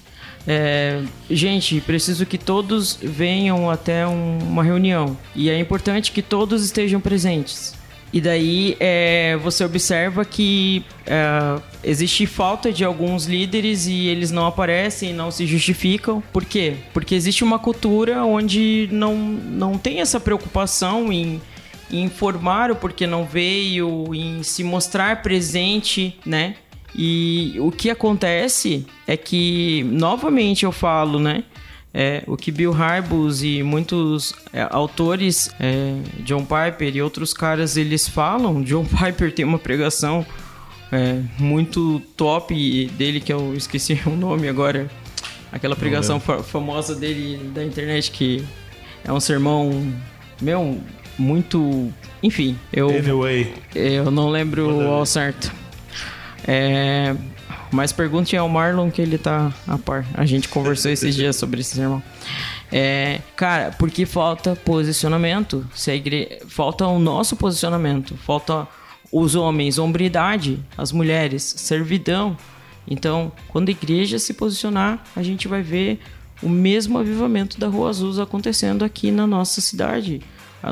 é, 0.47 1.03
gente, 1.31 1.81
preciso 1.81 2.27
que 2.27 2.37
todos 2.37 2.99
venham 3.01 3.71
até 3.71 4.07
um, 4.07 4.39
uma 4.39 4.63
reunião 4.63 5.17
e 5.35 5.49
é 5.49 5.59
importante 5.59 6.13
que 6.13 6.21
todos 6.21 6.63
estejam 6.65 7.01
presentes. 7.01 7.75
E 8.15 8.21
daí 8.21 8.77
é, 8.79 9.37
você 9.43 9.65
observa 9.65 10.25
que 10.25 10.85
é, 11.05 11.61
existe 11.83 12.27
falta 12.27 12.73
de 12.73 12.85
alguns 12.85 13.27
líderes 13.27 13.89
e 13.89 14.07
eles 14.07 14.31
não 14.31 14.47
aparecem, 14.47 15.13
não 15.13 15.33
se 15.33 15.45
justificam. 15.49 16.23
Por 16.33 16.45
quê? 16.45 16.75
Porque 16.93 17.13
existe 17.17 17.43
uma 17.43 17.59
cultura 17.59 18.25
onde 18.25 18.89
não, 18.93 19.17
não 19.17 19.77
tem 19.77 20.01
essa 20.01 20.21
preocupação 20.21 21.13
em, 21.13 21.43
informar 21.91 22.71
o 22.71 22.77
porquê 22.77 23.05
não 23.05 23.25
veio, 23.25 24.15
em 24.15 24.45
se 24.45 24.63
mostrar 24.63 25.21
presente, 25.21 26.17
né? 26.25 26.55
E 26.95 27.57
o 27.59 27.73
que 27.73 27.91
acontece 27.91 28.87
é 29.09 29.17
que, 29.17 29.83
novamente 29.91 30.65
eu 30.65 30.71
falo, 30.71 31.19
né? 31.19 31.43
É, 31.97 32.25
o 32.27 32.37
que 32.37 32.51
Bill 32.51 32.73
Harbus 32.73 33.45
e 33.45 33.63
muitos 33.63 34.35
é, 34.53 34.67
autores, 34.69 35.55
é, 35.61 35.95
John 36.25 36.45
Piper 36.45 36.97
e 36.97 37.01
outros 37.01 37.33
caras, 37.33 37.77
eles 37.77 38.09
falam. 38.09 38.63
John 38.67 38.85
Piper 38.85 39.33
tem 39.33 39.45
uma 39.45 39.61
pregação 39.61 40.27
é, 40.91 41.21
muito 41.39 42.03
top 42.17 42.87
dele, 42.99 43.21
que 43.21 43.33
eu 43.33 43.55
esqueci 43.55 44.01
o 44.07 44.11
nome 44.11 44.49
agora. 44.49 44.91
Aquela 45.53 45.77
pregação 45.77 46.19
fa 46.19 46.43
famosa 46.43 46.97
dele 46.97 47.37
da 47.55 47.63
internet, 47.63 48.11
que 48.11 48.45
é 49.05 49.13
um 49.13 49.21
sermão, 49.21 49.71
meu, 50.43 50.81
muito... 51.17 51.93
Enfim, 52.21 52.59
eu... 52.73 52.89
Anyway. 52.89 53.55
Eu 53.73 54.11
não 54.11 54.31
lembro 54.31 54.81
ao 54.81 55.07
certo. 55.07 55.53
É, 56.45 57.15
mas 57.75 57.93
pergunte 57.93 58.37
ao 58.37 58.49
Marlon 58.49 58.91
que 58.91 59.03
ele 59.03 59.19
tá 59.19 59.53
a 59.67 59.77
par. 59.77 60.07
A 60.15 60.25
gente 60.25 60.49
conversou 60.49 60.91
esses 60.91 61.15
dias 61.17 61.35
sobre 61.35 61.61
esse 61.61 61.75
sermão. 61.75 62.01
É, 62.71 63.21
cara, 63.35 63.75
porque 63.79 64.07
falta 64.07 64.55
posicionamento. 64.55 65.67
Se 65.75 65.91
a 65.91 65.95
igre... 65.95 66.41
Falta 66.47 66.87
o 66.87 66.99
nosso 67.01 67.37
posicionamento. 67.37 68.17
Falta 68.17 68.69
os 69.11 69.35
homens, 69.35 69.77
hombridade, 69.77 70.61
as 70.79 70.93
mulheres, 70.93 71.43
servidão. 71.43 72.37
Então, 72.87 73.33
quando 73.49 73.69
a 73.69 73.73
igreja 73.73 74.19
se 74.19 74.35
posicionar, 74.35 75.03
a 75.17 75.23
gente 75.23 75.49
vai 75.49 75.63
ver 75.63 76.01
o 76.43 76.49
mesmo 76.49 76.99
avivamento 76.99 77.59
da 77.59 77.67
Rua 77.67 77.91
Azul 77.91 78.23
acontecendo 78.23 78.85
aqui 78.85 79.11
na 79.11 79.27
nossa 79.27 79.61
cidade, 79.61 80.21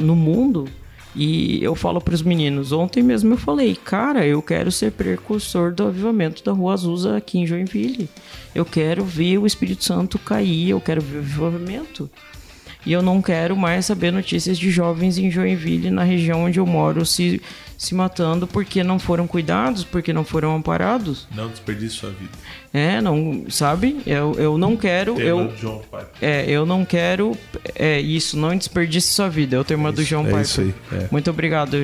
no 0.00 0.14
mundo. 0.14 0.68
E 1.14 1.62
eu 1.62 1.74
falo 1.74 2.00
para 2.00 2.14
os 2.14 2.22
meninos, 2.22 2.72
ontem 2.72 3.02
mesmo 3.02 3.34
eu 3.34 3.36
falei, 3.36 3.76
cara, 3.76 4.26
eu 4.26 4.40
quero 4.40 4.72
ser 4.72 4.92
precursor 4.92 5.72
do 5.72 5.86
avivamento 5.86 6.42
da 6.42 6.52
Rua 6.52 6.72
Azusa 6.72 7.16
aqui 7.16 7.38
em 7.38 7.46
Joinville. 7.46 8.08
Eu 8.54 8.64
quero 8.64 9.04
ver 9.04 9.38
o 9.38 9.46
Espírito 9.46 9.84
Santo 9.84 10.18
cair, 10.18 10.70
eu 10.70 10.80
quero 10.80 11.02
ver 11.02 11.18
o 11.18 11.46
avivamento. 11.46 12.10
E 12.84 12.92
eu 12.92 13.02
não 13.02 13.22
quero 13.22 13.56
mais 13.56 13.86
saber 13.86 14.10
notícias 14.10 14.58
de 14.58 14.70
jovens 14.70 15.18
em 15.18 15.30
Joinville, 15.30 15.90
na 15.90 16.02
região 16.02 16.44
onde 16.44 16.58
eu 16.58 16.66
moro, 16.66 17.06
se 17.06 17.40
se 17.82 17.96
matando 17.96 18.46
porque 18.46 18.84
não 18.84 18.96
foram 18.96 19.26
cuidados, 19.26 19.82
porque 19.82 20.12
não 20.12 20.24
foram 20.24 20.54
amparados. 20.54 21.26
Não 21.34 21.48
desperdice 21.48 21.96
sua 21.96 22.10
vida. 22.10 22.30
É, 22.72 23.00
não, 23.00 23.44
sabe? 23.50 24.00
Eu, 24.06 24.34
eu 24.38 24.56
não 24.56 24.76
quero. 24.76 25.16
Tema 25.16 25.28
eu, 25.28 25.48
John 25.56 25.80
Piper. 25.80 26.06
é, 26.20 26.48
eu 26.48 26.64
não 26.64 26.84
quero. 26.84 27.36
É 27.74 28.00
isso, 28.00 28.36
não 28.36 28.56
desperdice 28.56 29.12
sua 29.12 29.28
vida. 29.28 29.56
É 29.56 29.58
o 29.58 29.64
tema 29.64 29.90
do 29.90 30.04
João 30.04 30.22
é 30.22 30.26
Piper. 30.26 30.42
isso 30.42 30.60
aí, 30.60 30.74
é. 30.92 31.08
Muito 31.10 31.28
obrigado, 31.28 31.76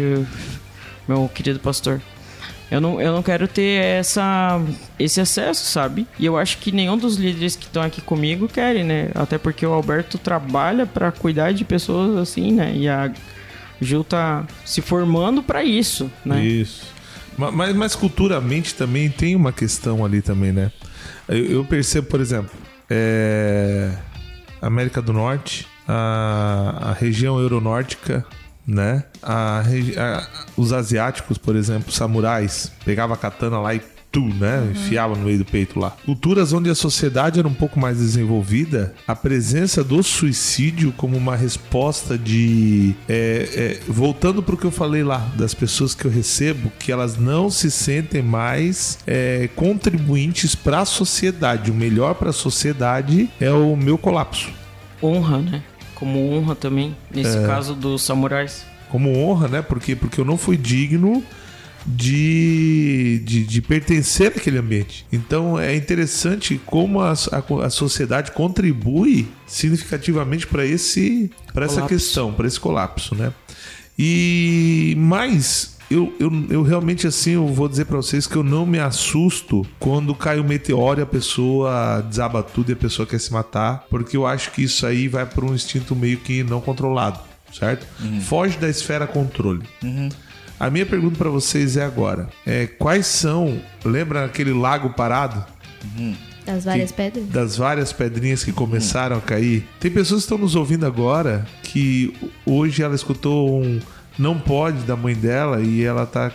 meu 1.09 1.29
querido 1.35 1.59
pastor. 1.59 2.01
Eu 2.71 2.81
não, 2.83 3.01
eu 3.01 3.13
não 3.13 3.23
quero 3.23 3.49
ter 3.49 3.83
essa, 3.83 4.61
esse 4.99 5.21
acesso, 5.21 5.65
sabe? 5.65 6.07
E 6.19 6.27
eu 6.27 6.37
acho 6.37 6.59
que 6.59 6.71
nenhum 6.71 6.99
dos 6.99 7.17
líderes 7.17 7.57
que 7.57 7.65
estão 7.65 7.83
aqui 7.83 8.01
comigo 8.03 8.47
querem, 8.47 8.85
né? 8.85 9.11
Até 9.15 9.39
porque 9.39 9.65
o 9.65 9.73
Alberto 9.73 10.19
trabalha 10.19 10.85
para 10.85 11.11
cuidar 11.11 11.53
de 11.53 11.65
pessoas 11.65 12.17
assim, 12.19 12.53
né? 12.53 12.73
E 12.77 12.87
a 12.89 13.11
Gil 13.81 14.05
tá 14.05 14.47
se 14.67 14.83
formando 14.83 15.43
para 15.43 15.65
isso, 15.65 16.11
né? 16.25 16.45
Isso. 16.45 16.87
Ma- 17.39 17.51
Mas, 17.51 17.75
mas 17.75 17.95
culturalmente 17.97 18.75
também 18.75 19.09
tem 19.09 19.35
uma 19.35 19.53
questão 19.53 20.05
ali 20.05 20.21
também, 20.21 20.53
né? 20.53 20.71
Eu, 21.27 21.45
eu 21.47 21.65
percebo, 21.65 22.09
por 22.09 22.21
exemplo, 22.21 22.51
é, 22.91 23.93
América 24.61 25.01
do 25.01 25.13
Norte, 25.13 25.67
a, 25.87 26.91
a 26.91 26.93
região 26.93 27.39
euronórtica, 27.41 28.27
né? 28.69 29.03
A, 29.23 29.63
a- 29.97 30.27
os 30.57 30.73
asiáticos, 30.73 31.39
por 31.39 31.57
exemplo, 31.57 31.91
samurais, 31.91 32.71
pegava 32.85 33.15
a 33.15 33.17
katana 33.17 33.59
lá 33.59 33.75
e 33.75 33.81
tu, 34.11 34.21
né? 34.23 34.67
Enfiava 34.71 35.15
no 35.15 35.25
meio 35.25 35.39
do 35.39 35.45
peito 35.45 35.79
lá. 35.79 35.91
Culturas 36.07 36.53
onde 36.55 36.71
a 36.71 36.75
sociedade 36.75 37.39
era 37.39 37.47
um 37.47 37.53
pouco 37.53 37.79
mais 37.79 37.99
desenvolvida, 37.99 38.95
a 39.07 39.15
presença 39.15 39.85
do 39.85 40.03
suicídio 40.03 40.93
como 40.97 41.15
uma 41.17 41.37
resposta 41.37 42.17
de. 42.17 42.95
é, 43.09 43.49
é, 43.55 43.81
voltando 43.87 44.43
para 44.43 44.55
o 44.55 44.59
que 44.59 44.65
eu 44.65 44.71
falei 44.71 45.03
lá, 45.05 45.19
das 45.37 45.53
pessoas 45.53 45.95
que 45.95 46.05
eu 46.07 46.11
recebo, 46.11 46.73
que 46.79 46.91
elas 46.91 47.19
não 47.19 47.51
se 47.51 47.71
sentem 47.71 48.23
mais 48.23 48.99
é, 49.07 49.49
contribuintes 49.55 50.55
para 50.55 50.81
a 50.81 50.85
sociedade. 50.87 51.71
O 51.71 51.75
melhor 51.75 52.15
para 52.15 52.31
a 52.31 52.33
sociedade 52.33 53.29
é 53.41 53.51
o 53.51 53.77
meu 53.77 53.99
colapso. 53.99 54.49
Honra, 55.03 55.39
né? 55.39 55.63
Como 55.99 56.33
honra 56.33 56.55
também, 56.55 56.97
nesse 57.13 57.37
É. 57.39 57.47
caso 57.47 57.75
dos 57.75 58.03
samurais. 58.03 58.65
como 58.91 59.17
honra, 59.19 59.49
né? 59.49 59.63
Porque, 59.63 59.95
porque 59.97 60.21
eu 60.21 60.25
não 60.25 60.39
fui 60.39 60.57
digno 60.57 61.23
de, 61.87 63.21
de, 63.25 63.45
de 63.45 63.63
pertencer 63.63 64.29
àquele 64.29 64.59
ambiente. 64.59 65.07
Então 65.13 65.59
é 65.59 65.75
interessante 65.75 66.61
como 66.67 67.01
a, 67.01 67.13
a, 67.13 67.65
a 67.67 67.71
sociedade 67.71 68.33
contribui 68.33 69.29
significativamente 69.47 70.47
para 70.47 70.65
esse 70.67 71.31
para 71.53 71.65
essa 71.67 71.83
questão, 71.83 72.33
para 72.33 72.47
esse 72.47 72.61
colapso, 72.61 73.15
né? 73.15 73.33
E 73.99 74.95
mais 74.99 75.77
eu, 75.91 76.15
eu, 76.21 76.31
eu 76.51 76.63
realmente 76.63 77.07
assim 77.07 77.33
eu 77.33 77.47
vou 77.47 77.69
dizer 77.69 77.87
para 77.87 77.97
vocês 77.97 78.27
que 78.27 78.37
eu 78.37 78.43
não 78.43 78.67
me 78.67 78.79
assusto 78.79 79.67
quando 79.79 80.15
cai 80.15 80.39
um 80.39 80.45
meteoro 80.45 81.01
e 81.01 81.03
a 81.03 81.07
pessoa 81.07 82.05
desaba 82.09 82.43
tudo 82.43 82.71
e 82.71 82.73
a 82.75 82.77
pessoa 82.77 83.07
quer 83.07 83.19
se 83.19 83.33
matar, 83.33 83.87
porque 83.89 84.17
eu 84.17 84.27
acho 84.27 84.51
que 84.53 84.63
isso 84.63 84.87
aí 84.87 85.09
vai 85.09 85.25
para 85.25 85.45
um 85.45 85.55
instinto 85.55 85.97
meio 85.97 86.19
que 86.19 86.43
não 86.43 86.61
controlado, 86.61 87.19
certo? 87.53 87.87
Foge 88.21 88.59
da 88.59 88.69
esfera 88.69 89.07
controle. 89.07 89.63
A 90.61 90.69
minha 90.71 90.85
pergunta 90.85 91.17
para 91.17 91.31
vocês 91.31 91.77
é 91.77 91.85
agora: 91.85 92.29
é, 92.45 92.67
quais 92.67 93.07
são, 93.07 93.61
lembra 93.85 94.25
aquele 94.25 94.53
lago 94.53 94.91
parado? 94.91 95.45
Das 96.45 96.65
várias 96.65 96.91
pedras? 96.91 97.27
das 97.27 97.57
várias 97.57 97.93
pedrinhas 97.93 98.43
que 98.43 98.53
começaram 98.53 99.17
a 99.19 99.21
cair. 99.21 99.67
Tem 99.79 99.91
pessoas 99.91 100.23
que 100.23 100.25
estão 100.25 100.39
nos 100.39 100.57
ouvindo 100.57 100.87
agora 100.87 101.47
que 101.63 102.15
hoje 102.45 102.83
ela 102.83 102.95
escutou 102.95 103.63
um 103.63 103.79
não 104.19 104.39
pode 104.39 104.79
da 104.83 104.97
mãe 104.97 105.15
dela 105.15 105.61
e 105.61 105.83
ela 105.83 106.05
tá 106.05 106.33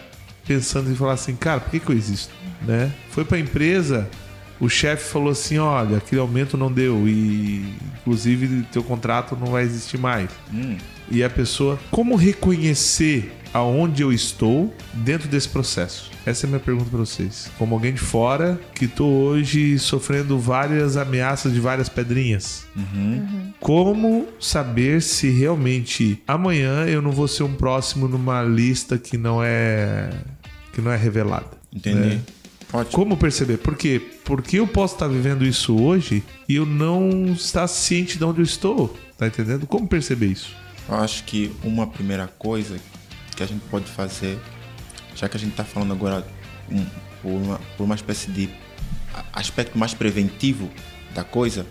pensando 0.48 0.92
em 0.92 0.96
falar 0.96 1.14
assim, 1.14 1.36
cara, 1.36 1.60
por 1.60 1.72
que, 1.72 1.80
que 1.80 1.90
eu 1.90 1.96
existo? 1.96 2.34
Né? 2.62 2.92
Foi 3.10 3.26
pra 3.26 3.38
empresa, 3.38 4.10
o 4.60 4.70
chefe 4.70 5.10
falou 5.10 5.32
assim, 5.32 5.58
olha, 5.58 5.98
aquele 5.98 6.22
aumento 6.22 6.58
não 6.58 6.72
deu 6.72 7.08
e 7.08 7.76
inclusive 8.00 8.64
teu 8.72 8.84
contrato 8.84 9.36
não 9.40 9.48
vai 9.48 9.64
existir 9.64 9.98
mais. 9.98 10.30
E 11.12 11.24
a 11.24 11.30
pessoa, 11.30 11.80
como 11.92 12.16
reconhecer 12.16 13.34
aonde 13.54 14.02
eu 14.02 14.12
estou 14.12 14.74
dentro 14.94 15.28
desse 15.28 15.50
processo? 15.50 16.13
Essa 16.26 16.46
é 16.46 16.48
a 16.48 16.50
minha 16.52 16.60
pergunta 16.60 16.90
para 16.90 17.00
vocês. 17.00 17.52
Como 17.58 17.76
alguém 17.76 17.94
de 17.94 18.00
fora 18.00 18.60
que 18.74 18.88
tô 18.88 19.06
hoje 19.06 19.78
sofrendo 19.78 20.40
várias 20.40 20.96
ameaças 20.96 21.54
de 21.54 21.60
várias 21.60 21.90
pedrinhas. 21.90 22.66
Como 23.60 24.28
saber 24.40 25.02
se 25.02 25.30
realmente 25.30 26.22
amanhã 26.28 26.86
eu 26.86 27.02
não 27.02 27.12
vou 27.12 27.28
ser 27.28 27.44
um 27.44 27.54
próximo 27.54 28.08
numa 28.08 28.42
lista 28.42 28.98
que 28.98 29.18
não 29.18 29.44
é 29.44 30.10
que 30.74 30.82
não 30.82 30.92
é 30.92 30.98
revelada? 30.98 31.52
Entendi. 31.72 32.00
né? 32.00 32.22
Ótimo. 32.72 32.92
Como 32.96 33.18
perceber? 33.18 33.58
Por 33.58 33.76
quê? 33.76 34.02
Porque 34.24 34.58
eu 34.60 34.66
posso 34.66 34.96
estar 34.96 35.08
vivendo 35.08 35.46
isso 35.46 35.76
hoje 35.80 36.24
e 36.50 36.56
eu 36.56 36.66
não 36.66 37.34
estar 37.34 37.68
ciente 37.68 38.18
de 38.18 38.24
onde 38.24 38.40
eu 38.40 38.44
estou. 38.44 38.96
Tá 39.18 39.28
entendendo? 39.28 39.68
Como 39.68 39.88
perceber 39.88 40.28
isso? 40.28 40.56
Eu 40.90 40.96
acho 40.96 41.24
que 41.26 41.52
uma 41.64 41.86
primeira 41.86 42.28
coisa 42.28 42.78
que 43.36 43.44
a 43.44 43.46
gente 43.46 43.62
pode 43.70 43.86
fazer, 43.86 44.40
já 45.16 45.28
que 45.30 45.38
a 45.38 45.40
gente 45.40 45.52
está 45.52 45.64
falando 45.64 45.94
agora 45.94 46.26
um- 46.72 46.86
por, 47.22 47.30
uma, 47.32 47.60
por 47.78 47.84
uma 47.84 47.96
espécie 47.96 48.30
de 48.32 48.50
aspecto 49.32 49.78
mais 49.78 49.94
preventivo 49.94 50.70
da 51.14 51.24
coisa, 51.24 51.66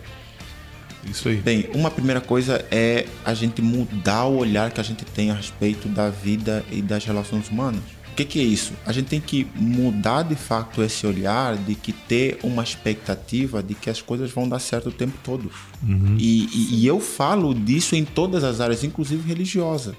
Isso 1.05 1.29
aí. 1.29 1.37
bem, 1.37 1.69
uma 1.75 1.91
primeira 1.91 2.21
coisa 2.21 2.65
é 2.71 3.07
a 3.25 3.35
gente 3.35 3.61
mudar 3.61 4.25
o 4.27 4.37
olhar 4.39 4.71
que 4.71 4.81
a 4.81 4.85
gente 4.85 5.05
tem 5.05 5.31
a 5.31 5.35
respeito 5.35 5.89
da 5.89 6.09
vida 6.09 6.65
e 6.71 6.81
das 6.81 7.05
relações 7.05 7.49
humanas. 7.49 7.83
O 8.13 8.15
que, 8.15 8.27
que 8.27 8.39
é 8.39 8.43
isso? 8.43 8.75
A 8.85 8.93
gente 8.93 9.07
tem 9.07 9.21
que 9.21 9.47
mudar 9.55 10.23
de 10.23 10.35
fato 10.37 10.83
esse 10.83 11.07
olhar 11.07 11.57
de 11.57 11.75
que 11.75 11.93
ter 11.95 12.39
uma 12.43 12.63
expectativa 12.63 13.63
de 13.63 13.75
que 13.75 13.89
as 13.89 14.03
coisas 14.03 14.31
vão 14.31 14.47
dar 14.47 14.59
certo 14.59 14.91
o 14.91 14.93
tempo 14.93 15.15
todo. 15.25 15.51
E, 16.19 16.45
e- 16.53 16.75
e 16.83 16.87
eu 16.87 17.01
falo 17.01 17.55
disso 17.55 17.97
em 17.97 18.05
todas 18.05 18.45
as 18.45 18.61
áreas, 18.61 18.85
inclusive 18.85 19.27
religiosa. 19.27 19.97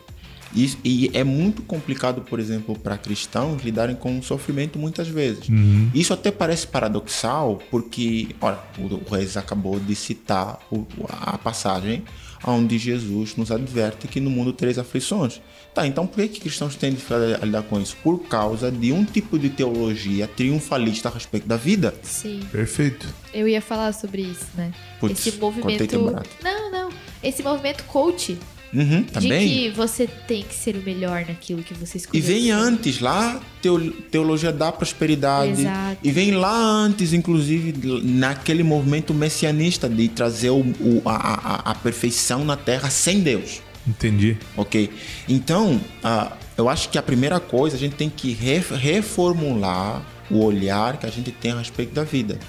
E, 0.56 0.78
e 0.84 1.12
é 1.14 1.24
muito 1.24 1.62
complicado, 1.64 2.22
por 2.22 2.40
exemplo, 2.40 2.78
para 2.78 2.98
cristãos 2.98 3.64
lidarem 3.64 3.96
com 3.96 4.20
o 4.20 4.24
sofrimento 4.24 4.78
muitas 4.78 5.08
vezes. 5.08 5.48
Isso 5.94 6.14
até 6.14 6.32
parece 6.32 6.68
paradoxal, 6.68 7.60
porque, 7.72 8.30
olha, 8.40 8.60
o, 8.78 8.84
o 8.84 9.04
Reis 9.10 9.36
acabou 9.38 9.80
de 9.80 9.96
citar 9.96 10.60
o- 10.72 10.86
a 11.10 11.38
passagem 11.38 12.04
onde 12.46 12.78
Jesus 12.78 13.38
nos 13.38 13.52
adverte 13.52 14.06
que 14.08 14.20
no 14.20 14.30
mundo 14.30 14.52
tereis 14.52 14.78
aflições. 14.78 15.40
Tá, 15.74 15.88
então 15.88 16.06
por 16.06 16.18
que, 16.18 16.28
que 16.28 16.40
cristãos 16.42 16.76
têm 16.76 16.92
dificuldade 16.94 17.42
a 17.42 17.46
lidar 17.46 17.64
com 17.64 17.80
isso? 17.80 17.96
Por 18.04 18.20
causa 18.28 18.70
de 18.70 18.92
um 18.92 19.04
tipo 19.06 19.40
de 19.40 19.50
teologia 19.50 20.28
triunfalista 20.28 21.08
a 21.08 21.12
respeito 21.14 21.48
da 21.48 21.56
vida. 21.58 21.96
Sim. 22.04 22.42
Perfeito. 22.52 23.08
Eu 23.34 23.48
ia 23.48 23.62
falar 23.62 23.94
sobre 23.94 24.22
isso, 24.24 24.46
né? 24.56 24.72
Putz, 25.00 25.26
Esse 25.26 25.38
movimento. 25.40 25.80
Não, 26.44 26.70
não. 26.72 26.90
Esse 27.24 27.42
movimento 27.42 27.86
coach 27.86 28.38
Uhum, 28.74 29.04
De 29.04 29.12
também. 29.12 29.48
que 29.48 29.70
você 29.70 30.08
tem 30.08 30.42
que 30.44 30.56
ser 30.56 30.76
o 30.76 30.82
melhor 30.82 31.24
naquilo 31.28 31.62
que 31.62 31.74
você 31.76 31.98
escolheu. 32.00 32.24
E 32.24 32.26
vem 32.26 32.50
antes 32.52 33.00
lá, 33.00 33.40
teo- 33.62 33.92
teologia 34.10 34.52
da 34.52 34.72
prosperidade. 34.72 35.62
Exato. 35.62 35.98
E 36.04 36.12
vem 36.12 36.32
lá 36.32 36.56
antes, 36.56 37.14
inclusive, 37.14 37.74
naquele 38.04 38.64
movimento 38.64 39.14
messianista 39.14 39.88
de 39.88 40.08
trazer 40.08 40.50
o- 40.50 40.62
o- 40.80 41.02
a, 41.06 41.16
a- 41.16 41.72
a 41.72 41.76
perfeição 41.76 42.44
na 42.44 42.58
terra 42.58 42.90
sem 42.90 43.20
Deus. 43.20 43.62
Entendi. 43.88 44.38
Ok? 44.58 44.90
Então, 45.30 45.80
ah, 46.04 46.32
eu 46.58 46.68
acho 46.68 46.90
que 46.90 46.98
a 46.98 47.04
primeira 47.04 47.40
coisa, 47.40 47.76
a 47.76 47.80
gente 47.80 47.96
tem 47.96 48.10
que 48.10 48.32
re- 48.32 48.64
reformular 48.76 50.02
o 50.32 50.44
olhar 50.44 50.98
que 50.98 51.06
a 51.06 51.10
gente 51.12 51.32
tem 51.32 51.52
a 51.52 51.60
respeito 51.60 51.94
da 51.94 52.04
vida. 52.04 52.40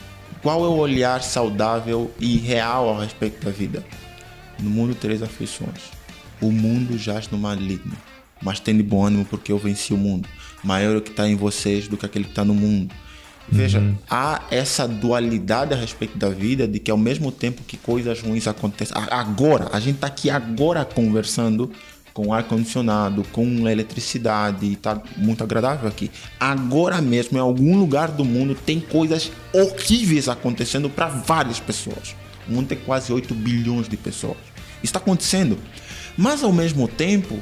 Qual 0.43 0.65
é 0.65 0.69
o 0.69 0.77
olhar 0.77 1.23
saudável 1.23 2.11
e 2.21 2.37
real 2.39 2.97
a 2.99 3.03
respeito 3.03 3.45
da 3.45 3.51
vida? 3.51 3.85
No 4.63 4.71
mundo, 4.71 4.95
três 4.95 5.23
aflições. 5.23 5.93
O 6.41 6.51
mundo 6.51 6.99
jaz 6.99 7.29
no 7.29 7.39
maligno, 7.39 7.97
mas 8.43 8.61
tem 8.61 8.77
de 8.77 8.83
bom 8.83 9.05
ânimo 9.05 9.25
porque 9.25 9.53
eu 9.53 9.59
venci 9.59 9.93
o 9.95 9.97
mundo. 9.97 10.29
Maior 10.63 10.95
é 10.95 10.99
o 10.99 11.03
que 11.03 11.11
está 11.11 11.29
em 11.29 11.37
vocês 11.37 11.89
do 11.89 11.97
que 11.97 12.07
aquele 12.07 12.25
que 12.25 12.31
está 12.31 12.45
no 12.45 12.55
mundo. 12.55 12.95
Veja, 13.47 13.83
há 14.09 14.43
essa 14.51 14.89
dualidade 14.89 15.75
a 15.75 15.77
respeito 15.77 16.17
da 16.17 16.31
vida 16.31 16.67
de 16.67 16.79
que 16.79 16.91
ao 16.91 16.97
mesmo 16.97 17.31
tempo 17.31 17.63
que 17.63 17.77
coisas 17.77 18.23
ruins 18.23 18.47
acontecem. 18.47 18.97
Agora, 19.11 19.69
a 19.73 19.79
gente 19.79 19.97
está 19.97 20.07
aqui 20.07 20.31
agora 20.31 20.85
conversando 20.85 21.71
com 22.15 22.33
ar-condicionado, 22.33 23.25
com 23.33 23.69
eletricidade, 23.69 24.65
e 24.65 24.77
tá 24.77 25.03
muito 25.17 25.43
agradável 25.43 25.89
aqui. 25.89 26.11
Agora 26.39 27.03
mesmo, 27.03 27.37
em 27.37 27.41
algum 27.41 27.77
lugar 27.77 28.13
do 28.13 28.25
mundo, 28.25 28.55
tem 28.55 28.79
coisas 28.79 29.33
horríveis 29.53 30.29
acontecendo 30.29 30.89
para 30.89 31.09
várias 31.09 31.59
pessoas. 31.59 32.15
O 32.49 32.53
mundo 32.53 32.69
tem 32.69 32.79
quase 32.79 33.13
8 33.13 33.35
bilhões 33.35 33.89
de 33.89 33.97
pessoas. 33.97 34.39
Isso 34.77 34.91
está 34.91 35.01
acontecendo. 35.01 35.59
Mas 36.17 36.43
ao 36.43 36.53
mesmo 36.53 36.87
tempo, 36.89 37.39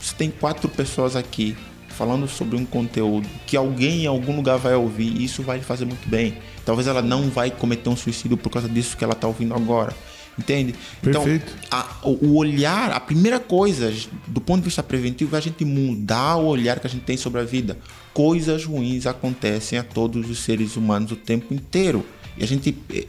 você 0.00 0.14
tem 0.14 0.30
quatro 0.30 0.68
pessoas 0.68 1.16
aqui 1.16 1.56
falando 1.88 2.26
sobre 2.26 2.56
um 2.56 2.64
conteúdo 2.64 3.28
que 3.46 3.56
alguém 3.56 4.02
em 4.02 4.06
algum 4.06 4.34
lugar 4.34 4.58
vai 4.58 4.74
ouvir 4.74 5.16
e 5.16 5.24
isso 5.24 5.42
vai 5.42 5.58
lhe 5.58 5.64
fazer 5.64 5.84
muito 5.84 6.08
bem. 6.08 6.36
Talvez 6.64 6.88
ela 6.88 7.00
não 7.02 7.28
vai 7.30 7.50
cometer 7.50 7.88
um 7.88 7.96
suicídio 7.96 8.36
por 8.36 8.50
causa 8.50 8.68
disso 8.68 8.96
que 8.96 9.04
ela 9.04 9.12
está 9.12 9.26
ouvindo 9.28 9.54
agora. 9.54 9.94
Entende? 10.36 10.74
Perfeito. 11.00 11.52
Então, 11.64 11.78
a- 11.78 11.98
o 12.02 12.36
olhar, 12.36 12.90
a 12.90 12.98
primeira 12.98 13.38
coisa, 13.38 13.94
do 14.26 14.40
ponto 14.40 14.58
de 14.58 14.64
vista 14.64 14.82
preventivo, 14.82 15.36
é 15.36 15.38
a 15.38 15.42
gente 15.42 15.64
mudar 15.64 16.34
o 16.36 16.46
olhar 16.46 16.80
que 16.80 16.88
a 16.88 16.90
gente 16.90 17.04
tem 17.04 17.16
sobre 17.16 17.40
a 17.40 17.44
vida. 17.44 17.78
Coisas 18.12 18.64
ruins 18.64 19.06
acontecem 19.06 19.78
a 19.78 19.84
todos 19.84 20.28
os 20.28 20.40
seres 20.40 20.74
humanos 20.76 21.12
o 21.12 21.16
tempo 21.16 21.54
inteiro. 21.54 22.04
E 22.36 22.42
a 22.42 22.46
gente 22.48 22.76
eh, 22.92 23.06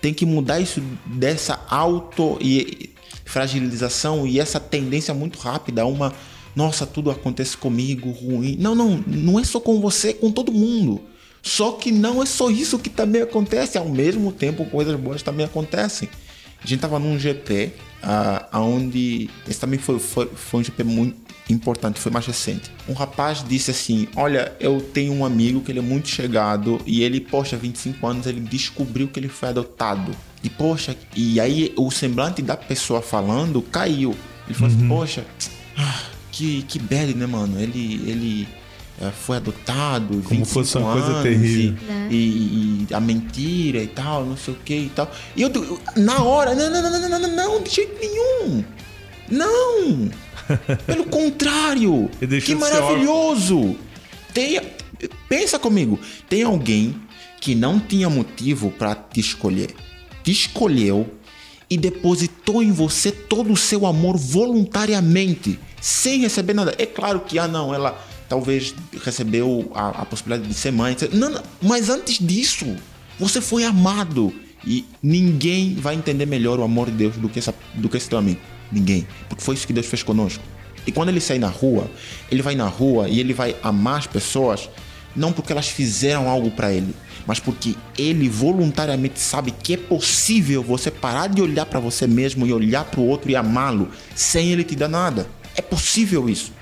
tem 0.00 0.14
que 0.14 0.24
mudar 0.24 0.58
isso 0.58 0.82
dessa 1.04 1.60
auto 1.68 2.38
e 2.40 2.88
fragilização 3.26 4.26
e 4.26 4.40
essa 4.40 4.58
tendência 4.58 5.12
muito 5.12 5.38
rápida 5.38 5.82
a 5.82 5.86
uma 5.86 6.14
nossa, 6.56 6.86
tudo 6.86 7.10
acontece 7.10 7.54
comigo, 7.54 8.10
ruim. 8.10 8.56
Não, 8.58 8.74
não, 8.74 8.96
não 9.06 9.38
é 9.38 9.44
só 9.44 9.60
com 9.60 9.78
você, 9.78 10.08
é 10.08 10.12
com 10.14 10.32
todo 10.32 10.50
mundo. 10.50 11.02
Só 11.42 11.72
que 11.72 11.92
não 11.92 12.22
é 12.22 12.26
só 12.26 12.50
isso 12.50 12.78
que 12.78 12.88
também 12.88 13.20
acontece, 13.20 13.76
ao 13.76 13.86
mesmo 13.86 14.32
tempo 14.32 14.64
coisas 14.64 14.98
boas 14.98 15.22
também 15.22 15.44
acontecem. 15.44 16.08
A 16.64 16.66
gente 16.66 16.80
tava 16.80 16.98
num 16.98 17.18
GP, 17.18 17.72
ah, 18.02 18.48
onde 18.54 19.28
esse 19.46 19.60
também 19.60 19.78
foi, 19.78 19.98
foi, 19.98 20.26
foi 20.34 20.60
um 20.60 20.64
GP 20.64 20.82
muito 20.82 21.16
importante, 21.48 22.00
foi 22.00 22.10
mais 22.10 22.26
recente. 22.26 22.70
Um 22.88 22.94
rapaz 22.94 23.44
disse 23.46 23.70
assim: 23.70 24.08
Olha, 24.16 24.52
eu 24.58 24.80
tenho 24.80 25.12
um 25.12 25.24
amigo 25.24 25.60
que 25.60 25.70
ele 25.70 25.78
é 25.78 25.82
muito 25.82 26.08
chegado 26.08 26.80
e 26.86 27.02
ele, 27.02 27.20
poxa, 27.20 27.56
25 27.56 28.06
anos, 28.06 28.26
ele 28.26 28.40
descobriu 28.40 29.06
que 29.08 29.20
ele 29.20 29.28
foi 29.28 29.50
adotado. 29.50 30.12
E 30.46 30.50
poxa, 30.50 30.96
e 31.16 31.40
aí 31.40 31.72
o 31.76 31.90
semblante 31.90 32.40
da 32.40 32.56
pessoa 32.56 33.02
falando 33.02 33.60
caiu. 33.60 34.14
Ele 34.46 34.54
falou 34.54 34.72
assim: 34.72 34.88
Poxa, 34.88 35.24
ah, 35.76 36.02
que, 36.30 36.62
que 36.62 36.78
bad, 36.78 37.14
né, 37.14 37.26
mano? 37.26 37.60
Ele, 37.60 38.00
ele 38.08 38.48
eh, 39.00 39.10
foi 39.10 39.38
adotado. 39.38 40.22
Como 40.22 40.44
25 40.44 40.46
fosse 40.46 40.78
uma 40.78 40.92
coisa 40.92 41.20
terrível. 41.24 41.76
E, 41.76 41.84
Né? 41.84 42.08
e, 42.12 42.86
e 42.88 42.94
a 42.94 43.00
mentira 43.00 43.82
e 43.82 43.88
tal, 43.88 44.24
não 44.24 44.36
sei 44.36 44.54
o 44.54 44.56
que 44.64 44.74
e 44.74 44.88
tal. 44.90 45.10
E 45.34 45.42
eu, 45.42 45.50
na 45.96 46.22
hora, 46.22 46.54
não, 46.54 46.70
não, 46.70 46.80
não, 46.80 46.90
não, 47.00 47.08
não, 47.08 47.18
não, 47.18 47.36
não, 47.36 47.62
de 47.64 47.70
jeito 47.70 47.98
nenhum. 48.00 48.64
Não! 49.28 50.08
Pelo 50.86 51.06
contrário! 51.06 52.08
Que 52.44 52.54
maravilhoso! 52.54 53.76
Tem, 54.32 54.60
pensa 55.28 55.58
comigo, 55.58 55.98
tem 56.28 56.44
alguém 56.44 56.94
que 57.40 57.56
não 57.56 57.80
tinha 57.80 58.08
motivo 58.08 58.70
para 58.70 58.94
te 58.94 59.18
escolher. 59.18 59.74
Te 60.26 60.32
escolheu 60.32 61.08
e 61.70 61.76
depositou 61.76 62.60
em 62.60 62.72
você 62.72 63.12
todo 63.12 63.52
o 63.52 63.56
seu 63.56 63.86
amor 63.86 64.16
voluntariamente, 64.16 65.56
sem 65.80 66.18
receber 66.18 66.52
nada. 66.52 66.74
É 66.78 66.84
claro 66.84 67.20
que, 67.20 67.38
ah, 67.38 67.46
não, 67.46 67.72
ela 67.72 67.96
talvez 68.28 68.74
recebeu 69.04 69.70
a, 69.72 70.02
a 70.02 70.04
possibilidade 70.04 70.48
de 70.48 70.54
ser 70.54 70.72
mãe. 70.72 70.96
Não, 71.12 71.30
não, 71.30 71.42
mas 71.62 71.88
antes 71.88 72.18
disso, 72.18 72.66
você 73.20 73.40
foi 73.40 73.62
amado. 73.62 74.34
E 74.66 74.84
ninguém 75.00 75.76
vai 75.76 75.94
entender 75.94 76.26
melhor 76.26 76.58
o 76.58 76.64
amor 76.64 76.90
de 76.90 76.96
Deus 76.96 77.16
do 77.16 77.28
que, 77.28 77.38
essa, 77.38 77.54
do 77.74 77.88
que 77.88 77.96
esse 77.96 78.08
teu 78.08 78.18
amigo. 78.18 78.40
Ninguém. 78.72 79.06
Porque 79.28 79.44
foi 79.44 79.54
isso 79.54 79.64
que 79.64 79.72
Deus 79.72 79.86
fez 79.86 80.02
conosco. 80.02 80.42
E 80.84 80.90
quando 80.90 81.10
ele 81.10 81.20
sair 81.20 81.38
na 81.38 81.46
rua, 81.46 81.88
ele 82.32 82.42
vai 82.42 82.56
na 82.56 82.66
rua 82.66 83.08
e 83.08 83.20
ele 83.20 83.32
vai 83.32 83.54
amar 83.62 83.98
as 83.98 84.06
pessoas, 84.08 84.68
não 85.14 85.32
porque 85.32 85.52
elas 85.52 85.68
fizeram 85.68 86.28
algo 86.28 86.50
para 86.50 86.72
ele, 86.72 86.92
mas 87.26 87.40
porque 87.40 87.74
ele 87.98 88.28
voluntariamente 88.28 89.18
sabe 89.18 89.50
que 89.50 89.74
é 89.74 89.76
possível 89.76 90.62
você 90.62 90.90
parar 90.90 91.28
de 91.28 91.42
olhar 91.42 91.66
para 91.66 91.80
você 91.80 92.06
mesmo 92.06 92.46
e 92.46 92.52
olhar 92.52 92.84
para 92.84 93.00
o 93.00 93.06
outro 93.06 93.30
e 93.30 93.36
amá-lo 93.36 93.88
sem 94.14 94.52
ele 94.52 94.62
te 94.64 94.76
dar 94.76 94.88
nada. 94.88 95.26
É 95.56 95.62
possível 95.62 96.28
isso. 96.28 96.52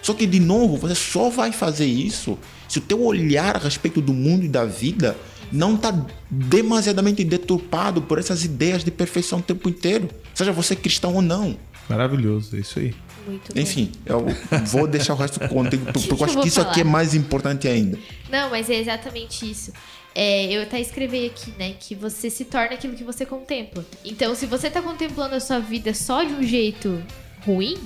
Só 0.00 0.14
que 0.14 0.26
de 0.26 0.40
novo, 0.40 0.76
você 0.76 0.94
só 0.94 1.28
vai 1.28 1.52
fazer 1.52 1.86
isso 1.86 2.38
se 2.68 2.78
o 2.78 2.82
teu 2.82 3.02
olhar 3.02 3.56
a 3.56 3.58
respeito 3.58 4.00
do 4.00 4.12
mundo 4.12 4.44
e 4.44 4.48
da 4.48 4.64
vida 4.64 5.16
não 5.52 5.74
está 5.74 5.94
demasiadamente 6.30 7.22
deturpado 7.22 8.02
por 8.02 8.18
essas 8.18 8.44
ideias 8.44 8.82
de 8.82 8.90
perfeição 8.90 9.38
o 9.38 9.42
tempo 9.42 9.68
inteiro, 9.68 10.08
seja 10.34 10.52
você 10.52 10.74
cristão 10.74 11.14
ou 11.14 11.22
não. 11.22 11.56
Maravilhoso, 11.88 12.56
é 12.56 12.60
isso 12.60 12.78
aí. 12.78 12.94
Muito 13.26 13.54
bom. 13.54 13.60
Enfim, 13.60 13.92
eu 14.04 14.26
vou 14.66 14.86
deixar 14.86 15.14
o 15.14 15.16
resto 15.16 15.40
contigo, 15.48 15.86
porque 15.92 16.08
que 16.08 16.12
eu 16.12 16.24
acho 16.24 16.40
que 16.40 16.48
isso 16.48 16.60
aqui 16.60 16.80
é 16.80 16.82
falar? 16.82 16.92
mais 16.92 17.14
importante 17.14 17.68
ainda. 17.68 17.98
Não, 18.30 18.50
mas 18.50 18.68
é 18.68 18.80
exatamente 18.80 19.50
isso. 19.50 19.72
É, 20.14 20.44
eu 20.52 20.62
até 20.62 20.80
escrevi 20.80 21.26
aqui, 21.26 21.52
né, 21.58 21.74
que 21.78 21.94
você 21.94 22.30
se 22.30 22.44
torna 22.44 22.74
aquilo 22.74 22.94
que 22.94 23.02
você 23.02 23.26
contempla. 23.26 23.84
Então, 24.04 24.34
se 24.34 24.46
você 24.46 24.70
tá 24.70 24.80
contemplando 24.80 25.34
a 25.34 25.40
sua 25.40 25.58
vida 25.58 25.92
só 25.92 26.22
de 26.22 26.32
um 26.34 26.42
jeito 26.42 27.02
ruim, 27.44 27.76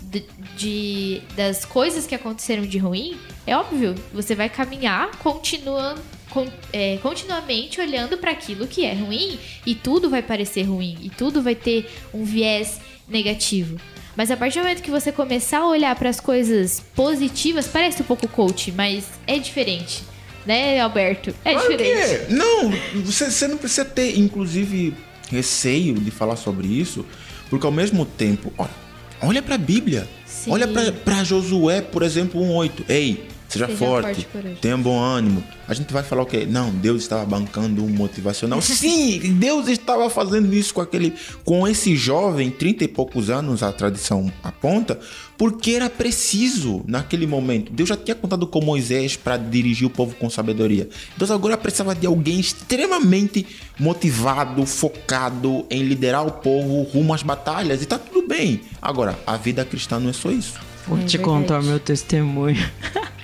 de, 0.00 0.24
de- 0.56 1.22
das 1.36 1.64
coisas 1.64 2.06
que 2.06 2.14
aconteceram 2.14 2.62
de 2.62 2.78
ruim, 2.78 3.18
é 3.46 3.54
óbvio, 3.56 3.94
você 4.14 4.34
vai 4.34 4.48
caminhar 4.48 5.10
continuando, 5.18 6.00
con- 6.30 6.48
é, 6.72 6.96
continuamente 7.02 7.80
olhando 7.80 8.16
para 8.16 8.30
aquilo 8.30 8.66
que 8.66 8.84
é 8.86 8.94
ruim 8.94 9.38
e 9.66 9.74
tudo 9.74 10.08
vai 10.08 10.22
parecer 10.22 10.62
ruim 10.62 10.96
e 11.02 11.10
tudo 11.10 11.42
vai 11.42 11.54
ter 11.54 11.90
um 12.14 12.24
viés 12.24 12.80
negativo. 13.06 13.78
Mas 14.16 14.30
a 14.30 14.36
partir 14.36 14.58
do 14.58 14.62
momento 14.62 14.82
que 14.82 14.90
você 14.90 15.12
começar 15.12 15.58
a 15.58 15.66
olhar 15.68 15.94
para 15.96 16.08
as 16.08 16.18
coisas 16.18 16.80
positivas, 16.94 17.68
parece 17.68 18.00
um 18.02 18.04
pouco 18.06 18.26
coach, 18.26 18.72
mas 18.72 19.04
é 19.26 19.38
diferente. 19.38 20.02
Né, 20.48 20.80
Alberto? 20.80 21.34
É 21.44 21.54
que 21.54 21.76
diferente. 21.76 22.14
é. 22.14 22.26
Não, 22.30 22.72
você, 23.04 23.30
você 23.30 23.46
não 23.46 23.58
precisa 23.58 23.84
ter, 23.84 24.18
inclusive, 24.18 24.94
receio 25.30 25.92
de 25.92 26.10
falar 26.10 26.36
sobre 26.36 26.66
isso, 26.66 27.04
porque 27.50 27.66
ao 27.66 27.70
mesmo 27.72 28.06
tempo, 28.06 28.50
olha, 28.56 28.70
olha 29.20 29.42
pra 29.42 29.58
Bíblia. 29.58 30.08
Sim. 30.24 30.50
Olha 30.50 30.66
pra, 30.66 30.90
pra 30.90 31.22
Josué, 31.22 31.82
por 31.82 32.02
exemplo, 32.02 32.40
1,8. 32.40 32.70
Ei, 32.88 33.26
seja, 33.48 33.66
Seja 33.66 33.78
forte, 33.78 34.26
forte 34.32 34.58
tenha 34.60 34.76
bom 34.76 34.98
ânimo. 35.00 35.42
A 35.66 35.74
gente 35.74 35.92
vai 35.92 36.02
falar 36.02 36.22
o 36.22 36.26
quê? 36.26 36.46
Não, 36.48 36.70
Deus 36.70 37.02
estava 37.02 37.24
bancando 37.26 37.84
um 37.84 37.88
motivacional. 37.88 38.60
Sim, 38.62 39.34
Deus 39.38 39.68
estava 39.68 40.08
fazendo 40.10 40.54
isso 40.54 40.72
com 40.74 40.80
aquele, 40.80 41.12
com 41.44 41.66
esse 41.66 41.96
jovem, 41.96 42.50
30 42.50 42.84
e 42.84 42.88
poucos 42.88 43.28
anos, 43.30 43.62
a 43.62 43.72
tradição 43.72 44.32
aponta, 44.42 44.98
porque 45.36 45.72
era 45.72 45.88
preciso 45.90 46.82
naquele 46.86 47.26
momento. 47.26 47.72
Deus 47.72 47.88
já 47.88 47.96
tinha 47.96 48.14
contado 48.14 48.46
com 48.46 48.62
Moisés 48.64 49.16
para 49.16 49.36
dirigir 49.36 49.86
o 49.86 49.90
povo 49.90 50.14
com 50.16 50.28
sabedoria. 50.30 50.88
Deus 51.16 51.30
agora 51.30 51.56
precisava 51.56 51.94
de 51.94 52.06
alguém 52.06 52.40
extremamente 52.40 53.46
motivado, 53.78 54.64
focado 54.66 55.64
em 55.70 55.82
liderar 55.82 56.26
o 56.26 56.32
povo 56.32 56.82
rumo 56.82 57.12
às 57.14 57.22
batalhas. 57.22 57.82
E 57.82 57.86
tá 57.86 57.98
tudo 57.98 58.26
bem. 58.26 58.60
Agora, 58.80 59.18
a 59.26 59.36
vida 59.36 59.64
cristã 59.64 60.00
não 60.00 60.10
é 60.10 60.12
só 60.12 60.30
isso. 60.30 60.54
Vou 60.86 60.96
É 60.98 61.02
te 61.04 61.18
verdade. 61.18 61.22
contar 61.22 61.62
meu 61.62 61.78
testemunho. 61.78 62.56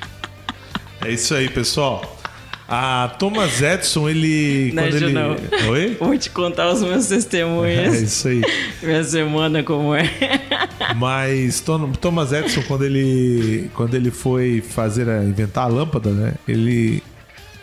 É 1.05 1.13
isso 1.13 1.35
aí, 1.35 1.49
pessoal. 1.49 2.19
A 2.67 3.15
Thomas 3.19 3.61
Edison, 3.61 4.09
ele. 4.09 4.73
Não, 4.73 4.85
quando 4.85 4.99
Ju, 4.99 5.05
ele... 5.05 5.13
não. 5.13 5.37
Oi? 5.71 5.97
Vou 6.01 6.17
te 6.17 6.31
contar 6.31 6.73
os 6.73 6.83
meus 6.83 7.11
É 7.13 7.17
testemunhos. 7.17 8.01
isso 8.01 8.29
aí. 8.29 8.43
Minha 8.83 9.05
semana 9.05 9.63
como 9.63 9.95
é. 9.95 10.11
Mas 10.97 11.63
Thomas 12.01 12.33
Edison, 12.33 12.63
quando 12.63 12.85
ele, 12.85 13.71
quando 13.75 13.95
ele 13.95 14.11
foi 14.11 14.63
fazer 14.63 15.09
a, 15.09 15.23
inventar 15.23 15.65
a 15.65 15.69
lâmpada, 15.69 16.11
né? 16.11 16.35
Ele, 16.49 17.03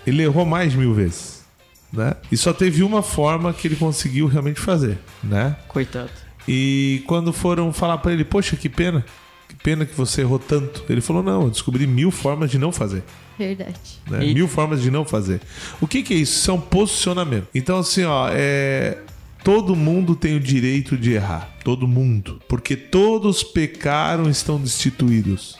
ele 0.06 0.22
errou 0.22 0.46
mais 0.46 0.72
de 0.72 0.78
mil 0.78 0.94
vezes, 0.94 1.44
né? 1.92 2.14
E 2.32 2.38
só 2.38 2.54
teve 2.54 2.84
uma 2.84 3.02
forma 3.02 3.52
que 3.54 3.68
ele 3.68 3.76
conseguiu 3.76 4.28
realmente 4.28 4.60
fazer, 4.60 5.00
né? 5.24 5.56
Coitado. 5.68 6.12
E 6.48 7.04
quando 7.08 7.34
foram 7.34 7.74
falar 7.74 7.98
para 7.98 8.14
ele, 8.14 8.24
poxa, 8.24 8.56
que 8.56 8.70
pena, 8.70 9.04
que 9.48 9.56
pena 9.56 9.86
que 9.86 9.96
você 9.96 10.22
errou 10.22 10.40
tanto. 10.40 10.84
Ele 10.88 11.02
falou, 11.02 11.24
não, 11.24 11.44
eu 11.44 11.50
descobri 11.50 11.88
mil 11.88 12.12
formas 12.12 12.52
de 12.52 12.58
não 12.58 12.72
fazer. 12.72 13.04
Verdade. 13.38 13.78
né? 14.10 14.26
E- 14.26 14.34
Mil 14.34 14.48
formas 14.48 14.82
de 14.82 14.92
não 14.92 15.06
fazer. 15.06 15.42
O 15.80 15.88
que, 15.88 16.04
que 16.04 16.14
é 16.14 16.18
isso? 16.18 16.34
Isso 16.40 16.52
é 16.52 16.54
um 16.54 16.62
posicionamento. 16.62 17.48
Então, 17.54 17.78
assim, 17.80 18.04
ó, 18.04 18.30
é. 18.32 18.98
Todo 19.44 19.76
mundo 19.76 20.16
tem 20.16 20.36
o 20.36 20.40
direito 20.40 20.96
de 20.96 21.14
errar. 21.14 21.50
Todo 21.64 21.88
mundo. 21.88 22.40
Porque 22.48 22.76
todos 22.76 23.42
pecaram 23.44 24.28
e 24.28 24.32
estão 24.32 24.60
destituídos. 24.62 25.58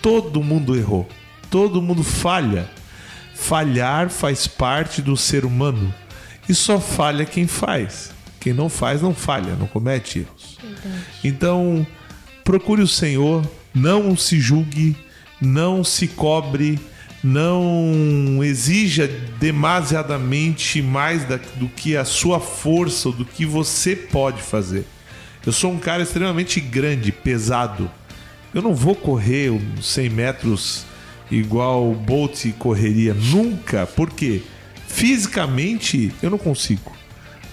Todo 0.00 0.40
mundo 0.44 0.76
errou. 0.76 1.08
Todo 1.50 1.82
mundo 1.82 2.04
falha. 2.04 2.70
Falhar 3.34 4.10
faz 4.10 4.46
parte 4.46 5.02
do 5.02 5.16
ser 5.16 5.44
humano. 5.44 5.92
E 6.48 6.54
só 6.54 6.78
falha 6.78 7.24
quem 7.24 7.48
faz. 7.48 8.12
Quem 8.38 8.52
não 8.52 8.68
faz, 8.68 9.02
não 9.02 9.12
falha, 9.12 9.54
não 9.56 9.66
comete 9.66 10.20
erros. 10.20 10.58
Então, 11.24 11.84
procure 12.44 12.80
o 12.82 12.86
Senhor, 12.88 13.44
não 13.74 14.16
se 14.16 14.38
julgue, 14.40 14.96
não 15.40 15.82
se 15.84 16.06
cobre, 16.06 16.78
não 17.22 18.42
exija 18.42 19.06
demasiadamente 19.38 20.80
mais 20.82 21.24
da- 21.24 21.38
do 21.56 21.68
que 21.68 21.96
a 21.96 22.04
sua 22.04 22.40
força 22.40 23.08
ou 23.08 23.14
do 23.14 23.24
que 23.24 23.44
você 23.44 23.94
pode 23.94 24.42
fazer. 24.42 24.84
Eu 25.44 25.52
sou 25.52 25.72
um 25.72 25.78
cara 25.78 26.02
extremamente 26.02 26.60
grande, 26.60 27.12
pesado. 27.12 27.90
Eu 28.54 28.62
não 28.62 28.74
vou 28.74 28.94
correr 28.94 29.50
uns 29.50 29.86
100 29.86 30.08
metros 30.10 30.84
igual 31.30 31.90
o 31.90 31.94
Bolt 31.94 32.46
correria 32.58 33.14
nunca, 33.14 33.86
porque 33.86 34.42
fisicamente 34.88 36.12
eu 36.22 36.30
não 36.30 36.38
consigo 36.38 36.92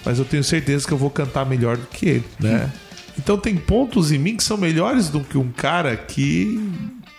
mas 0.04 0.18
eu 0.18 0.24
tenho 0.24 0.42
certeza 0.44 0.86
que 0.86 0.92
eu 0.92 0.96
vou 0.96 1.10
cantar 1.10 1.44
melhor 1.44 1.76
do 1.76 1.86
que 1.88 2.06
ele, 2.08 2.24
né? 2.40 2.72
Então 3.18 3.36
tem 3.36 3.56
pontos 3.56 4.10
em 4.10 4.16
mim 4.18 4.36
que 4.36 4.44
são 4.44 4.56
melhores 4.56 5.10
do 5.10 5.20
que 5.20 5.36
um 5.36 5.50
cara 5.50 5.94
que 5.96 6.58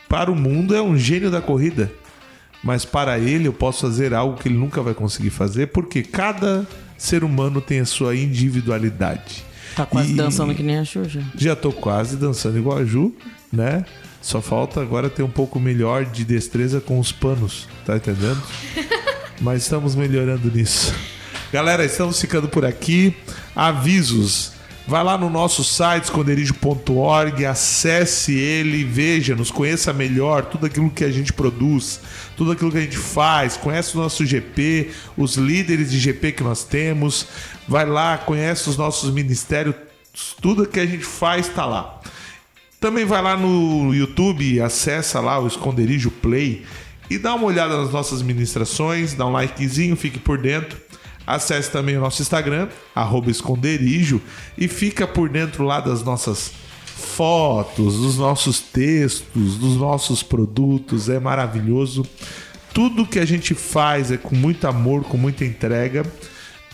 para 0.07 0.31
o 0.31 0.35
mundo 0.35 0.73
é 0.73 0.81
um 0.81 0.97
gênio 0.97 1.29
da 1.29 1.39
corrida. 1.39 1.91
Mas 2.63 2.83
para 2.85 3.17
ele 3.17 3.47
eu 3.47 3.53
posso 3.53 3.81
fazer 3.81 4.13
algo 4.13 4.37
que 4.37 4.47
ele 4.49 4.57
nunca 4.57 4.81
vai 4.81 4.93
conseguir 4.93 5.29
fazer, 5.29 5.67
porque 5.67 6.03
cada 6.03 6.67
ser 6.97 7.23
humano 7.23 7.61
tem 7.61 7.79
a 7.79 7.85
sua 7.85 8.15
individualidade. 8.15 9.43
Tá 9.75 9.85
quase 9.85 10.11
E- 10.11 10.15
dançando 10.15 10.53
que 10.53 10.63
nem 10.63 10.77
a 10.79 10.83
Xuxa. 10.85 11.23
Já 11.35 11.55
tô 11.55 11.71
quase 11.71 12.17
dançando 12.17 12.57
igual 12.57 12.77
a 12.79 12.83
Ju, 12.85 13.13
né? 13.51 13.85
Só 14.21 14.41
falta 14.41 14.81
agora 14.81 15.09
ter 15.09 15.23
um 15.23 15.29
pouco 15.29 15.59
melhor 15.59 16.03
de 16.05 16.25
destreza 16.25 16.81
com 16.81 16.99
os 16.99 17.11
panos, 17.11 17.67
tá 17.85 17.95
entendendo? 17.95 18.41
Mas 19.39 19.61
estamos 19.63 19.95
melhorando 19.95 20.51
nisso. 20.51 20.93
Galera, 21.53 21.85
estamos 21.85 22.19
ficando 22.19 22.49
por 22.49 22.65
aqui. 22.65 23.15
Avisos. 23.55 24.51
Vai 24.89 25.03
lá 25.03 25.19
no 25.19 25.29
nosso 25.29 25.63
site 25.63 26.05
esconderijo.org, 26.05 27.45
acesse 27.45 28.33
ele, 28.33 28.83
veja, 28.83 29.35
nos 29.35 29.51
conheça 29.51 29.93
melhor 29.93 30.45
tudo 30.45 30.65
aquilo 30.65 30.89
que 30.89 31.03
a 31.03 31.11
gente 31.11 31.31
produz, 31.31 32.01
tudo 32.35 32.53
aquilo 32.53 32.71
que 32.71 32.79
a 32.79 32.81
gente 32.81 32.97
faz, 32.97 33.55
conhece 33.55 33.95
o 33.95 34.01
nosso 34.01 34.25
GP, 34.25 34.89
os 35.15 35.35
líderes 35.35 35.91
de 35.91 35.99
GP 35.99 36.31
que 36.31 36.43
nós 36.43 36.63
temos. 36.63 37.27
Vai 37.67 37.85
lá, 37.85 38.17
conhece 38.17 38.67
os 38.67 38.77
nossos 38.77 39.13
ministérios, 39.13 39.75
tudo 40.41 40.65
que 40.65 40.79
a 40.79 40.87
gente 40.87 41.05
faz 41.05 41.47
está 41.47 41.67
lá. 41.67 42.01
Também 42.79 43.05
vai 43.05 43.21
lá 43.21 43.37
no 43.37 43.93
YouTube, 43.93 44.59
acessa 44.59 45.19
lá 45.19 45.37
o 45.37 45.45
Esconderijo 45.45 46.09
Play 46.09 46.65
e 47.11 47.19
dá 47.19 47.35
uma 47.35 47.45
olhada 47.45 47.77
nas 47.77 47.91
nossas 47.91 48.23
ministrações, 48.23 49.13
dá 49.13 49.27
um 49.27 49.33
likezinho, 49.33 49.95
fique 49.95 50.17
por 50.17 50.39
dentro. 50.39 50.88
Acesse 51.29 51.69
também 51.69 51.95
o 51.95 52.01
nosso 52.01 52.23
Instagram, 52.23 52.69
esconderijo, 53.27 54.19
e 54.57 54.67
fica 54.67 55.07
por 55.07 55.29
dentro 55.29 55.63
lá 55.63 55.79
das 55.79 56.03
nossas 56.03 56.51
fotos, 56.83 57.97
dos 57.97 58.17
nossos 58.17 58.59
textos, 58.59 59.55
dos 59.57 59.77
nossos 59.77 60.23
produtos. 60.23 61.07
É 61.07 61.19
maravilhoso. 61.19 62.03
Tudo 62.73 63.05
que 63.05 63.19
a 63.19 63.25
gente 63.25 63.53
faz 63.53 64.11
é 64.11 64.17
com 64.17 64.35
muito 64.35 64.65
amor, 64.65 65.03
com 65.03 65.17
muita 65.17 65.45
entrega 65.45 66.03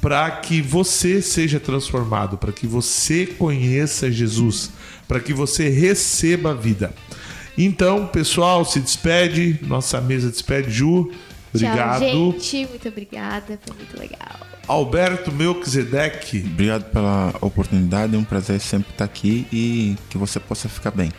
para 0.02 0.32
que 0.32 0.62
você 0.62 1.22
seja 1.22 1.60
transformado, 1.60 2.38
para 2.38 2.54
que 2.54 2.66
você 2.66 3.26
conheça 3.26 4.10
Jesus, 4.10 4.72
para 5.06 5.20
que 5.20 5.34
você 5.34 5.68
receba 5.68 6.52
a 6.52 6.54
vida. 6.54 6.94
Então, 7.58 8.08
pessoal, 8.08 8.64
se 8.64 8.80
despede, 8.80 9.60
nossa 9.64 10.00
mesa 10.00 10.30
despede, 10.30 10.72
Ju. 10.72 11.12
Obrigado. 11.56 12.00
Tchau, 12.00 12.32
gente. 12.32 12.68
Muito 12.68 12.88
obrigada. 12.88 13.60
Foi 13.66 13.76
muito 13.76 14.00
legal. 14.00 14.40
Alberto 14.68 15.32
Melquisedeque. 15.32 16.44
Obrigado 16.46 16.86
pela 16.92 17.34
oportunidade, 17.42 18.16
é 18.16 18.18
um 18.18 18.24
prazer 18.24 18.60
sempre 18.60 18.92
estar 18.92 19.06
aqui 19.06 19.48
e 19.52 19.96
que 20.10 20.18
você 20.18 20.40
possa 20.40 20.68
ficar 20.68 20.92
bem. 20.92 21.12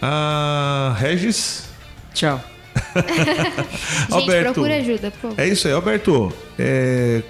Ah, 0.00 0.96
Regis. 0.98 1.64
Tchau. 2.14 2.42
Gente, 2.96 4.12
Alberto. 4.12 4.52
procura 4.54 4.76
ajuda, 4.76 5.10
por 5.10 5.20
favor. 5.20 5.40
É 5.40 5.46
isso 5.46 5.68
aí, 5.68 5.74
Alberto. 5.74 6.32
É, 6.58 7.22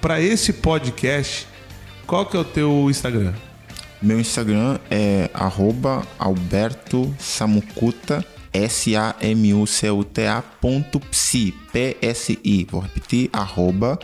para 0.00 0.20
esse 0.20 0.52
podcast, 0.52 1.46
qual 2.06 2.24
que 2.24 2.36
é 2.36 2.40
o 2.40 2.44
teu 2.44 2.88
Instagram? 2.88 3.34
Meu 4.00 4.20
Instagram 4.20 4.78
é 4.90 5.28
arroba 5.34 6.06
Alberto 6.18 7.12
Samucuta, 7.18 8.24
S-A-M-U-C-U-T-A 8.52 10.42
ponto 10.60 11.00
psi. 11.00 11.54
Vou 12.70 12.80
repetir, 12.80 13.30
arroba 13.32 13.98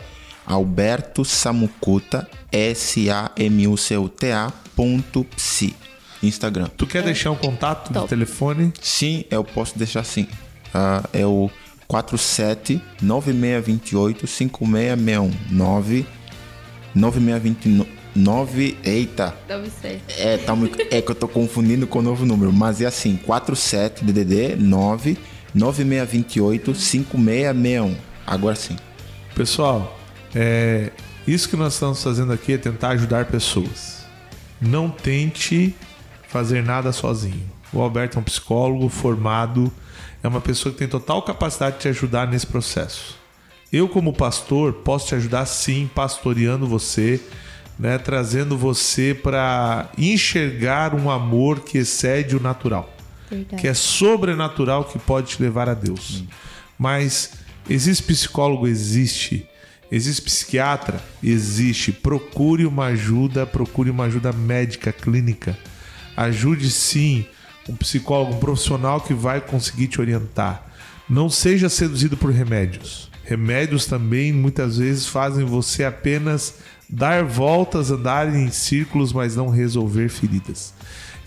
Alberto 0.45 1.25
Samucuta, 1.25 2.27
S-A-M-U-C-U-T-A 2.51 4.51
ponto 4.75 5.23
psi. 5.35 5.75
Instagram. 6.23 6.67
Tu 6.77 6.87
quer 6.87 7.03
deixar 7.03 7.31
um 7.31 7.35
contato 7.35 7.89
de 7.89 7.93
Top. 7.93 8.07
telefone? 8.07 8.71
Sim, 8.81 9.25
eu 9.29 9.43
posso 9.43 9.77
deixar 9.77 10.03
sim. 10.03 10.27
Ah, 10.73 11.03
é 11.13 11.25
o 11.25 11.49
47 11.87 12.81
9628 13.01 14.27
5661 14.27 15.31
9 15.51 16.05
9629 16.95 17.94
eita 18.83 19.35
Deve 19.47 19.69
ser. 19.69 20.01
é, 20.17 20.37
tá, 20.37 20.53
é 20.91 21.01
que 21.01 21.11
eu 21.11 21.15
tô 21.15 21.27
confundindo 21.27 21.85
com 21.85 21.99
o 21.99 22.01
novo 22.01 22.25
número 22.25 22.51
mas 22.53 22.81
é 22.81 22.85
assim 22.85 23.17
47 23.17 24.03
DDD 24.03 24.55
9 24.55 25.17
9628 25.53 26.75
5661 26.75 27.95
agora 28.25 28.55
sim 28.55 28.75
Pessoal, 29.35 29.99
é, 30.33 30.91
isso 31.27 31.49
que 31.49 31.57
nós 31.57 31.73
estamos 31.73 32.01
fazendo 32.01 32.31
aqui 32.31 32.53
é 32.53 32.57
tentar 32.57 32.91
ajudar 32.91 33.25
pessoas. 33.25 34.05
Não 34.61 34.89
tente 34.89 35.75
fazer 36.29 36.63
nada 36.63 36.93
sozinho. 36.93 37.43
O 37.73 37.81
Alberto 37.81 38.17
é 38.17 38.21
um 38.21 38.23
psicólogo 38.23 38.87
formado, 38.87 39.69
é 40.23 40.27
uma 40.29 40.39
pessoa 40.39 40.71
que 40.71 40.79
tem 40.79 40.87
total 40.87 41.21
capacidade 41.21 41.75
de 41.75 41.81
te 41.81 41.87
ajudar 41.89 42.29
nesse 42.29 42.47
processo. 42.47 43.17
Eu, 43.73 43.89
como 43.89 44.13
pastor, 44.13 44.71
posso 44.71 45.07
te 45.07 45.15
ajudar 45.15 45.45
sim, 45.45 45.89
pastoreando 45.93 46.65
você, 46.65 47.19
né, 47.77 47.97
trazendo 47.97 48.57
você 48.57 49.13
para 49.13 49.89
enxergar 49.97 50.93
um 50.93 51.09
amor 51.09 51.61
que 51.61 51.77
excede 51.77 52.35
o 52.35 52.39
natural 52.39 52.95
Verdade. 53.29 53.61
que 53.61 53.67
é 53.67 53.73
sobrenatural 53.73 54.85
que 54.85 54.99
pode 54.99 55.35
te 55.35 55.41
levar 55.41 55.67
a 55.67 55.73
Deus. 55.73 56.23
Mas 56.77 57.33
existe 57.69 58.03
psicólogo? 58.03 58.67
Existe. 58.67 59.47
Existe 59.91 60.21
psiquiatra? 60.21 61.01
Existe. 61.23 61.91
Procure 61.91 62.65
uma 62.65 62.85
ajuda, 62.87 63.45
procure 63.45 63.89
uma 63.89 64.05
ajuda 64.05 64.31
médica, 64.31 64.91
clínica. 64.91 65.57
Ajude 66.15 66.69
sim 66.69 67.25
um 67.67 67.75
psicólogo, 67.75 68.35
um 68.35 68.39
profissional 68.39 69.01
que 69.01 69.13
vai 69.13 69.41
conseguir 69.41 69.87
te 69.87 69.99
orientar. 69.99 70.65
Não 71.09 71.29
seja 71.29 71.69
seduzido 71.69 72.15
por 72.15 72.31
remédios. 72.31 73.09
Remédios 73.23 73.85
também 73.85 74.31
muitas 74.31 74.77
vezes 74.77 75.07
fazem 75.07 75.45
você 75.45 75.83
apenas 75.83 76.55
dar 76.89 77.23
voltas, 77.23 77.91
andar 77.91 78.33
em 78.33 78.49
círculos, 78.49 79.11
mas 79.13 79.35
não 79.35 79.49
resolver 79.49 80.09
feridas. 80.09 80.73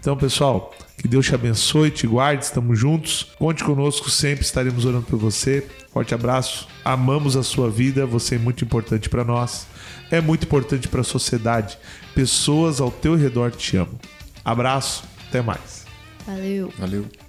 Então, 0.00 0.16
pessoal, 0.16 0.72
que 0.96 1.08
Deus 1.08 1.26
te 1.26 1.34
abençoe, 1.34 1.90
te 1.90 2.06
guarde, 2.06 2.44
estamos 2.44 2.78
juntos. 2.78 3.32
Conte 3.38 3.64
conosco 3.64 4.10
sempre, 4.10 4.44
estaremos 4.44 4.84
orando 4.84 5.06
por 5.06 5.18
você. 5.18 5.66
Forte 5.92 6.14
abraço. 6.14 6.68
Amamos 6.84 7.36
a 7.36 7.42
sua 7.42 7.68
vida, 7.70 8.06
você 8.06 8.36
é 8.36 8.38
muito 8.38 8.64
importante 8.64 9.08
para 9.08 9.24
nós. 9.24 9.66
É 10.10 10.20
muito 10.20 10.44
importante 10.44 10.88
para 10.88 11.00
a 11.00 11.04
sociedade. 11.04 11.78
Pessoas 12.14 12.80
ao 12.80 12.90
teu 12.90 13.14
redor 13.16 13.50
te 13.50 13.76
amam. 13.76 13.98
Abraço, 14.44 15.04
até 15.28 15.42
mais. 15.42 15.84
Valeu. 16.26 16.72
valeu 16.78 17.27